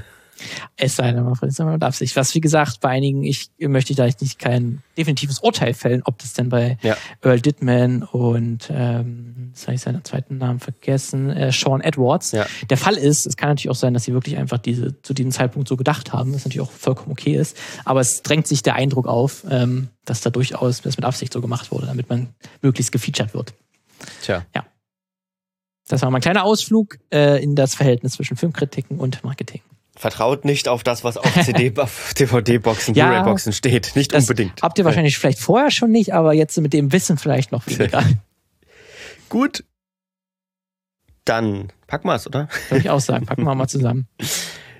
Es 0.76 0.96
sei 0.96 1.12
denn, 1.12 1.24
man 1.24 1.36
mit 1.72 1.82
Absicht. 1.82 2.16
Was, 2.16 2.34
wie 2.34 2.40
gesagt, 2.40 2.80
bei 2.80 2.90
einigen, 2.90 3.24
ich 3.24 3.50
möchte 3.58 3.94
da 3.94 4.04
nicht 4.06 4.38
kein 4.38 4.82
definitives 4.96 5.38
Urteil 5.40 5.74
fällen, 5.74 6.02
ob 6.04 6.18
das 6.18 6.32
denn 6.34 6.48
bei 6.48 6.78
ja. 6.82 6.96
Earl 7.22 7.40
Dittman 7.40 8.02
und, 8.02 8.68
ähm, 8.70 9.50
jetzt 9.50 9.66
habe 9.66 9.74
ich 9.74 9.80
seinen 9.80 10.04
zweiten 10.04 10.38
Namen 10.38 10.60
vergessen, 10.60 11.30
äh, 11.30 11.52
Sean 11.52 11.80
Edwards. 11.80 12.32
Ja. 12.32 12.46
Der 12.68 12.76
Fall 12.76 12.94
ist, 12.94 13.26
es 13.26 13.36
kann 13.36 13.50
natürlich 13.50 13.70
auch 13.70 13.76
sein, 13.76 13.94
dass 13.94 14.04
sie 14.04 14.12
wirklich 14.12 14.36
einfach 14.36 14.58
diese, 14.58 15.00
zu 15.02 15.14
diesem 15.14 15.32
Zeitpunkt 15.32 15.68
so 15.68 15.76
gedacht 15.76 16.12
haben, 16.12 16.34
was 16.34 16.44
natürlich 16.44 16.66
auch 16.66 16.70
vollkommen 16.70 17.12
okay 17.12 17.36
ist. 17.36 17.56
Aber 17.84 18.00
es 18.00 18.22
drängt 18.22 18.46
sich 18.46 18.62
der 18.62 18.74
Eindruck 18.74 19.06
auf, 19.06 19.44
ähm, 19.50 19.88
dass 20.04 20.20
da 20.20 20.30
durchaus 20.30 20.82
das 20.82 20.96
mit 20.96 21.04
Absicht 21.04 21.32
so 21.32 21.40
gemacht 21.40 21.70
wurde, 21.70 21.86
damit 21.86 22.08
man 22.10 22.28
möglichst 22.62 22.92
gefeatured 22.92 23.34
wird. 23.34 23.54
Tja. 24.22 24.44
Ja. 24.54 24.64
Das 25.88 26.02
war 26.02 26.10
mal 26.10 26.18
ein 26.18 26.22
kleiner 26.22 26.44
Ausflug 26.44 26.98
äh, 27.12 27.42
in 27.42 27.54
das 27.54 27.74
Verhältnis 27.74 28.14
zwischen 28.14 28.36
Filmkritiken 28.36 28.98
und 28.98 29.22
Marketing. 29.22 29.62
Vertraut 29.96 30.44
nicht 30.44 30.68
auf 30.68 30.84
das, 30.84 31.04
was 31.04 31.16
auf 31.16 31.32
CD, 31.42 31.70
DVD-Boxen, 32.18 32.94
ja, 32.94 33.06
Blu-ray-Boxen 33.06 33.52
steht. 33.52 33.96
Nicht 33.96 34.12
unbedingt. 34.14 34.62
Habt 34.62 34.78
ihr 34.78 34.84
wahrscheinlich 34.84 35.18
vielleicht 35.18 35.38
vorher 35.38 35.70
schon 35.70 35.90
nicht, 35.90 36.12
aber 36.12 36.34
jetzt 36.34 36.56
mit 36.58 36.74
dem 36.74 36.92
Wissen 36.92 37.16
vielleicht 37.16 37.50
noch 37.50 37.66
weniger. 37.66 38.04
Gut. 39.30 39.64
Dann 41.24 41.72
packen 41.86 42.08
wir 42.08 42.14
es, 42.14 42.26
oder? 42.26 42.48
Würde 42.68 42.82
ich 42.82 42.90
auch 42.90 43.00
sagen. 43.00 43.26
Packen 43.26 43.44
wir 43.44 43.54
mal 43.54 43.68
zusammen. 43.68 44.06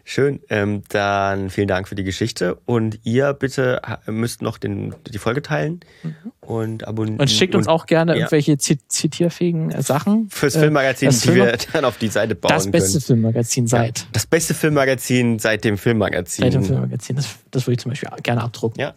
Schön. 0.09 0.39
Ähm, 0.51 0.85
dann 0.89 1.51
vielen 1.51 1.67
Dank 1.67 1.89
für 1.89 1.97
die 1.97 2.05
Geschichte. 2.05 2.55
Und 2.65 3.01
ihr 3.03 3.33
bitte 3.33 3.83
müsst 4.07 4.41
noch 4.41 4.57
den, 4.57 4.95
die 5.05 5.19
Folge 5.19 5.43
teilen 5.43 5.81
mhm. 6.05 6.15
und 6.43 6.87
abonnieren. 6.87 7.19
Und 7.19 7.29
schickt 7.29 7.57
uns 7.57 7.67
auch 7.67 7.87
gerne 7.87 8.13
ja. 8.13 8.19
irgendwelche 8.19 8.57
zitierfähigen 8.57 9.73
äh, 9.73 9.83
Sachen. 9.83 10.29
Fürs 10.31 10.55
äh, 10.55 10.61
Filmmagazin, 10.61 11.11
die 11.11 11.17
Film 11.17 11.37
wir 11.39 11.59
dann 11.73 11.85
auf 11.85 11.99
die 11.99 12.07
Seite 12.07 12.37
bauen 12.37 12.53
Das 12.55 12.71
beste 12.71 12.93
können. 12.93 13.03
Filmmagazin 13.03 13.67
seit. 13.67 13.99
Ja, 13.99 14.05
das 14.13 14.27
beste 14.29 14.55
Filmmagazin 14.55 15.41
seit 15.41 15.65
dem 15.65 15.77
Filmmagazin. 15.77 16.45
Seit 16.45 16.55
dem 16.55 16.63
Filmmagazin. 16.63 17.17
Das, 17.17 17.27
das 17.51 17.67
würde 17.67 17.73
ich 17.73 17.81
zum 17.81 17.91
Beispiel 17.91 18.09
gerne 18.23 18.45
abdrucken. 18.45 18.81
Ja. 18.81 18.95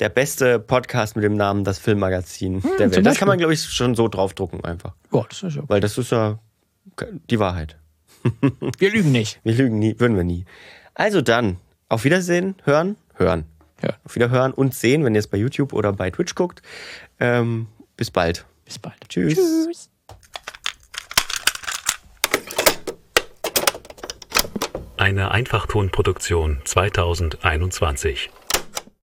Der 0.00 0.08
beste 0.08 0.58
Podcast 0.58 1.14
mit 1.14 1.24
dem 1.24 1.36
Namen 1.36 1.62
Das 1.62 1.78
Filmmagazin 1.78 2.60
hm, 2.60 2.70
der 2.80 2.90
Welt. 2.90 3.06
Das 3.06 3.18
kann 3.18 3.28
man, 3.28 3.38
glaube 3.38 3.54
ich, 3.54 3.62
schon 3.62 3.94
so 3.94 4.08
draufdrucken 4.08 4.64
einfach. 4.64 4.94
Ja, 5.12 5.24
das 5.28 5.44
ist 5.44 5.54
ja. 5.54 5.62
Weil 5.68 5.80
das 5.80 5.96
ist 5.96 6.10
ja 6.10 6.40
die 7.30 7.38
Wahrheit. 7.38 7.76
Wir 8.78 8.90
lügen 8.90 9.12
nicht. 9.12 9.40
Wir 9.44 9.54
lügen 9.54 9.78
nie, 9.78 9.98
würden 9.98 10.16
wir 10.16 10.24
nie. 10.24 10.44
Also 10.94 11.20
dann, 11.20 11.58
auf 11.88 12.04
Wiedersehen, 12.04 12.54
hören, 12.64 12.96
hören. 13.14 13.44
Ja. 13.82 13.90
Auf 14.04 14.14
Wiederhören 14.14 14.52
und 14.52 14.74
sehen, 14.74 15.04
wenn 15.04 15.14
ihr 15.14 15.18
es 15.18 15.26
bei 15.26 15.36
YouTube 15.36 15.72
oder 15.72 15.92
bei 15.92 16.10
Twitch 16.10 16.34
guckt. 16.34 16.62
Ähm, 17.20 17.66
bis 17.96 18.10
bald. 18.10 18.46
Bis 18.64 18.78
bald. 18.78 18.96
Tschüss. 19.08 19.34
Tschüss. 19.34 19.90
Eine 24.96 25.32
Einfachtonproduktion 25.32 26.60
2021. 26.64 28.30